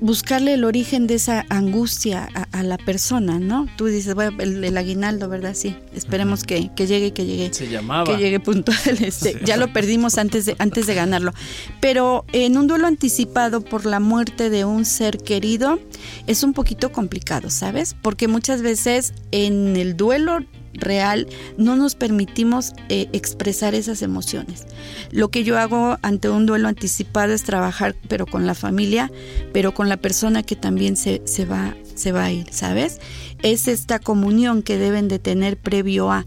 buscarle 0.00 0.54
el 0.54 0.64
origen 0.64 1.06
de 1.06 1.14
esa 1.14 1.44
angustia 1.48 2.28
a, 2.34 2.58
a 2.58 2.62
la 2.62 2.78
persona, 2.78 3.38
¿no? 3.38 3.66
Tú 3.76 3.86
dices, 3.86 4.14
bueno, 4.14 4.36
el, 4.40 4.62
el 4.64 4.76
aguinaldo, 4.76 5.28
¿verdad? 5.28 5.54
Sí, 5.54 5.76
esperemos 5.94 6.44
que, 6.44 6.70
que 6.74 6.86
llegue, 6.86 7.12
que 7.12 7.26
llegue. 7.26 7.52
Se 7.52 7.68
llamaba. 7.68 8.04
Que 8.04 8.22
llegue 8.22 8.40
puntual. 8.40 8.78
Este, 9.08 9.40
Ya 9.44 9.56
lo 9.56 9.72
perdimos 9.72 10.18
antes 10.18 10.44
de, 10.46 10.56
antes 10.58 10.86
de 10.86 10.94
ganarlo. 10.94 11.32
Pero 11.80 12.24
en 12.32 12.56
un 12.56 12.66
duelo 12.66 12.86
anticipado 12.86 13.60
por 13.60 13.86
la 13.86 14.00
muerte 14.00 14.50
de 14.50 14.64
un 14.64 14.84
ser 14.84 15.18
querido 15.18 15.78
es 16.26 16.42
un 16.42 16.52
poquito 16.52 16.92
complicado, 16.92 17.50
¿sabes? 17.50 17.94
Porque 18.00 18.28
muchas 18.28 18.62
veces 18.62 19.14
en 19.30 19.76
el 19.76 19.96
duelo 19.96 20.40
real 20.80 21.26
no 21.56 21.76
nos 21.76 21.94
permitimos 21.94 22.72
eh, 22.88 23.08
expresar 23.12 23.74
esas 23.74 24.02
emociones. 24.02 24.66
Lo 25.10 25.30
que 25.30 25.44
yo 25.44 25.58
hago 25.58 25.98
ante 26.02 26.28
un 26.28 26.46
duelo 26.46 26.68
anticipado 26.68 27.32
es 27.32 27.42
trabajar, 27.42 27.96
pero 28.08 28.26
con 28.26 28.46
la 28.46 28.54
familia, 28.54 29.10
pero 29.52 29.74
con 29.74 29.88
la 29.88 29.96
persona 29.96 30.42
que 30.42 30.56
también 30.56 30.96
se, 30.96 31.22
se 31.24 31.44
va 31.44 31.74
se 31.98 32.12
va 32.12 32.24
a 32.24 32.32
ir, 32.32 32.46
¿sabes? 32.50 33.00
Es 33.42 33.68
esta 33.68 33.98
comunión 33.98 34.62
que 34.62 34.78
deben 34.78 35.08
de 35.08 35.18
tener 35.18 35.56
previo 35.56 36.10
a. 36.10 36.24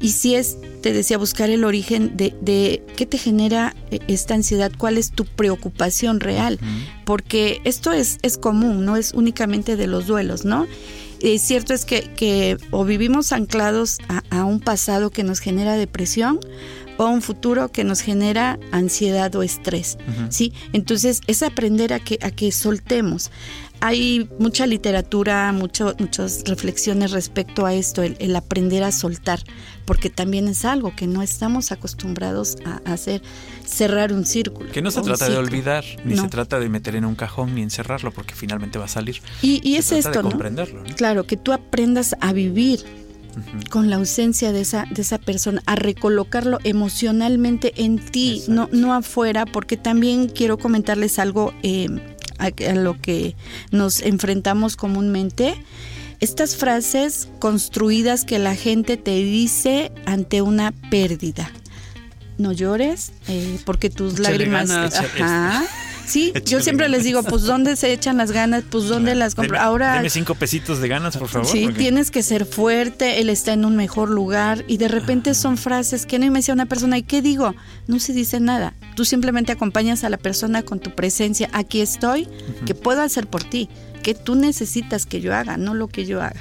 Y 0.00 0.10
si 0.10 0.34
es, 0.34 0.56
te 0.82 0.92
decía, 0.92 1.16
buscar 1.16 1.48
el 1.48 1.64
origen 1.64 2.16
de, 2.16 2.34
de 2.40 2.82
qué 2.96 3.06
te 3.06 3.18
genera 3.18 3.74
eh, 3.90 4.00
esta 4.08 4.34
ansiedad, 4.34 4.72
cuál 4.76 4.98
es 4.98 5.12
tu 5.12 5.24
preocupación 5.24 6.20
real, 6.20 6.58
porque 7.04 7.60
esto 7.64 7.92
es, 7.92 8.18
es 8.22 8.36
común, 8.36 8.84
no 8.84 8.96
es 8.96 9.12
únicamente 9.14 9.76
de 9.76 9.86
los 9.86 10.06
duelos, 10.06 10.44
¿no? 10.44 10.66
Eh, 11.22 11.38
cierto 11.38 11.72
es 11.72 11.84
que, 11.84 12.02
que 12.14 12.58
o 12.72 12.84
vivimos 12.84 13.30
anclados 13.32 13.98
a, 14.08 14.22
a 14.30 14.44
un 14.44 14.58
pasado 14.58 15.10
que 15.10 15.22
nos 15.22 15.38
genera 15.38 15.76
depresión 15.76 16.40
o 16.96 17.04
a 17.04 17.10
un 17.10 17.22
futuro 17.22 17.70
que 17.70 17.84
nos 17.84 18.00
genera 18.00 18.58
ansiedad 18.70 19.34
o 19.36 19.42
estrés. 19.42 19.98
¿sí? 20.30 20.52
Entonces 20.72 21.20
es 21.26 21.42
aprender 21.42 21.92
a 21.92 22.00
que, 22.00 22.18
a 22.22 22.30
que 22.30 22.52
soltemos. 22.52 23.30
Hay 23.80 24.28
mucha 24.38 24.66
literatura, 24.66 25.52
mucho, 25.52 25.94
muchas 25.98 26.44
reflexiones 26.44 27.10
respecto 27.10 27.66
a 27.66 27.74
esto, 27.74 28.02
el, 28.02 28.16
el 28.20 28.36
aprender 28.36 28.84
a 28.84 28.92
soltar, 28.92 29.40
porque 29.84 30.08
también 30.08 30.46
es 30.46 30.64
algo 30.64 30.94
que 30.94 31.08
no 31.08 31.22
estamos 31.22 31.72
acostumbrados 31.72 32.56
a 32.64 32.80
hacer, 32.92 33.22
cerrar 33.72 34.12
un 34.12 34.24
círculo. 34.26 34.70
Que 34.70 34.82
no 34.82 34.90
se 34.90 35.00
trata 35.02 35.28
de 35.28 35.36
olvidar, 35.36 35.84
ni 36.04 36.14
No. 36.14 36.22
se 36.22 36.28
trata 36.28 36.60
de 36.60 36.68
meter 36.68 36.94
en 36.96 37.04
un 37.04 37.14
cajón 37.16 37.54
ni 37.54 37.62
encerrarlo, 37.62 38.12
porque 38.12 38.34
finalmente 38.34 38.78
va 38.78 38.84
a 38.84 38.88
salir. 38.88 39.20
Y, 39.42 39.60
y 39.68 39.76
es 39.76 39.86
trata 39.88 39.98
esto, 40.00 40.10
de 40.18 40.22
¿no? 40.22 40.30
comprenderlo. 40.30 40.82
¿no? 40.84 40.94
Claro, 40.94 41.24
que 41.24 41.36
tú 41.36 41.52
aprendas 41.52 42.14
a 42.20 42.32
vivir 42.32 42.80
con 43.70 43.88
la 43.88 43.96
ausencia 43.96 44.52
de 44.52 44.60
esa, 44.60 44.84
de 44.90 45.00
esa 45.02 45.16
persona, 45.18 45.62
a 45.66 45.74
recolocarlo 45.74 46.58
emocionalmente 46.64 47.72
en 47.82 47.98
ti, 47.98 48.32
Exacto. 48.40 48.52
no, 48.52 48.68
no 48.72 48.94
afuera, 48.94 49.46
porque 49.46 49.76
también 49.78 50.28
quiero 50.28 50.58
comentarles 50.58 51.18
algo 51.18 51.54
eh, 51.62 51.88
a, 52.38 52.46
a 52.70 52.74
lo 52.74 53.00
que 53.00 53.34
nos 53.70 54.02
enfrentamos 54.02 54.76
comúnmente. 54.76 55.54
Estas 56.20 56.54
frases 56.56 57.28
construidas 57.40 58.24
que 58.24 58.38
la 58.38 58.54
gente 58.54 58.96
te 58.96 59.16
dice 59.16 59.90
ante 60.06 60.40
una 60.42 60.72
pérdida. 60.90 61.50
No 62.38 62.52
llores, 62.52 63.12
eh, 63.28 63.58
porque 63.64 63.90
tus 63.90 64.14
Échale 64.14 64.28
lágrimas. 64.30 64.68
ganas. 64.68 64.94
Ajá. 65.20 65.64
Sí, 66.04 66.32
yo 66.46 66.60
siempre 66.60 66.88
les 66.88 67.04
digo, 67.04 67.22
pues 67.22 67.42
dónde 67.42 67.76
se 67.76 67.92
echan 67.92 68.16
las 68.16 68.32
ganas, 68.32 68.64
pues 68.68 68.84
dónde 68.88 69.14
las 69.14 69.34
compro. 69.36 69.56
Deme- 69.56 69.62
Ahora 69.64 69.94
Deme 69.94 70.10
cinco 70.10 70.34
pesitos 70.34 70.80
de 70.80 70.88
ganas, 70.88 71.16
por 71.16 71.28
favor. 71.28 71.46
Sí, 71.46 71.64
porque- 71.64 71.78
tienes 71.78 72.10
que 72.10 72.22
ser 72.24 72.44
fuerte, 72.44 73.20
él 73.20 73.28
está 73.30 73.52
en 73.52 73.64
un 73.64 73.76
mejor 73.76 74.10
lugar 74.10 74.64
y 74.66 74.78
de 74.78 74.88
repente 74.88 75.34
son 75.34 75.56
frases 75.56 76.04
que 76.04 76.18
no 76.18 76.26
me 76.32 76.40
decía 76.40 76.54
una 76.54 76.66
persona, 76.66 76.98
¿y 76.98 77.02
qué 77.04 77.22
digo? 77.22 77.54
No 77.86 78.00
se 78.00 78.12
dice 78.12 78.40
nada. 78.40 78.74
Tú 78.96 79.04
simplemente 79.04 79.52
acompañas 79.52 80.02
a 80.02 80.10
la 80.10 80.16
persona 80.18 80.62
con 80.62 80.80
tu 80.80 80.90
presencia, 80.94 81.48
aquí 81.52 81.80
estoy, 81.80 82.26
que 82.66 82.74
puedo 82.74 83.00
hacer 83.02 83.28
por 83.28 83.44
ti, 83.44 83.68
que 84.02 84.14
tú 84.14 84.34
necesitas 84.34 85.06
que 85.06 85.20
yo 85.20 85.32
haga, 85.34 85.56
no 85.56 85.74
lo 85.74 85.86
que 85.86 86.04
yo 86.04 86.20
haga. 86.20 86.40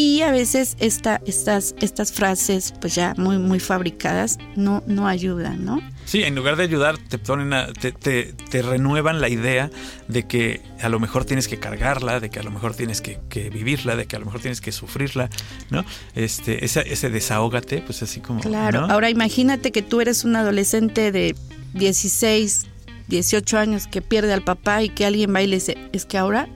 Y 0.00 0.22
a 0.22 0.30
veces 0.30 0.76
esta, 0.78 1.20
estas, 1.26 1.74
estas 1.80 2.12
frases, 2.12 2.72
pues 2.80 2.94
ya 2.94 3.14
muy, 3.16 3.36
muy 3.38 3.58
fabricadas, 3.58 4.38
no, 4.54 4.84
no 4.86 5.08
ayudan, 5.08 5.64
¿no? 5.64 5.80
Sí, 6.04 6.22
en 6.22 6.36
lugar 6.36 6.54
de 6.54 6.62
ayudar, 6.62 6.98
te 6.98 7.18
ponen 7.18 7.52
a- 7.52 7.72
te, 7.72 7.90
te- 7.90 8.32
te 8.48 8.62
renuevan 8.62 9.20
la 9.20 9.28
idea 9.28 9.70
de 10.06 10.22
que 10.28 10.60
a 10.80 10.88
lo 10.88 11.00
mejor 11.00 11.24
tienes 11.24 11.48
que 11.48 11.58
cargarla, 11.58 12.20
de 12.20 12.30
que 12.30 12.38
a 12.38 12.44
lo 12.44 12.52
mejor 12.52 12.76
tienes 12.76 13.00
que, 13.00 13.18
que 13.28 13.50
vivirla, 13.50 13.96
de 13.96 14.06
que 14.06 14.14
a 14.14 14.20
lo 14.20 14.24
mejor 14.26 14.40
tienes 14.40 14.60
que 14.60 14.70
sufrirla, 14.70 15.30
¿no? 15.70 15.84
Este, 16.14 16.64
ese, 16.64 16.84
ese 16.92 17.10
desahógate, 17.10 17.82
pues 17.82 18.00
así 18.04 18.20
como. 18.20 18.38
Claro, 18.40 18.82
¿no? 18.86 18.92
ahora 18.92 19.10
imagínate 19.10 19.72
que 19.72 19.82
tú 19.82 20.00
eres 20.00 20.22
un 20.24 20.36
adolescente 20.36 21.10
de 21.10 21.34
16, 21.74 22.66
18 23.08 23.58
años 23.58 23.88
que 23.88 24.00
pierde 24.00 24.32
al 24.32 24.44
papá 24.44 24.80
y 24.84 24.90
que 24.90 25.04
alguien 25.06 25.34
va 25.34 25.42
y 25.42 25.48
le 25.48 25.56
dice, 25.56 25.76
es 25.92 26.04
que 26.06 26.18
ahora 26.18 26.48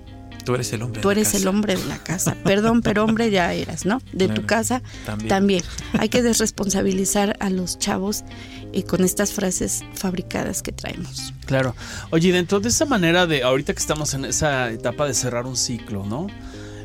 Tú 0.45 0.55
eres 0.55 0.72
el 0.72 0.82
hombre. 0.82 1.01
Tú 1.01 1.09
de 1.11 1.14
la 1.16 1.20
eres 1.22 1.34
el 1.34 1.40
casa. 1.43 1.51
hombre 1.51 1.76
de 1.76 1.84
la 1.86 1.99
casa. 1.99 2.36
Perdón, 2.45 2.82
pero 2.82 3.05
hombre 3.05 3.30
ya 3.30 3.53
eras, 3.55 3.84
¿no? 3.86 4.01
De 4.12 4.28
tu 4.28 4.45
casa 4.47 4.82
también. 5.07 5.28
también. 5.28 5.62
Hay 5.99 6.09
que 6.09 6.22
desresponsabilizar 6.22 7.36
a 7.40 7.51
los 7.51 7.78
chavos 7.78 8.24
eh, 8.72 8.84
con 8.84 9.05
estas 9.05 9.32
frases 9.32 9.82
fabricadas 9.95 10.62
que 10.62 10.72
traemos. 10.72 11.32
Claro. 11.47 11.74
Oye, 12.11 12.32
dentro 12.32 12.61
de 12.61 12.68
esa 12.70 12.84
manera 12.86 13.26
de, 13.26 13.43
ahorita 13.43 13.72
que 13.74 13.80
estamos 13.80 14.14
en 14.14 14.24
esa 14.24 14.70
etapa 14.70 15.07
de 15.07 15.14
cerrar 15.14 15.47
un 15.47 15.57
ciclo, 15.57 16.05
¿no? 16.07 16.26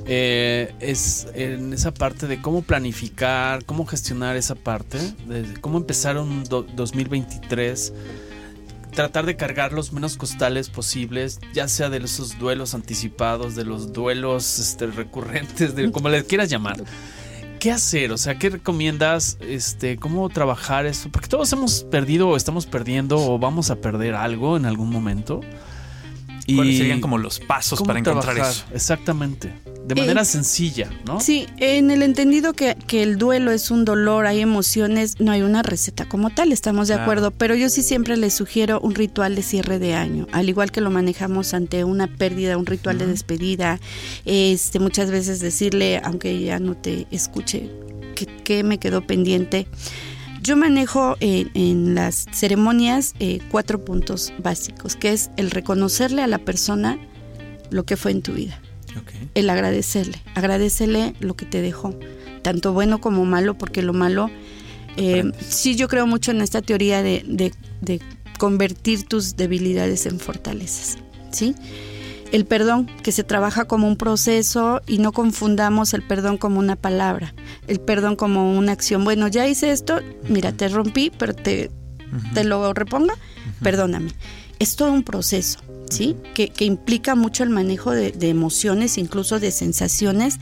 Eh, 0.09 0.73
es 0.79 1.27
en 1.33 1.73
esa 1.73 1.93
parte 1.93 2.27
de 2.27 2.41
cómo 2.41 2.61
planificar, 2.61 3.65
cómo 3.65 3.85
gestionar 3.85 4.37
esa 4.37 4.55
parte, 4.55 4.97
de 5.27 5.59
cómo 5.59 5.77
empezar 5.77 6.17
un 6.17 6.45
do- 6.45 6.63
2023, 6.75 7.91
tratar 8.97 9.27
de 9.27 9.35
cargar 9.35 9.73
los 9.73 9.93
menos 9.93 10.17
costales 10.17 10.69
posibles, 10.69 11.39
ya 11.53 11.67
sea 11.67 11.91
de 11.91 11.99
esos 11.99 12.39
duelos 12.39 12.73
anticipados, 12.73 13.53
de 13.53 13.63
los 13.63 13.93
duelos 13.93 14.57
este, 14.57 14.87
recurrentes, 14.87 15.75
de 15.75 15.91
como 15.91 16.09
le 16.09 16.25
quieras 16.25 16.49
llamar. 16.49 16.83
¿Qué 17.59 17.71
hacer? 17.71 18.11
O 18.11 18.17
sea, 18.17 18.39
¿qué 18.39 18.49
recomiendas? 18.49 19.37
Este, 19.39 19.97
¿Cómo 19.97 20.27
trabajar 20.29 20.87
eso? 20.87 21.09
Porque 21.11 21.27
todos 21.27 21.53
hemos 21.53 21.83
perdido 21.83 22.29
o 22.29 22.35
estamos 22.35 22.65
perdiendo 22.65 23.19
o 23.19 23.37
vamos 23.37 23.69
a 23.69 23.75
perder 23.75 24.15
algo 24.15 24.57
en 24.57 24.65
algún 24.65 24.89
momento. 24.89 25.41
¿Cuáles 26.55 26.79
serían 26.79 26.99
como 26.99 27.19
los 27.19 27.39
pasos 27.39 27.83
para 27.83 27.99
encontrar 27.99 28.33
trabajar? 28.33 28.51
eso? 28.51 28.65
Exactamente. 28.73 29.53
De 29.87 29.95
manera 29.95 30.21
Eh, 30.21 30.25
sencilla, 30.25 30.89
¿no? 31.05 31.19
Sí, 31.21 31.47
en 31.57 31.91
el 31.91 32.01
entendido 32.03 32.51
que, 32.53 32.75
que 32.87 33.03
el 33.03 33.17
duelo 33.17 33.51
es 33.51 33.71
un 33.71 33.85
dolor, 33.85 34.25
hay 34.27 34.41
emociones, 34.41 35.19
no 35.19 35.31
hay 35.31 35.41
una 35.43 35.63
receta 35.63 36.03
como 36.09 36.29
tal, 36.29 36.51
estamos 36.51 36.87
de 36.89 36.95
Claro. 36.95 37.03
acuerdo, 37.03 37.31
pero 37.31 37.55
yo 37.55 37.69
sí 37.69 37.83
siempre 37.83 38.17
les 38.17 38.33
sugiero 38.33 38.81
un 38.81 38.95
ritual 38.95 39.35
de 39.35 39.43
cierre 39.43 39.79
de 39.79 39.93
año, 39.93 40.27
al 40.33 40.49
igual 40.49 40.71
que 40.71 40.81
lo 40.81 40.91
manejamos 40.91 41.53
ante 41.53 41.85
una 41.85 42.07
pérdida, 42.07 42.57
un 42.57 42.65
ritual 42.65 42.97
de 42.97 43.07
despedida, 43.07 43.79
este 44.25 44.79
muchas 44.79 45.09
veces 45.09 45.39
decirle, 45.39 46.01
aunque 46.03 46.37
ya 46.41 46.59
no 46.59 46.75
te 46.75 47.07
escuche, 47.11 47.69
que, 48.15 48.25
que 48.25 48.63
me 48.63 48.79
quedó 48.79 49.01
pendiente. 49.07 49.67
Yo 50.41 50.55
manejo 50.57 51.15
eh, 51.19 51.47
en 51.55 51.95
las 51.95 52.25
ceremonias 52.31 53.13
eh, 53.19 53.39
cuatro 53.51 53.83
puntos 53.83 54.33
básicos, 54.41 54.95
que 54.95 55.11
es 55.13 55.29
el 55.37 55.51
reconocerle 55.51 56.21
a 56.21 56.27
la 56.27 56.39
persona 56.39 56.97
lo 57.69 57.83
que 57.85 57.97
fue 57.97 58.11
en 58.11 58.21
tu 58.21 58.33
vida 58.33 58.61
El 59.35 59.49
agradecerle, 59.49 60.21
agradecerle 60.35 61.13
lo 61.19 61.35
que 61.35 61.45
te 61.45 61.61
dejó, 61.61 61.93
tanto 62.41 62.73
bueno 62.73 62.99
como 62.99 63.25
malo, 63.25 63.57
porque 63.57 63.81
lo 63.81 63.93
malo, 63.93 64.29
eh, 64.97 65.31
sí 65.47 65.75
yo 65.75 65.87
creo 65.87 66.07
mucho 66.07 66.31
en 66.31 66.41
esta 66.41 66.61
teoría 66.61 67.03
de, 67.03 67.23
de- 67.27 67.53
de 67.81 68.01
convertir 68.39 69.03
tus 69.07 69.35
debilidades 69.35 70.05
en 70.05 70.19
fortalezas, 70.19 70.97
¿sí? 71.31 71.55
El 72.31 72.45
perdón, 72.45 72.87
que 73.03 73.11
se 73.13 73.23
trabaja 73.23 73.65
como 73.65 73.87
un 73.87 73.95
proceso 73.95 74.81
y 74.85 74.97
no 74.97 75.13
confundamos 75.13 75.93
el 75.93 76.01
perdón 76.03 76.37
como 76.37 76.59
una 76.59 76.75
palabra, 76.75 77.33
el 77.67 77.79
perdón 77.79 78.15
como 78.17 78.57
una 78.57 78.73
acción. 78.73 79.05
Bueno, 79.05 79.27
ya 79.29 79.47
hice 79.47 79.71
esto, 79.71 80.01
mira, 80.27 80.51
te 80.51 80.67
rompí, 80.67 81.09
pero 81.17 81.33
te, 81.33 81.71
lo 82.43 82.73
reponga, 82.73 83.13
perdóname. 83.63 84.11
Es 84.59 84.75
todo 84.75 84.91
un 84.91 85.03
proceso, 85.03 85.59
¿sí? 85.89 86.15
Que, 86.33 86.49
que 86.49 86.65
implica 86.65 87.15
mucho 87.15 87.43
el 87.43 87.49
manejo 87.49 87.91
de, 87.91 88.11
de 88.11 88.29
emociones, 88.29 88.97
incluso 88.97 89.39
de 89.39 89.51
sensaciones, 89.51 90.37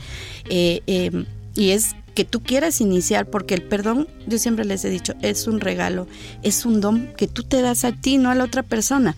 eh, 0.48 0.82
eh, 0.86 1.24
y 1.54 1.70
es 1.70 1.94
que 2.14 2.24
tú 2.24 2.42
quieras 2.42 2.80
iniciar, 2.80 3.26
porque 3.28 3.54
el 3.54 3.62
perdón, 3.62 4.08
yo 4.26 4.38
siempre 4.38 4.64
les 4.64 4.84
he 4.84 4.90
dicho, 4.90 5.14
es 5.20 5.46
un 5.46 5.60
regalo, 5.60 6.08
es 6.42 6.64
un 6.64 6.80
don 6.80 7.08
que 7.16 7.28
tú 7.28 7.42
te 7.42 7.60
das 7.60 7.84
a 7.84 7.92
ti, 7.92 8.16
no 8.16 8.30
a 8.30 8.34
la 8.34 8.44
otra 8.44 8.62
persona. 8.62 9.14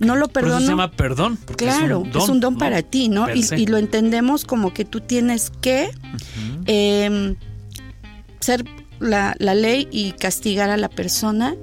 No 0.00 0.16
lo 0.16 0.28
Por 0.28 0.42
eso 0.42 0.50
perdono. 0.50 0.60
se 0.60 0.70
llama 0.70 0.90
perdón. 0.90 1.38
porque 1.46 1.64
Claro, 1.64 2.04
es 2.14 2.28
un 2.28 2.40
don, 2.40 2.58
para 2.58 2.82
ti, 2.82 3.08
¿no? 3.08 3.34
Y, 3.34 3.44
y 3.56 3.66
lo 3.66 3.78
entendemos 3.78 4.44
como 4.44 4.74
que 4.74 4.84
tú 4.84 5.00
tienes 5.00 5.50
que 5.62 5.90
eh, 6.66 7.34
ser 8.38 8.64
la, 9.00 9.34
la 9.38 9.54
ley 9.54 9.88
y 9.90 10.12
castigar 10.12 10.68
a 10.70 10.76
la 10.76 10.88
persona 10.90 11.54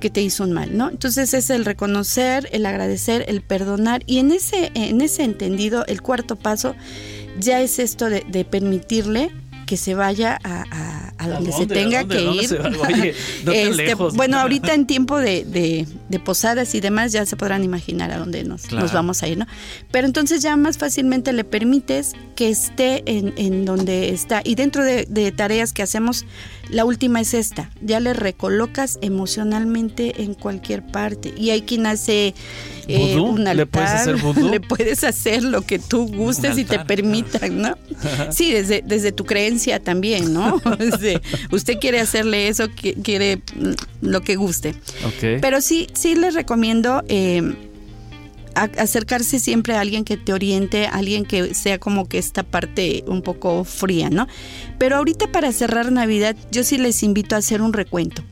que 0.00 0.10
te 0.10 0.22
hizo 0.22 0.44
un 0.44 0.52
mal, 0.52 0.76
¿no? 0.76 0.88
Entonces 0.90 1.34
es 1.34 1.50
el 1.50 1.64
reconocer, 1.64 2.48
el 2.52 2.66
agradecer, 2.66 3.24
el 3.28 3.42
perdonar 3.42 4.02
y 4.06 4.18
en 4.18 4.32
ese, 4.32 4.70
en 4.74 5.00
ese 5.00 5.24
entendido, 5.24 5.84
el 5.86 6.02
cuarto 6.02 6.36
paso 6.36 6.74
ya 7.38 7.60
es 7.60 7.78
esto 7.78 8.08
de, 8.10 8.24
de 8.28 8.44
permitirle 8.44 9.30
que 9.66 9.76
se 9.76 9.94
vaya 9.94 10.38
a, 10.44 10.62
a- 10.62 11.12
a 11.18 11.24
¿A 11.24 11.28
donde 11.28 11.50
se 11.52 11.66
tenga 11.66 12.04
que 12.06 12.14
¿Dónde 12.22 12.42
ir. 12.44 12.60
Oye, 12.86 13.14
no 13.44 13.52
Este, 13.52 13.74
lejos. 13.74 14.14
Bueno, 14.14 14.38
ahorita 14.38 14.72
en 14.72 14.86
tiempo 14.86 15.18
de, 15.18 15.44
de- 15.44 15.86
de 16.08 16.18
posadas 16.20 16.74
y 16.76 16.80
demás 16.80 17.12
ya 17.12 17.26
se 17.26 17.36
podrán 17.36 17.64
imaginar 17.64 18.10
a 18.12 18.18
dónde 18.18 18.44
nos, 18.44 18.62
Claro. 18.62 18.84
nos 18.84 18.92
vamos 18.94 19.22
a 19.22 19.28
ir, 19.28 19.36
¿no? 19.36 19.46
Pero 19.90 20.06
entonces 20.06 20.42
ya 20.42 20.56
más 20.56 20.78
fácilmente 20.78 21.32
le 21.32 21.42
permites 21.44 22.12
que 22.36 22.48
esté 22.48 23.02
en, 23.06 23.34
en 23.36 23.64
donde 23.66 24.10
está. 24.10 24.40
Y 24.44 24.54
dentro 24.54 24.84
de, 24.84 25.06
de 25.06 25.32
tareas 25.32 25.72
que 25.72 25.82
hacemos, 25.82 26.24
la 26.70 26.84
última 26.84 27.20
es 27.20 27.34
esta, 27.34 27.70
ya 27.80 28.00
le 28.00 28.12
recolocas 28.12 28.98
emocionalmente 29.00 30.22
en 30.22 30.34
cualquier 30.34 30.86
parte. 30.86 31.32
Y 31.36 31.50
hay 31.50 31.62
quien 31.62 31.86
hace 31.86 32.34
eh, 32.88 33.16
un 33.16 33.40
altar, 33.40 33.56
¿Le 33.56 33.66
puedes 33.66 33.90
hacer 33.90 34.16
vudú? 34.16 34.48
le 34.50 34.60
puedes 34.60 35.04
hacer 35.04 35.42
lo 35.42 35.62
que 35.62 35.78
tú 35.78 36.06
gustes 36.06 36.58
y 36.58 36.64
te 36.64 36.78
permitan, 36.80 37.60
¿no? 37.60 37.76
Sí, 38.30 38.52
desde, 38.52 38.82
desde 38.84 39.12
tu 39.12 39.24
creencia 39.24 39.80
también, 39.80 40.32
¿no? 40.32 40.58
Desde- 40.78 41.20
usted 41.50 41.78
quiere 41.80 42.00
hacerle 42.00 42.48
eso, 42.48 42.66
quiere 43.02 43.36
mm, 43.56 44.06
lo 44.06 44.20
que 44.20 44.36
guste. 44.36 44.70
Ok. 45.04 45.40
Pero 45.40 45.60
sí, 45.60 45.86
sí 45.94 46.14
les 46.14 46.34
recomiendo 46.34 47.02
eh, 47.08 47.54
acercarse 48.64 49.38
siempre 49.38 49.74
a 49.74 49.80
alguien 49.80 50.04
que 50.04 50.16
te 50.16 50.32
oriente, 50.32 50.86
alguien 50.86 51.24
que 51.24 51.54
sea 51.54 51.78
como 51.78 52.08
que 52.08 52.18
esta 52.18 52.42
parte 52.42 53.04
un 53.06 53.22
poco 53.22 53.64
fría, 53.64 54.10
¿no? 54.10 54.26
Pero 54.78 54.96
ahorita 54.96 55.30
para 55.32 55.52
cerrar 55.52 55.90
Navidad, 55.92 56.36
yo 56.50 56.64
sí 56.64 56.78
les 56.78 57.02
invito 57.02 57.34
a 57.34 57.38
hacer 57.38 57.62
un 57.62 57.72
recuento. 57.72 58.22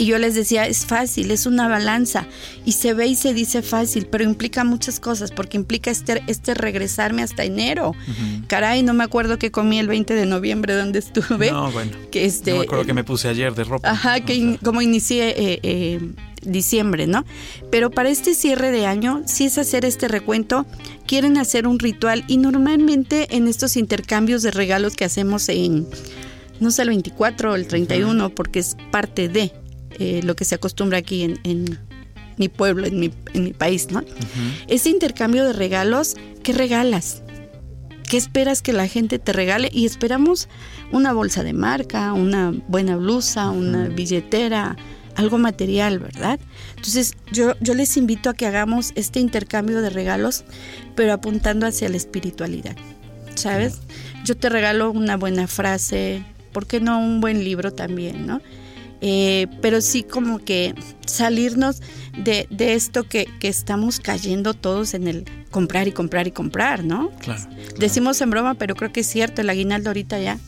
Y 0.00 0.06
yo 0.06 0.18
les 0.18 0.36
decía, 0.36 0.64
es 0.68 0.86
fácil, 0.86 1.32
es 1.32 1.44
una 1.44 1.66
balanza. 1.66 2.28
Y 2.64 2.70
se 2.72 2.94
ve 2.94 3.08
y 3.08 3.16
se 3.16 3.34
dice 3.34 3.62
fácil, 3.62 4.06
pero 4.06 4.22
implica 4.22 4.62
muchas 4.62 5.00
cosas, 5.00 5.32
porque 5.32 5.56
implica 5.56 5.90
este, 5.90 6.22
este 6.28 6.54
regresarme 6.54 7.22
hasta 7.24 7.42
enero. 7.42 7.96
Caray, 8.46 8.84
no 8.84 8.94
me 8.94 9.02
acuerdo 9.02 9.40
que 9.40 9.50
comí 9.50 9.80
el 9.80 9.88
20 9.88 10.14
de 10.14 10.24
noviembre 10.24 10.74
donde 10.74 11.00
estuve. 11.00 11.50
No, 11.50 11.72
bueno. 11.72 11.90
que 12.12 12.24
este, 12.26 12.52
no 12.52 12.58
me 12.58 12.62
acuerdo 12.66 12.84
que 12.84 12.94
me 12.94 13.02
puse 13.02 13.26
ayer 13.26 13.52
de 13.56 13.64
ropa. 13.64 13.90
Ajá, 13.90 14.20
que 14.20 14.36
in- 14.36 14.56
como 14.58 14.82
inicié 14.82 15.30
eh, 15.30 15.60
eh, 15.64 16.00
diciembre, 16.42 17.06
¿no? 17.06 17.24
Pero 17.70 17.90
para 17.90 18.10
este 18.10 18.34
cierre 18.34 18.70
de 18.70 18.86
año, 18.86 19.22
si 19.26 19.44
es 19.44 19.58
hacer 19.58 19.84
este 19.84 20.08
recuento, 20.08 20.66
quieren 21.06 21.38
hacer 21.38 21.66
un 21.66 21.78
ritual 21.78 22.24
y 22.28 22.36
normalmente 22.36 23.36
en 23.36 23.48
estos 23.48 23.76
intercambios 23.76 24.42
de 24.42 24.50
regalos 24.50 24.94
que 24.94 25.04
hacemos 25.04 25.48
en, 25.48 25.86
no 26.60 26.70
sé, 26.70 26.82
el 26.82 26.88
24 26.88 27.52
o 27.52 27.54
el 27.54 27.66
31, 27.66 28.30
porque 28.30 28.60
es 28.60 28.76
parte 28.90 29.28
de 29.28 29.52
eh, 29.98 30.20
lo 30.22 30.36
que 30.36 30.44
se 30.44 30.54
acostumbra 30.54 30.98
aquí 30.98 31.22
en, 31.22 31.40
en 31.44 31.78
mi 32.36 32.48
pueblo, 32.48 32.86
en 32.86 33.00
mi, 33.00 33.10
en 33.34 33.44
mi 33.44 33.52
país, 33.52 33.90
¿no? 33.90 34.02
Ese 34.68 34.90
intercambio 34.90 35.44
de 35.44 35.52
regalos, 35.52 36.16
¿qué 36.42 36.52
regalas? 36.52 37.22
¿Qué 38.08 38.16
esperas 38.16 38.62
que 38.62 38.72
la 38.72 38.88
gente 38.88 39.18
te 39.18 39.32
regale? 39.32 39.68
Y 39.72 39.84
esperamos 39.84 40.48
una 40.92 41.12
bolsa 41.12 41.42
de 41.42 41.52
marca, 41.52 42.14
una 42.14 42.54
buena 42.68 42.96
blusa, 42.96 43.50
una 43.50 43.88
billetera, 43.88 44.76
algo 45.18 45.36
material, 45.36 45.98
¿verdad? 45.98 46.38
Entonces 46.76 47.16
yo, 47.32 47.54
yo 47.60 47.74
les 47.74 47.96
invito 47.96 48.30
a 48.30 48.34
que 48.34 48.46
hagamos 48.46 48.92
este 48.94 49.18
intercambio 49.18 49.82
de 49.82 49.90
regalos, 49.90 50.44
pero 50.94 51.12
apuntando 51.12 51.66
hacia 51.66 51.88
la 51.88 51.96
espiritualidad, 51.96 52.76
¿sabes? 53.34 53.80
Yo 54.24 54.36
te 54.36 54.48
regalo 54.48 54.92
una 54.92 55.16
buena 55.16 55.48
frase, 55.48 56.22
¿por 56.52 56.66
qué 56.66 56.78
no 56.78 57.00
un 57.00 57.20
buen 57.20 57.42
libro 57.42 57.72
también, 57.72 58.28
¿no? 58.28 58.40
Eh, 59.00 59.48
pero 59.60 59.80
sí 59.80 60.04
como 60.04 60.38
que 60.38 60.74
salirnos 61.04 61.82
de, 62.16 62.46
de 62.50 62.74
esto 62.74 63.02
que, 63.02 63.26
que 63.40 63.48
estamos 63.48 63.98
cayendo 63.98 64.54
todos 64.54 64.94
en 64.94 65.08
el 65.08 65.24
comprar 65.50 65.88
y 65.88 65.92
comprar 65.92 66.28
y 66.28 66.30
comprar, 66.30 66.84
¿no? 66.84 67.10
Claro. 67.18 67.42
claro. 67.42 67.76
Decimos 67.76 68.20
en 68.20 68.30
broma, 68.30 68.54
pero 68.54 68.76
creo 68.76 68.92
que 68.92 69.00
es 69.00 69.08
cierto, 69.08 69.40
el 69.40 69.50
aguinaldo 69.50 69.90
ahorita 69.90 70.20
ya 70.20 70.38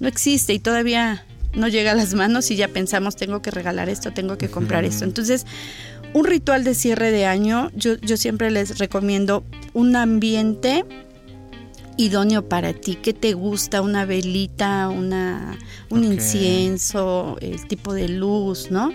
no 0.00 0.08
existe 0.08 0.52
y 0.52 0.58
todavía 0.58 1.24
no 1.56 1.68
llega 1.68 1.92
a 1.92 1.94
las 1.94 2.14
manos 2.14 2.50
y 2.50 2.56
ya 2.56 2.68
pensamos, 2.68 3.16
tengo 3.16 3.42
que 3.42 3.50
regalar 3.50 3.88
esto, 3.88 4.12
tengo 4.12 4.38
que 4.38 4.48
comprar 4.48 4.84
esto. 4.84 5.04
Entonces, 5.04 5.46
un 6.12 6.24
ritual 6.24 6.64
de 6.64 6.74
cierre 6.74 7.10
de 7.10 7.26
año, 7.26 7.70
yo, 7.74 7.96
yo 7.96 8.16
siempre 8.16 8.50
les 8.50 8.78
recomiendo 8.78 9.44
un 9.72 9.96
ambiente 9.96 10.84
idóneo 11.96 12.48
para 12.48 12.72
ti, 12.74 12.96
que 12.96 13.14
te 13.14 13.32
gusta, 13.32 13.80
una 13.80 14.04
velita, 14.04 14.88
una, 14.88 15.58
un 15.90 16.04
incienso, 16.04 17.38
el 17.40 17.66
tipo 17.66 17.94
de 17.94 18.08
luz, 18.08 18.70
¿no? 18.70 18.92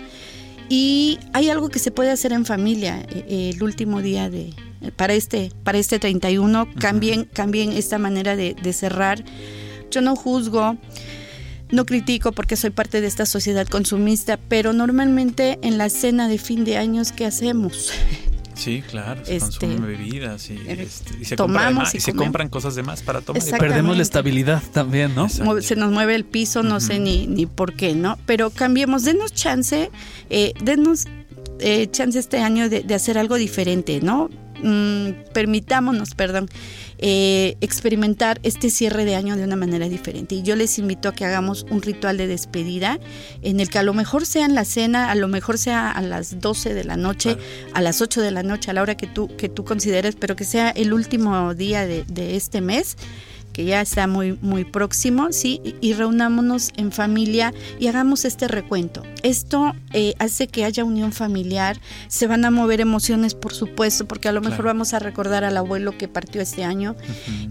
Y 0.68 1.18
hay 1.32 1.50
algo 1.50 1.68
que 1.68 1.78
se 1.78 1.90
puede 1.90 2.10
hacer 2.10 2.32
en 2.32 2.46
familia 2.46 3.04
eh, 3.10 3.50
el 3.54 3.62
último 3.62 4.00
día 4.00 4.30
de 4.30 4.54
para 4.96 5.14
este 5.14 5.52
para 5.62 5.78
este 5.78 6.00
31 6.00 6.68
cambien 6.78 7.24
cambien 7.24 7.72
esta 7.72 7.98
manera 7.98 8.36
de, 8.36 8.54
de 8.54 8.72
cerrar. 8.72 9.22
Yo 9.90 10.00
no 10.00 10.16
juzgo. 10.16 10.76
No 11.72 11.84
critico 11.86 12.32
porque 12.32 12.56
soy 12.56 12.70
parte 12.70 13.00
de 13.00 13.06
esta 13.08 13.26
sociedad 13.26 13.66
consumista, 13.66 14.38
pero 14.48 14.72
normalmente 14.72 15.58
en 15.62 15.78
la 15.78 15.88
cena 15.88 16.28
de 16.28 16.38
fin 16.38 16.64
de 16.64 16.76
años, 16.76 17.10
¿qué 17.12 17.26
hacemos? 17.26 17.90
Sí, 18.54 18.82
claro, 18.88 19.24
se 19.24 19.36
Este, 19.36 19.66
consumen 19.66 19.86
bebidas 19.86 20.50
y, 20.50 20.52
eh, 20.52 20.82
este, 20.82 21.16
y 21.20 21.24
se, 21.24 21.36
tomamos 21.36 21.62
compra 21.62 21.68
de 21.68 21.74
más, 21.74 21.94
y 21.94 21.96
y 21.96 22.00
se 22.00 22.12
comemos. 22.12 22.26
compran 22.26 22.48
cosas 22.50 22.74
de 22.74 22.82
más 22.82 23.02
para 23.02 23.20
tomar. 23.22 23.42
Perdemos 23.58 23.96
la 23.96 24.02
estabilidad 24.02 24.62
también, 24.72 25.14
¿no? 25.14 25.28
Se 25.28 25.74
nos 25.74 25.90
mueve 25.90 26.14
el 26.14 26.24
piso, 26.24 26.62
no 26.62 26.78
sé 26.78 27.00
ni, 27.00 27.26
ni 27.26 27.46
por 27.46 27.74
qué, 27.74 27.94
¿no? 27.94 28.18
Pero 28.26 28.50
cambiemos, 28.50 29.04
denos 29.04 29.32
chance, 29.32 29.90
eh, 30.30 30.52
denos 30.62 31.06
eh, 31.60 31.88
chance 31.90 32.18
este 32.18 32.38
año 32.38 32.68
de, 32.68 32.82
de 32.82 32.94
hacer 32.94 33.16
algo 33.18 33.36
diferente, 33.36 34.00
¿no? 34.00 34.28
Mm, 34.62 35.32
permitámonos, 35.32 36.14
perdón, 36.14 36.48
eh, 36.98 37.56
experimentar 37.60 38.38
este 38.44 38.70
cierre 38.70 39.04
de 39.04 39.16
año 39.16 39.36
de 39.36 39.42
una 39.42 39.56
manera 39.56 39.88
diferente. 39.88 40.36
Y 40.36 40.42
yo 40.42 40.54
les 40.54 40.78
invito 40.78 41.08
a 41.08 41.14
que 41.14 41.24
hagamos 41.24 41.66
un 41.68 41.82
ritual 41.82 42.16
de 42.16 42.28
despedida 42.28 43.00
en 43.42 43.58
el 43.58 43.68
que 43.68 43.78
a 43.78 43.82
lo 43.82 43.92
mejor 43.92 44.24
sea 44.24 44.44
en 44.44 44.54
la 44.54 44.64
cena, 44.64 45.10
a 45.10 45.16
lo 45.16 45.26
mejor 45.26 45.58
sea 45.58 45.90
a 45.90 46.00
las 46.00 46.40
12 46.40 46.74
de 46.74 46.84
la 46.84 46.96
noche, 46.96 47.36
a 47.74 47.80
las 47.80 48.00
8 48.00 48.20
de 48.20 48.30
la 48.30 48.44
noche, 48.44 48.70
a 48.70 48.74
la 48.74 48.82
hora 48.82 48.96
que 48.96 49.08
tú, 49.08 49.34
que 49.36 49.48
tú 49.48 49.64
consideres, 49.64 50.14
pero 50.14 50.36
que 50.36 50.44
sea 50.44 50.70
el 50.70 50.92
último 50.92 51.54
día 51.54 51.84
de, 51.84 52.04
de 52.04 52.36
este 52.36 52.60
mes 52.60 52.96
que 53.52 53.64
ya 53.64 53.80
está 53.80 54.06
muy, 54.06 54.38
muy 54.40 54.64
próximo, 54.64 55.28
¿sí? 55.32 55.60
Y, 55.64 55.74
y 55.80 55.92
reunámonos 55.92 56.70
en 56.76 56.90
familia 56.92 57.52
y 57.78 57.86
hagamos 57.88 58.24
este 58.24 58.48
recuento. 58.48 59.02
Esto 59.22 59.74
eh, 59.92 60.14
hace 60.18 60.48
que 60.48 60.64
haya 60.64 60.84
unión 60.84 61.12
familiar, 61.12 61.78
se 62.08 62.26
van 62.26 62.44
a 62.44 62.50
mover 62.50 62.80
emociones, 62.80 63.34
por 63.34 63.52
supuesto, 63.54 64.06
porque 64.06 64.28
a 64.28 64.32
lo 64.32 64.40
mejor 64.40 64.64
vamos 64.64 64.94
a 64.94 64.98
recordar 64.98 65.44
al 65.44 65.56
abuelo 65.56 65.96
que 65.98 66.08
partió 66.08 66.40
este 66.40 66.64
año, 66.64 66.96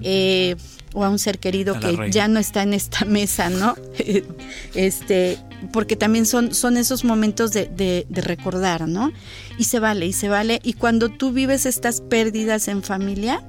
eh, 0.01 0.55
o 0.93 1.05
a 1.05 1.09
un 1.09 1.19
ser 1.19 1.39
querido 1.39 1.79
que 1.79 2.09
ya 2.11 2.27
no 2.27 2.39
está 2.39 2.63
en 2.63 2.73
esta 2.73 3.05
mesa, 3.05 3.49
¿no? 3.49 3.75
este, 4.75 5.37
porque 5.71 5.95
también 5.95 6.25
son, 6.25 6.53
son 6.53 6.77
esos 6.77 7.03
momentos 7.03 7.51
de, 7.53 7.65
de- 7.67 8.05
de 8.09 8.21
recordar, 8.21 8.87
¿no? 8.87 9.11
Y 9.57 9.65
se 9.65 9.79
vale, 9.79 10.05
y 10.07 10.13
se 10.13 10.27
vale. 10.29 10.59
Y 10.63 10.73
cuando 10.73 11.09
tú 11.09 11.31
vives 11.31 11.65
estas 11.65 12.01
pérdidas 12.01 12.67
en 12.67 12.83
familia, 12.83 13.43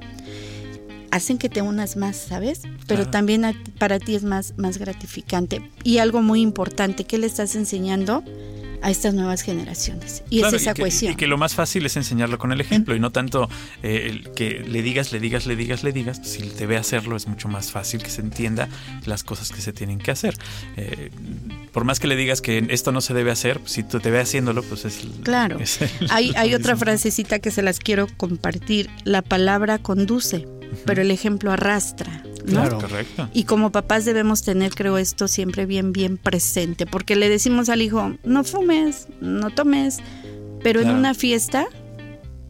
hacen 1.13 1.39
que 1.39 1.49
te 1.49 1.63
unas 1.63 1.97
más, 1.97 2.17
¿sabes? 2.17 2.63
Pero 2.89 3.03
Claro. 3.05 3.11
también 3.11 3.45
a- 3.45 3.55
para 3.79 4.01
ti 4.01 4.17
es 4.17 4.25
más, 4.25 4.55
más 4.57 4.79
gratificante. 4.79 5.63
Y 5.85 5.99
algo 5.99 6.23
muy 6.23 6.41
importante, 6.41 7.05
¿qué 7.05 7.19
le 7.19 7.27
estás 7.29 7.55
enseñando 7.55 8.25
a 8.81 8.91
estas 8.91 9.15
nuevas 9.15 9.43
generaciones? 9.43 10.25
Y 10.31 10.39
Claro, 10.41 10.57
es 10.57 10.63
esa 10.63 10.75
que, 10.75 10.81
cohesión. 10.83 11.13
y 11.13 11.17
que 11.17 11.27
lo 11.29 11.37
más 11.39 11.55
fácil 11.55 11.85
es 11.87 11.97
enseñarlo 11.97 12.39
con 12.39 12.51
el 12.51 12.61
ejemplo 12.61 12.97
y 12.97 12.99
no 12.99 13.13
tanto 13.13 13.49
eh, 13.83 14.09
el 14.11 14.31
que 14.33 14.61
le 14.67 14.81
digas, 14.83 15.13
le 15.13 15.21
digas, 15.21 15.47
le 15.47 15.55
digas, 15.55 15.85
le 15.85 15.93
digas. 15.93 16.21
Si 16.25 16.41
te 16.43 16.67
ve 16.67 16.77
hacerlo 16.79 17.15
es 17.15 17.29
mucho 17.29 17.47
más 17.47 17.71
fácil 17.71 18.03
que 18.03 18.09
se 18.11 18.23
entienda 18.23 18.69
las 19.05 19.23
cosas 19.23 19.51
que 19.53 19.61
se 19.61 19.73
tienen 19.75 19.99
que 19.99 20.11
hacer. 20.11 20.35
Eh, 20.79 21.11
por 21.73 21.85
más 21.85 22.01
que 22.01 22.07
le 22.09 22.17
digas 22.17 22.41
que 22.41 22.67
esto 22.71 22.91
no 22.91 23.03
se 23.03 23.13
debe 23.15 23.31
hacer, 23.31 23.61
si 23.67 23.83
tú 23.83 24.01
te 24.01 24.11
ve 24.11 24.19
haciéndolo, 24.19 24.63
pues 24.63 24.85
es... 24.87 25.01
Claro. 25.23 25.59
es 25.61 25.81
el- 25.83 25.91
Hay, 26.11 26.33
hay 26.37 26.55
otra 26.55 26.75
frasecita 26.75 27.39
que 27.39 27.51
se 27.51 27.61
las 27.63 27.79
quiero 27.81 28.09
compartir. 28.17 28.89
La 29.05 29.21
palabra 29.23 29.79
conduce, 29.79 30.49
pero 30.85 31.03
el 31.03 31.11
ejemplo 31.11 31.53
arrastra. 31.53 32.23
¿no? 32.45 32.63
Claro. 32.63 32.79
Correcto. 32.79 33.29
Y 33.33 33.45
como 33.45 33.71
papás 33.71 34.05
debemos 34.05 34.43
tener, 34.43 34.75
creo, 34.75 34.99
esto 34.99 35.29
siempre 35.29 35.65
bien, 35.67 35.93
bien 35.93 36.17
presente, 36.17 36.87
porque 36.87 37.15
le 37.17 37.29
decimos 37.29 37.69
al 37.69 37.83
hijo, 37.83 38.17
no 38.25 38.43
fumes, 38.45 39.07
no 39.21 39.51
tomes, 39.51 39.99
pero 40.63 40.81
Claro. 40.81 40.95
en 40.95 41.01
una 41.01 41.15
fiesta, 41.15 41.67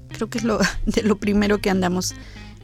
creo 0.08 0.28
que 0.30 0.38
es 0.38 0.44
lo, 0.44 0.58
de 0.86 1.02
lo 1.02 1.16
primero 1.16 1.58
que 1.58 1.68
andamos 1.70 2.14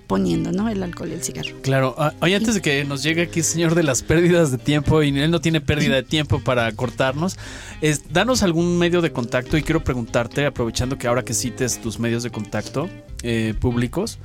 poniendo, 0.07 0.53
¿no? 0.53 0.71
El 0.71 0.83
alcohol 0.83 1.11
y 1.11 1.13
el 1.13 1.23
cigarro. 1.23 1.51
Claro, 1.61 1.95
Ah, 1.99 2.15
oye, 2.23 2.35
antes 2.35 2.55
de 2.55 2.63
que 2.63 2.83
nos 2.87 3.03
llegue 3.03 3.21
aquí 3.23 3.41
el 3.41 3.45
señor 3.45 3.75
de 3.75 3.83
las 3.83 4.03
pérdidas 4.03 4.51
de 4.51 4.57
tiempo 4.57 5.03
y 5.03 5.11
él 5.19 5.31
no 5.31 5.43
tiene 5.43 5.61
pérdida 5.61 5.97
de 5.97 6.03
tiempo 6.03 6.41
para 6.41 6.73
cortarnos, 6.73 7.37
es, 7.83 8.11
danos 8.11 8.43
algún 8.43 8.79
medio 8.79 9.03
de 9.03 9.13
contacto 9.13 9.59
y 9.59 9.63
quiero 9.63 9.85
preguntarte, 9.85 10.47
aprovechando 10.47 10.97
que 10.97 11.09
ahora 11.09 11.27
que 11.27 11.35
cites 11.35 11.79
tus 11.83 11.99
medios 11.99 12.23
de 12.23 12.31
contacto 12.31 12.89
eh, 13.23 13.53
públicos, 13.61 14.19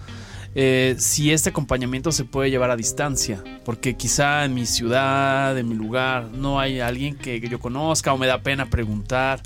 eh, 0.56 0.96
si 1.00 1.32
este 1.32 1.50
acompañamiento 1.50 2.12
se 2.12 2.26
puede 2.26 2.50
llevar 2.50 2.70
a 2.72 2.76
distancia, 2.76 3.44
porque 3.66 3.96
quizá 3.96 4.46
en 4.46 4.54
mi 4.54 4.66
ciudad, 4.66 5.58
en 5.58 5.68
mi 5.70 5.76
lugar, 5.76 6.30
no 6.34 6.60
hay 6.60 6.80
alguien 6.80 7.16
que, 7.16 7.42
que 7.42 7.50
yo 7.50 7.60
conozca 7.60 8.14
o 8.14 8.18
me 8.18 8.28
da 8.28 8.42
pena 8.42 8.70
preguntar. 8.70 9.42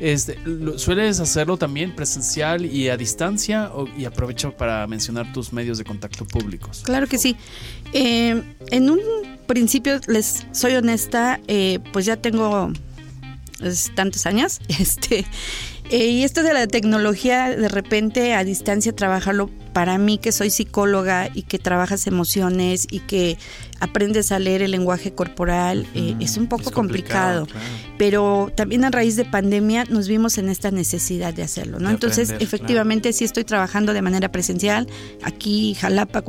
Este, 0.00 0.36
¿Sueles 0.78 1.20
hacerlo 1.20 1.56
también 1.58 1.94
presencial 1.94 2.64
y 2.64 2.88
a 2.88 2.96
distancia? 2.96 3.70
O- 3.74 3.86
y 3.96 4.04
aprovecho 4.04 4.56
para 4.56 4.86
mencionar 4.86 5.32
tus 5.32 5.52
medios 5.52 5.78
de 5.78 5.84
contacto 5.84 6.24
públicos. 6.24 6.82
Claro 6.84 7.06
que 7.06 7.18
sí. 7.18 7.36
Eh, 7.92 8.42
en 8.70 8.90
un 8.90 9.00
principio, 9.46 10.00
les 10.08 10.46
soy 10.52 10.74
honesta, 10.74 11.40
eh, 11.46 11.78
pues 11.92 12.06
ya 12.06 12.16
tengo 12.16 12.72
pues, 13.60 13.92
tantos 13.94 14.26
años, 14.26 14.60
este, 14.68 15.24
eh, 15.92 16.06
y 16.08 16.24
esto 16.24 16.42
de 16.42 16.54
la 16.54 16.66
tecnología, 16.66 17.54
de 17.54 17.68
repente 17.68 18.34
a 18.34 18.44
distancia 18.44 18.96
trabajarlo, 18.96 19.50
para 19.72 19.98
mí 19.98 20.18
que 20.18 20.32
soy 20.32 20.50
psicóloga 20.50 21.28
y 21.32 21.42
que 21.42 21.58
trabajas 21.58 22.06
emociones 22.06 22.86
y 22.90 23.00
que 23.00 23.38
aprendes 23.80 24.32
a 24.32 24.38
leer 24.38 24.62
el 24.62 24.70
lenguaje 24.70 25.12
corporal, 25.12 25.86
eh, 25.94 26.14
es 26.20 26.36
un 26.36 26.46
poco 26.46 26.70
Es 26.70 26.70
complicado, 26.70 27.40
complicado 27.40 27.46
claro. 27.46 27.94
pero 27.98 28.52
también 28.54 28.84
a 28.84 28.90
raíz 28.90 29.16
de 29.16 29.24
pandemia 29.24 29.84
nos 29.84 30.08
vimos 30.08 30.38
en 30.38 30.48
esta 30.48 30.70
necesidad 30.70 31.34
de 31.34 31.42
hacerlo, 31.42 31.78
¿no? 31.78 31.88
De 31.88 31.94
Entonces, 31.94 32.30
aprender, 32.30 32.46
efectivamente 32.46 33.12
sí 33.12 33.24
estoy 33.24 33.44
trabajando 33.44 33.92
de 33.92 34.02
manera 34.02 34.30
presencial 34.30 34.86
aquí 35.22 35.74
Jalapa, 35.74 36.22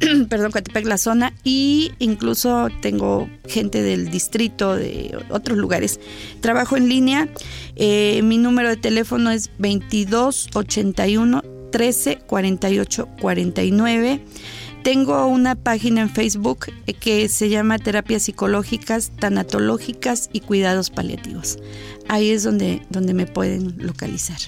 perdón, 0.28 0.52
Coatepec, 0.52 0.86
la 0.86 0.98
zona 0.98 1.32
y 1.44 1.92
incluso 1.98 2.68
tengo 2.80 3.28
gente 3.46 3.82
del 3.82 4.10
distrito 4.10 4.76
de 4.76 5.18
otros 5.30 5.58
lugares. 5.58 6.00
Trabajo 6.40 6.76
en 6.76 6.88
línea. 6.88 7.28
eh, 7.76 8.20
mi 8.22 8.38
número 8.38 8.68
de 8.68 8.76
teléfono 8.76 9.30
es 9.30 9.50
2281 9.58 11.42
13 11.70 12.18
48 12.26 13.08
49. 13.20 14.20
Tengo 14.82 15.26
una 15.26 15.54
página 15.54 16.02
en 16.02 16.10
Facebook 16.10 16.66
eh, 16.86 16.94
que 16.94 17.28
se 17.28 17.48
llama 17.48 17.78
Terapias 17.78 18.22
Psicológicas, 18.22 19.10
Tanatológicas 19.18 20.30
y 20.32 20.40
Cuidados 20.40 20.90
Paliativos. 20.90 21.58
Ahí 22.08 22.30
es 22.30 22.42
donde, 22.42 22.82
donde 22.88 23.12
me 23.12 23.26
pueden 23.26 23.74
localizar. 23.78 24.38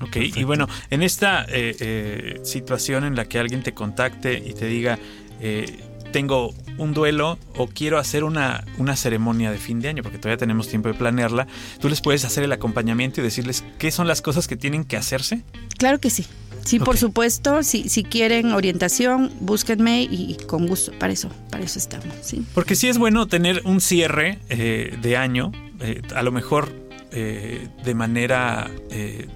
Ok, 0.00 0.16
y 0.16 0.44
bueno, 0.44 0.68
en 0.90 1.02
esta 1.02 1.44
eh, 1.44 1.76
eh, 1.80 2.40
situación 2.44 3.04
en 3.04 3.16
la 3.16 3.24
que 3.24 3.38
alguien 3.38 3.62
te 3.62 3.72
contacte 3.72 4.42
y 4.44 4.52
te 4.52 4.66
diga, 4.66 4.98
eh, 5.40 5.80
tengo 6.12 6.54
un 6.78 6.92
duelo 6.92 7.38
o 7.56 7.66
quiero 7.66 7.98
hacer 7.98 8.24
una, 8.24 8.64
una 8.78 8.96
ceremonia 8.96 9.50
de 9.50 9.58
fin 9.58 9.80
de 9.80 9.88
año, 9.88 10.02
porque 10.02 10.18
todavía 10.18 10.38
tenemos 10.38 10.68
tiempo 10.68 10.88
de 10.88 10.94
planearla, 10.94 11.46
tú 11.80 11.88
les 11.88 12.00
puedes 12.00 12.24
hacer 12.24 12.44
el 12.44 12.52
acompañamiento 12.52 13.20
y 13.20 13.24
decirles 13.24 13.64
qué 13.78 13.90
son 13.90 14.06
las 14.06 14.20
cosas 14.20 14.46
que 14.48 14.56
tienen 14.56 14.84
que 14.84 14.96
hacerse. 14.96 15.42
Claro 15.78 15.98
que 15.98 16.10
sí. 16.10 16.26
Sí, 16.64 16.80
por 16.80 16.96
supuesto, 16.96 17.62
si, 17.62 17.88
si 17.88 18.02
quieren 18.02 18.52
orientación, 18.52 19.30
búsquenme 19.40 20.02
y 20.02 20.36
con 20.48 20.66
gusto, 20.66 20.90
para 20.98 21.12
eso, 21.12 21.30
para 21.48 21.62
eso 21.62 21.78
estamos, 21.78 22.12
¿sí? 22.22 22.44
Porque 22.54 22.74
sí 22.74 22.88
es 22.88 22.98
bueno 22.98 23.28
tener 23.28 23.62
un 23.64 23.80
cierre 23.80 24.40
eh, 24.48 24.98
de 25.00 25.16
año, 25.16 25.52
eh, 25.80 26.02
a 26.12 26.22
lo 26.24 26.32
mejor 26.32 26.72
eh, 27.12 27.68
de 27.84 27.94
manera 27.94 28.68
eh, 28.90 29.28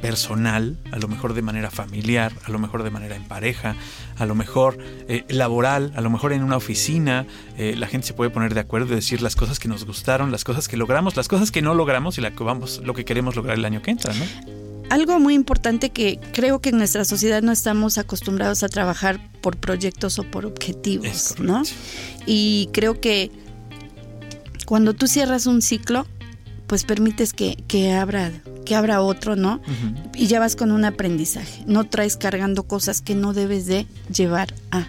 personal, 0.00 0.78
a 0.92 0.98
lo 0.98 1.08
mejor 1.08 1.34
de 1.34 1.42
manera 1.42 1.70
familiar, 1.70 2.32
a 2.44 2.50
lo 2.50 2.58
mejor 2.58 2.82
de 2.82 2.90
manera 2.90 3.16
en 3.16 3.24
pareja, 3.24 3.76
a 4.16 4.26
lo 4.26 4.34
mejor 4.34 4.78
eh, 5.08 5.24
laboral, 5.28 5.92
a 5.96 6.00
lo 6.00 6.10
mejor 6.10 6.32
en 6.32 6.42
una 6.42 6.56
oficina, 6.56 7.26
eh, 7.56 7.74
la 7.76 7.86
gente 7.86 8.06
se 8.06 8.14
puede 8.14 8.30
poner 8.30 8.54
de 8.54 8.60
acuerdo 8.60 8.92
y 8.92 8.96
decir 8.96 9.22
las 9.22 9.36
cosas 9.36 9.58
que 9.58 9.68
nos 9.68 9.84
gustaron, 9.84 10.30
las 10.30 10.44
cosas 10.44 10.68
que 10.68 10.76
logramos, 10.76 11.16
las 11.16 11.28
cosas 11.28 11.50
que 11.50 11.62
no 11.62 11.74
logramos 11.74 12.18
y 12.18 12.20
la 12.20 12.32
que 12.32 12.44
vamos, 12.44 12.80
lo 12.84 12.94
que 12.94 13.04
queremos 13.04 13.36
lograr 13.36 13.58
el 13.58 13.64
año 13.64 13.82
que 13.82 13.90
entra, 13.90 14.12
¿no? 14.14 14.24
Algo 14.88 15.18
muy 15.18 15.34
importante 15.34 15.90
que 15.90 16.20
creo 16.32 16.60
que 16.60 16.68
en 16.68 16.78
nuestra 16.78 17.04
sociedad 17.04 17.42
no 17.42 17.50
estamos 17.50 17.98
acostumbrados 17.98 18.62
a 18.62 18.68
trabajar 18.68 19.18
por 19.40 19.56
proyectos 19.56 20.20
o 20.20 20.22
por 20.22 20.46
objetivos, 20.46 21.34
¿no? 21.40 21.62
Y 22.24 22.68
creo 22.72 23.00
que 23.00 23.32
cuando 24.64 24.94
tú 24.94 25.08
cierras 25.08 25.46
un 25.46 25.60
ciclo, 25.60 26.06
pues 26.66 26.84
permites 26.84 27.32
que, 27.32 27.56
que 27.68 27.92
abra 27.92 28.32
que 28.66 28.74
abra 28.74 29.00
otro, 29.00 29.36
¿no? 29.36 29.62
Y 30.14 30.26
ya 30.26 30.40
vas 30.40 30.56
con 30.56 30.72
un 30.72 30.84
aprendizaje. 30.84 31.62
No 31.66 31.84
traes 31.84 32.16
cargando 32.16 32.64
cosas 32.64 33.00
que 33.00 33.14
no 33.14 33.32
debes 33.32 33.66
de 33.66 33.86
llevar 34.12 34.52
a, 34.72 34.86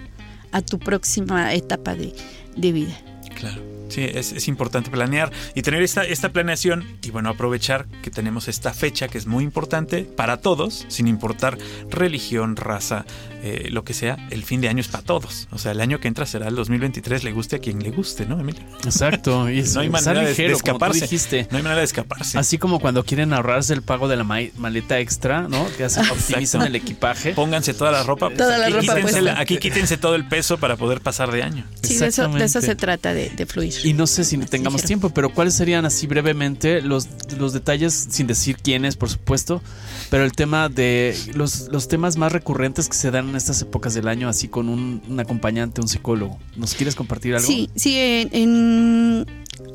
a 0.52 0.62
tu 0.62 0.80
próxima 0.80 1.54
etapa 1.54 1.96
de, 1.96 2.14
de 2.58 2.72
vida. 2.72 2.98
Claro. 3.36 3.77
Sí, 3.90 4.02
es, 4.04 4.32
es 4.34 4.48
importante 4.48 4.90
planear 4.92 5.32
y 5.56 5.62
tener 5.62 5.82
esta, 5.82 6.04
esta 6.04 6.30
planeación 6.30 6.86
y 7.04 7.10
bueno, 7.12 7.30
aprovechar 7.30 7.86
que 8.02 8.12
tenemos 8.12 8.48
esta 8.48 8.74
fecha 8.74 9.08
que 9.08 9.18
es 9.18 9.26
muy 9.28 9.44
importante 9.44 10.04
para 10.04 10.38
todos, 10.38 10.86
sin 10.90 11.08
importar 11.08 11.58
religión, 11.90 12.56
raza, 12.56 13.06
eh, 13.44 13.68
lo 13.72 13.84
que 13.84 13.94
sea, 13.94 14.18
el 14.32 14.44
fin 14.44 14.62
de 14.62 14.70
año 14.70 14.82
es 14.82 14.88
para 14.88 15.04
todos. 15.04 15.48
O 15.52 15.58
sea, 15.58 15.72
el 15.72 15.82
año 15.82 16.00
que 16.00 16.08
entra 16.08 16.26
será 16.26 16.48
el 16.48 16.56
2023, 16.56 17.24
le 17.24 17.32
guste 17.32 17.58
a 17.58 17.60
quien 17.60 17.82
le 17.82 17.92
guste, 17.92 18.26
¿no, 18.26 18.40
Emilio? 18.40 18.62
Exacto. 18.84 19.50
Y 19.50 19.62
No 19.74 19.82
hay 19.82 19.90
manera 19.90 20.20
de- 20.20 20.26
de 20.26 20.32
ligero, 20.32 20.54
como 20.60 20.64
tú 20.64 20.68
escaparse. 20.72 21.02
dijiste. 21.02 21.48
No 21.52 21.58
hay 21.58 21.64
manera 21.64 21.80
de 21.80 21.86
escaparse. 21.86 22.38
Así 22.38 22.58
como 22.58 22.80
cuando 22.80 23.04
quieren 23.04 23.34
ahorrarse 23.34 23.74
el 23.74 23.82
pago 23.84 24.08
de 24.08 24.16
la 24.18 24.24
ma- 24.24 24.40
maleta 24.58 25.00
extra, 25.00 25.48
¿no? 25.48 25.66
Que 25.78 25.84
hacen, 25.86 26.06
optimizan 26.12 26.64
el 26.64 26.76
equipaje. 26.76 27.34
Pónganse 27.34 27.74
toda 27.74 27.92
la 27.92 28.04
ropa. 28.04 28.30
Toda 28.36 28.58
la 28.58 28.66
aquí 28.68 28.74
ropa 28.88 28.96
quítense. 28.96 29.30
Aquí 29.32 29.58
quítense 29.58 29.98
todo 29.98 30.16
el 30.16 30.28
peso 30.28 30.58
para 30.58 30.76
poder 30.76 31.02
pasar 31.02 31.32
de 31.32 31.44
año. 31.44 31.66
Sí, 31.84 31.98
de 31.98 32.08
eso, 32.08 32.24
de 32.24 32.28
eso 32.30 32.60
Exactamente. 32.60 32.66
se 32.68 32.76
trata 32.76 33.14
de, 33.14 33.30
de 33.30 33.46
fluir. 33.46 33.74
Y 33.84 33.94
no 33.94 34.08
sé 34.08 34.24
si 34.24 34.38
tengamos 34.38 34.84
tiempo, 34.84 35.10
pero 35.10 35.34
¿cuáles 35.34 35.54
serían 35.54 35.86
así 35.86 36.08
brevemente 36.08 36.82
los, 36.82 37.08
los 37.38 37.54
detalles, 37.54 38.08
sin 38.10 38.28
decir 38.28 38.58
quiénes, 38.58 38.96
por 38.96 39.10
supuesto, 39.10 39.62
pero 40.10 40.24
el 40.24 40.32
tema 40.32 40.70
de 40.70 41.18
los, 41.34 41.70
los 41.70 41.88
temas 41.88 42.18
más 42.18 42.32
recurrentes 42.32 42.88
que 42.88 42.96
se 42.96 43.12
dan 43.12 43.30
en 43.30 43.36
estas 43.36 43.62
épocas 43.62 43.94
del 43.94 44.08
año, 44.08 44.30
así 44.30 44.48
con 44.48 44.70
un, 44.70 45.02
un 45.08 45.20
acompañante, 45.20 45.82
un 45.82 45.88
psicólogo? 45.88 46.40
¿Nos 46.56 46.74
quieres 46.76 46.96
compartir 46.96 47.36
algo? 47.36 47.48
Sí, 47.48 47.70
sí, 47.76 47.96
en, 47.98 49.26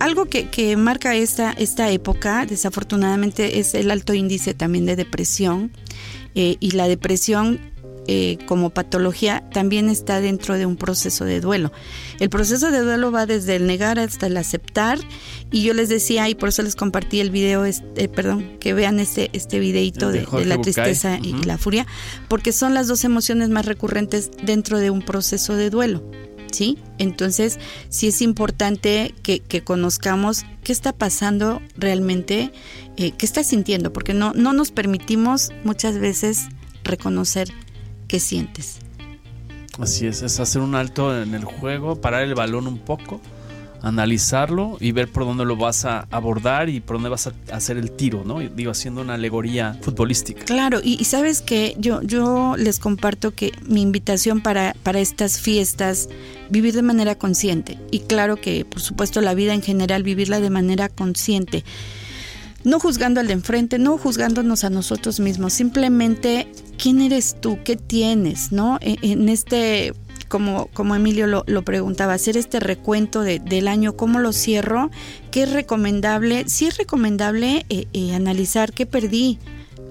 algo 0.00 0.26
que, 0.26 0.48
que, 0.48 0.76
marca 0.76 1.14
esta, 1.14 1.53
esta 1.53 1.90
época, 1.90 2.46
desafortunadamente, 2.46 3.59
es 3.59 3.74
el 3.74 3.90
alto 3.90 4.14
índice 4.14 4.55
también 4.55 4.86
de 4.86 4.96
depresión. 4.96 5.72
Eh, 6.34 6.57
y 6.61 6.70
la 6.70 6.88
depresión 6.88 7.61
eh, 8.09 8.38
como 8.46 8.70
patología 8.70 9.48
también 9.53 9.88
está 9.88 10.20
dentro 10.20 10.59
de 10.59 10.66
un 10.66 10.76
proceso 10.76 11.24
de 11.24 11.40
duelo. 11.40 11.70
El 12.18 12.30
proceso 12.30 12.70
de 12.72 12.80
duelo 12.80 13.12
va 13.12 13.26
desde 13.26 13.55
el 13.57 13.66
negar 13.66 14.00
hasta 14.00 14.26
el 14.26 14.36
aceptar 14.36 14.98
y 15.53 15.62
yo 15.62 15.72
les 15.72 15.88
decía 15.88 16.28
y 16.28 16.34
por 16.34 16.48
eso 16.48 16.62
les 16.62 16.74
compartí 16.74 17.20
el 17.20 17.30
video, 17.30 17.64
este, 17.64 18.09
perdón, 18.09 18.59
que 18.59 18.74
vean 18.74 18.98
este 18.98 19.30
este 19.32 19.61
videito 19.61 20.11
de, 20.11 20.26
la 20.44 20.61
tristeza 20.61 21.18
y 21.22 21.32
la 21.44 21.59
furia, 21.59 21.86
porque 22.28 22.53
son 22.53 22.74
las 22.74 22.88
dos 22.88 23.05
emociones 23.05 23.50
más 23.50 23.66
recurrentes 23.66 24.30
dentro 24.42 24.78
de 24.78 24.90
un 24.90 25.03
proceso 25.03 25.55
de 25.55 25.70
duelo. 25.70 26.03
¿Sí? 26.50 26.76
Entonces, 26.98 27.59
sí 27.88 28.09
es 28.09 28.20
importante 28.20 29.14
que, 29.22 29.40
conozcamos 29.64 30.44
qué 30.62 30.72
está 30.72 30.92
pasando 30.92 31.62
realmente, 31.78 32.53
eh, 32.98 33.12
qué 33.12 33.24
está 33.24 33.42
sintiendo, 33.42 33.90
porque 33.94 34.12
no, 34.12 34.34
no 34.34 34.53
nos 34.53 34.70
permitimos 34.70 35.50
muchas 35.64 35.98
veces 35.98 36.48
reconocer 36.84 37.48
qué 38.12 38.20
sientes. 38.20 38.76
Así 39.78 40.06
es, 40.06 40.20
es 40.20 40.38
hacer 40.38 40.60
un 40.60 40.74
alto 40.74 41.22
en 41.22 41.34
el 41.34 41.46
juego, 41.46 41.98
parar 41.98 42.24
el 42.24 42.34
balón 42.34 42.66
un 42.66 42.76
poco, 42.76 43.22
analizarlo 43.80 44.76
y 44.80 44.92
ver 44.92 45.10
por 45.10 45.24
dónde 45.24 45.46
lo 45.46 45.56
vas 45.56 45.86
a 45.86 46.06
abordar 46.10 46.68
y 46.68 46.80
por 46.80 46.96
dónde 46.96 47.08
vas 47.08 47.28
a 47.28 47.32
hacer 47.52 47.78
el 47.78 47.90
tiro, 47.90 48.22
¿no? 48.26 48.40
Digo, 48.40 48.70
haciendo 48.70 49.00
una 49.00 49.14
alegoría 49.14 49.78
futbolística. 49.80 50.44
Claro, 50.44 50.80
y, 50.84 51.02
sabes 51.06 51.40
que 51.40 51.74
yo, 51.78 52.02
yo 52.02 52.54
les 52.58 52.78
comparto 52.78 53.30
que 53.30 53.52
mi 53.66 53.80
invitación 53.80 54.42
para, 54.42 54.76
para 54.82 55.00
estas 55.00 55.40
fiestas, 55.40 56.10
vivir 56.50 56.74
de 56.74 56.82
manera 56.82 57.14
consciente. 57.14 57.78
Y 57.90 58.00
claro 58.00 58.36
que, 58.36 58.66
por 58.66 58.82
supuesto, 58.82 59.22
la 59.22 59.32
vida 59.32 59.54
en 59.54 59.62
general, 59.62 60.02
vivirla 60.02 60.38
de 60.40 60.50
manera 60.50 60.90
consciente 60.90 61.64
no 62.64 62.78
juzgando 62.80 63.20
al 63.20 63.26
de 63.26 63.34
enfrente, 63.34 63.78
no 63.78 63.98
juzgándonos 63.98 64.64
a 64.64 64.70
nosotros 64.70 65.20
mismos, 65.20 65.52
simplemente 65.52 66.48
quién 66.78 67.00
eres 67.00 67.36
tú, 67.40 67.58
qué 67.64 67.76
tienes, 67.76 68.52
¿no? 68.52 68.78
E, 68.80 68.96
en 69.02 69.28
este, 69.28 69.94
como, 70.28 70.66
como 70.68 70.94
Emilio 70.94 71.26
lo, 71.26 71.62
preguntaba, 71.62 72.14
hacer 72.14 72.36
este 72.36 72.60
recuento 72.60 73.22
del 73.22 73.68
año, 73.68 73.96
cómo 73.96 74.18
lo 74.18 74.32
cierro, 74.32 74.90
qué 75.30 75.44
es 75.44 75.52
recomendable, 75.52 76.44
sí 76.48 76.66
es 76.66 76.76
recomendable 76.76 77.66
eh, 77.68 77.86
eh, 77.92 78.14
analizar 78.14 78.72
qué 78.72 78.86
perdí, 78.86 79.38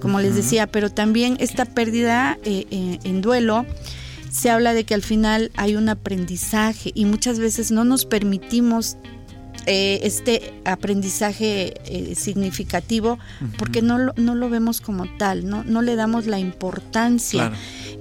como 0.02 0.20
les 0.20 0.36
decía, 0.36 0.68
pero 0.68 0.90
también 0.90 1.38
esta 1.40 1.66
pérdida 1.66 2.40
eh, 2.44 2.98
en 3.04 3.22
duelo 3.22 3.66
se 4.32 4.50
habla 4.50 4.74
de 4.74 4.86
que 4.86 4.94
al 4.94 5.04
final 5.04 5.52
hay 5.58 5.76
un 5.76 5.90
aprendizaje 5.90 6.92
y 6.96 7.06
muchas 7.06 7.38
veces 7.38 7.70
no 7.70 7.84
nos 7.84 8.06
permitimos 8.06 8.98
eh, 9.68 10.00
este 10.04 10.54
aprendizaje 10.66 11.74
eh, 11.86 12.16
significativo 12.16 13.20
porque 13.58 13.82
no 13.82 14.00
lo, 14.00 14.14
no 14.18 14.34
lo 14.34 14.50
vemos 14.50 14.82
como 14.82 15.06
tal, 15.18 15.48
no, 15.48 15.64
no 15.64 15.82
le 15.82 15.96
damos 15.96 16.26
la 16.26 16.40
importancia. 16.40 17.52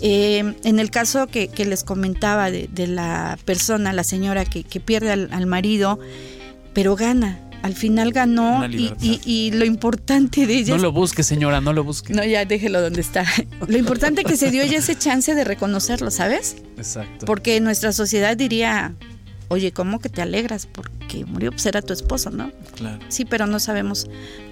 Eh, 0.01 0.55
en 0.65 0.79
el 0.79 0.91
caso 0.91 1.27
que, 1.27 1.51
les 1.67 1.85
comentaba 1.85 2.51
de, 2.51 2.87
la 2.87 3.39
persona, 3.45 3.93
la 3.93 4.05
señora 4.05 4.45
que, 4.45 4.65
pierde 4.81 5.13
al, 5.13 5.47
marido, 5.47 5.99
pero 6.73 6.97
gana, 6.97 7.39
al 7.63 7.75
final 7.75 8.13
ganó 8.13 8.67
y, 8.67 9.51
lo 9.53 9.67
importante 9.67 10.47
de 10.47 10.55
ella... 10.55 10.77
No 10.77 10.83
lo 10.83 10.93
busque, 10.93 11.23
señora, 11.23 11.61
no 11.61 11.75
lo 11.75 11.85
busque. 11.85 12.15
No, 12.15 12.25
ya 12.25 12.47
déjelo 12.47 12.81
donde 12.81 13.03
está. 13.03 13.27
Lo 13.69 13.77
importante 13.77 14.25
que 14.25 14.37
se 14.37 14.51
dio 14.51 14.63
ella 14.63 14.79
ese 14.79 14.97
chance 14.97 15.35
de 15.35 15.45
reconocerlo, 15.45 16.11
¿sabes? 16.11 16.57
Exacto. 16.79 17.27
Porque 17.27 17.61
nuestra 17.61 17.93
sociedad 17.93 18.37
diría, 18.37 18.95
oye, 19.51 19.73
¿cómo 19.73 19.99
que 19.99 20.09
te 20.09 20.23
alegras? 20.23 20.67
Porque 20.67 21.25
murió, 21.27 21.51
pues 21.51 21.67
era 21.67 21.83
tu 21.83 21.93
esposo, 21.93 22.31
¿no? 22.31 22.53
Claro. 22.77 23.01
Sí, 23.09 23.25
pero 23.25 23.47
no 23.47 23.59
sabemos 23.59 24.09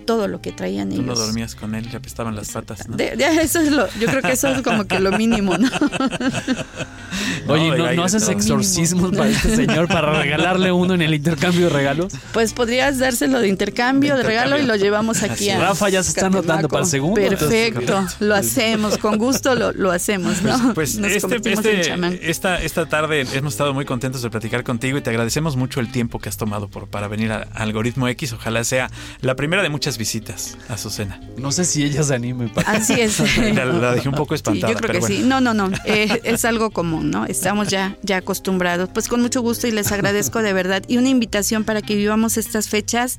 todo 0.08 0.26
lo 0.26 0.40
que 0.40 0.52
traían 0.52 0.90
ellos. 0.90 1.04
Tú 1.04 1.06
no 1.06 1.14
dormías 1.14 1.54
con 1.54 1.74
él, 1.74 1.86
le 1.90 1.98
apestaban 1.98 2.34
las 2.34 2.48
patas, 2.50 2.88
¿no? 2.88 2.96
eso 2.96 3.60
es 3.60 3.70
lo, 3.70 3.86
yo 4.00 4.06
creo 4.06 4.22
que 4.22 4.32
eso 4.32 4.48
es 4.48 4.62
como 4.62 4.86
que 4.86 5.00
lo 5.00 5.12
mínimo, 5.12 5.58
¿no? 5.58 5.68
Oye, 7.46 7.76
¿no, 7.76 7.92
¿no 7.92 8.04
haces 8.04 8.26
exorcismos 8.28 9.14
para 9.14 9.28
este 9.28 9.54
señor 9.54 9.86
para 9.86 10.22
regalarle 10.22 10.72
uno 10.72 10.94
en 10.94 11.02
el 11.02 11.12
intercambio 11.12 11.64
de 11.64 11.68
regalos? 11.68 12.14
Pues 12.32 12.54
podrías 12.54 12.98
dárselo 12.98 13.40
de 13.40 13.48
intercambio, 13.48 14.16
de, 14.16 14.22
regalo 14.22 14.58
y 14.58 14.62
lo 14.62 14.76
llevamos 14.76 15.22
aquí 15.22 15.50
a 15.50 15.58
Rafa 15.58 15.90
ya 15.90 16.02
se 16.02 16.10
está 16.10 16.26
anotando 16.26 16.68
para 16.68 16.84
el 16.84 16.88
segundo. 16.88 17.20
Perfecto, 17.20 18.06
lo 18.20 18.34
hacemos, 18.34 18.96
con 18.96 19.18
gusto 19.18 19.54
lo, 19.54 19.72
lo 19.72 19.90
hacemos, 19.90 20.40
¿no? 20.40 20.72
Pues, 20.72 20.98
pues 20.98 21.22
este, 21.22 21.52
este 21.52 22.30
esta, 22.30 22.62
esta 22.62 22.86
tarde 22.86 23.26
hemos 23.34 23.52
estado 23.52 23.74
muy 23.74 23.84
contentos 23.84 24.22
de 24.22 24.30
platicar 24.30 24.64
contigo 24.64 24.96
y 24.96 25.02
te 25.02 25.10
agradecemos 25.10 25.56
mucho 25.56 25.80
el 25.80 25.92
tiempo 25.92 26.18
que 26.18 26.30
has 26.30 26.38
tomado 26.38 26.68
por, 26.68 26.88
para 26.88 27.08
venir 27.08 27.30
a 27.32 27.42
Algoritmo 27.54 28.08
X. 28.08 28.32
Ojalá 28.32 28.64
sea 28.64 28.90
la 29.20 29.36
primera 29.36 29.62
de 29.62 29.68
muchas 29.68 29.97
visitas 29.98 30.56
a 30.68 30.78
su 30.78 30.88
cena. 30.88 31.20
No 31.36 31.52
sé 31.52 31.64
si 31.64 31.84
ella 31.84 32.02
se 32.02 32.14
anime. 32.14 32.50
Así 32.64 32.94
es. 32.94 33.18
la, 33.54 33.92
dejé 33.92 34.08
un 34.08 34.14
poco 34.14 34.34
espantada. 34.34 34.72
yo 34.72 34.78
creo 34.78 35.00
que 35.00 35.06
sí. 35.06 35.22
No, 35.24 35.40
no, 35.40 35.52
no. 35.52 35.70
Eh, 35.84 36.20
es 36.24 36.44
algo 36.44 36.70
común, 36.70 37.10
¿no? 37.10 37.26
Estamos 37.26 37.68
ya, 37.68 37.96
ya 38.02 38.18
acostumbrados. 38.18 38.88
Pues 38.92 39.08
con 39.08 39.20
mucho 39.20 39.42
gusto 39.42 39.66
y 39.66 39.72
les 39.72 39.92
agradezco 39.92 40.40
de 40.40 40.52
verdad. 40.52 40.82
Y 40.88 40.96
una 40.96 41.08
invitación 41.08 41.64
para 41.64 41.82
que 41.82 41.96
vivamos 41.96 42.36
estas 42.36 42.68
fechas, 42.68 43.18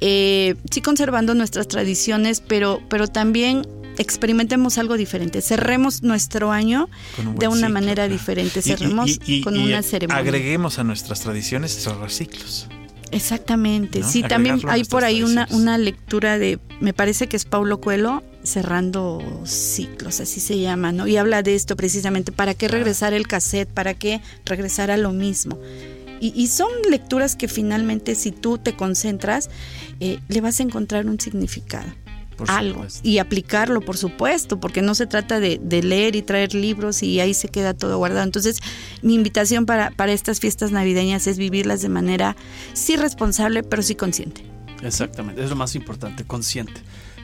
eh, 0.00 0.56
sí 0.70 0.80
conservando 0.80 1.34
nuestras 1.34 1.68
tradiciones, 1.68 2.40
pero, 2.40 2.80
pero 2.88 3.06
también 3.06 3.66
experimentemos 3.98 4.78
algo 4.78 4.96
diferente. 4.96 5.40
Cerremos 5.40 6.02
nuestro 6.02 6.52
año 6.52 6.88
de 7.38 7.48
una 7.48 7.68
manera 7.68 8.08
diferente. 8.08 8.62
Cerremos 8.62 9.20
con 9.42 9.58
una 9.58 9.82
ceremonia. 9.82 10.20
Agreguemos 10.20 10.78
a 10.78 10.84
nuestras 10.84 11.20
tradiciones 11.20 11.72
cerrar 11.72 12.10
ciclos. 12.10 12.68
Exactamente. 13.14 14.02
Sí, 14.02 14.22
también 14.22 14.60
hay 14.68 14.84
por 14.84 15.04
ahí 15.04 15.22
una, 15.22 15.46
una 15.50 15.78
lectura 15.78 16.38
de, 16.38 16.58
me 16.80 16.92
parece 16.92 17.28
que 17.28 17.36
es 17.36 17.44
Paulo 17.44 17.80
Coelho, 17.80 18.22
cerrando 18.42 19.22
ciclos, 19.44 20.20
así 20.20 20.40
se 20.40 20.58
llama, 20.58 20.92
¿no? 20.92 21.06
Y 21.06 21.16
habla 21.16 21.42
de 21.42 21.54
esto 21.54 21.76
precisamente, 21.76 22.32
¿para 22.32 22.54
qué 22.54 22.68
regresar 22.68 23.14
el 23.14 23.26
cassette? 23.26 23.68
¿Para 23.68 23.94
qué 23.94 24.20
regresar 24.44 24.90
a 24.90 24.96
lo 24.96 25.12
mismo? 25.12 25.58
Y, 26.20 26.46
son 26.46 26.70
lecturas 26.88 27.36
que 27.36 27.48
finalmente 27.48 28.14
si 28.14 28.30
tú 28.30 28.56
te 28.56 28.74
concentras, 28.74 29.50
eh, 30.00 30.20
le 30.28 30.40
vas 30.40 30.58
a 30.58 30.62
encontrar 30.62 31.04
un 31.04 31.20
significado 31.20 31.92
algo 32.48 32.86
y 33.02 33.18
aplicarlo, 33.18 33.80
por 33.80 33.96
supuesto, 33.96 34.60
porque 34.60 34.82
no 34.82 34.94
se 34.94 35.06
trata 35.06 35.40
de, 35.40 35.58
leer 35.82 36.16
y 36.16 36.22
traer 36.22 36.54
libros 36.54 37.02
y 37.02 37.20
ahí 37.20 37.34
se 37.34 37.48
queda 37.48 37.74
todo 37.74 37.98
guardado. 37.98 38.24
Entonces, 38.24 38.60
mi 39.02 39.14
invitación 39.14 39.66
para, 39.66 39.90
para 39.90 40.12
estas 40.12 40.40
fiestas 40.40 40.70
navideñas 40.70 41.26
es 41.26 41.38
vivirlas 41.38 41.82
de 41.82 41.88
manera 41.88 42.36
sí 42.72 42.96
responsable, 42.96 43.62
pero 43.62 43.82
sí 43.82 43.94
consciente. 43.94 44.44
Exactamente, 44.82 45.42
es 45.42 45.50
lo 45.50 45.56
más 45.56 45.74
importante, 45.74 46.24
consciente. 46.24 46.80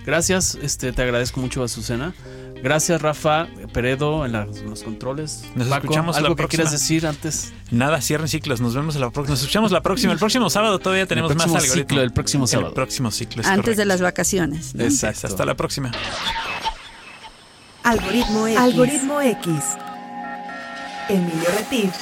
Gracias, 0.06 0.58
este, 0.62 0.92
te 0.92 1.02
agradezco 1.02 1.40
mucho, 1.40 1.62
Azucena. 1.62 2.14
Gracias, 2.62 3.00
Rafa 3.00 3.48
Peredo, 3.72 4.26
en, 4.26 4.32
los 4.32 4.82
controles. 4.82 5.44
Nos 5.54 5.68
escuchamos 5.68 6.16
¿algo 6.16 6.30
la 6.30 6.36
que 6.36 6.48
quieras 6.48 6.72
decir 6.72 7.06
antes? 7.06 7.52
Nada, 7.70 8.00
cierren 8.00 8.28
ciclos. 8.28 8.60
Nos 8.60 8.74
vemos 8.74 8.96
la 8.96 9.10
próxima. 9.10 9.32
Nos 9.32 9.40
escuchamos 9.40 9.72
la 9.72 9.80
próxima. 9.80 10.12
El 10.12 10.18
próximo 10.18 10.50
sábado 10.50 10.78
todavía 10.78 11.06
tenemos 11.06 11.34
más 11.34 11.46
algoritmo. 11.46 11.74
Ciclo, 11.74 12.02
el 12.02 12.12
próximo 12.12 12.46
sábado. 12.46 12.68
El 12.68 12.74
próximo 12.74 13.10
ciclo. 13.10 13.42
antes 13.46 13.76
de 13.76 13.84
las 13.84 14.00
vacaciones. 14.00 14.74
Exacto. 14.78 15.26
Hasta 15.26 15.44
la 15.44 15.54
próxima. 15.54 15.90
Algoritmo 17.82 18.46
X. 18.46 18.58
Algoritmo 18.60 19.20
X. 19.20 19.50
Emilio 21.08 21.48
Retif. 21.56 21.92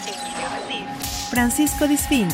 Francisco 1.31 1.87
Disfink. 1.87 2.33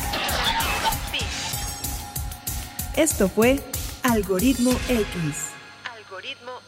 Esto 2.95 3.27
fue 3.27 3.61
Algoritmo 4.03 4.71
X. 4.87 5.05
Algoritmo 5.83 6.51
X. 6.61 6.64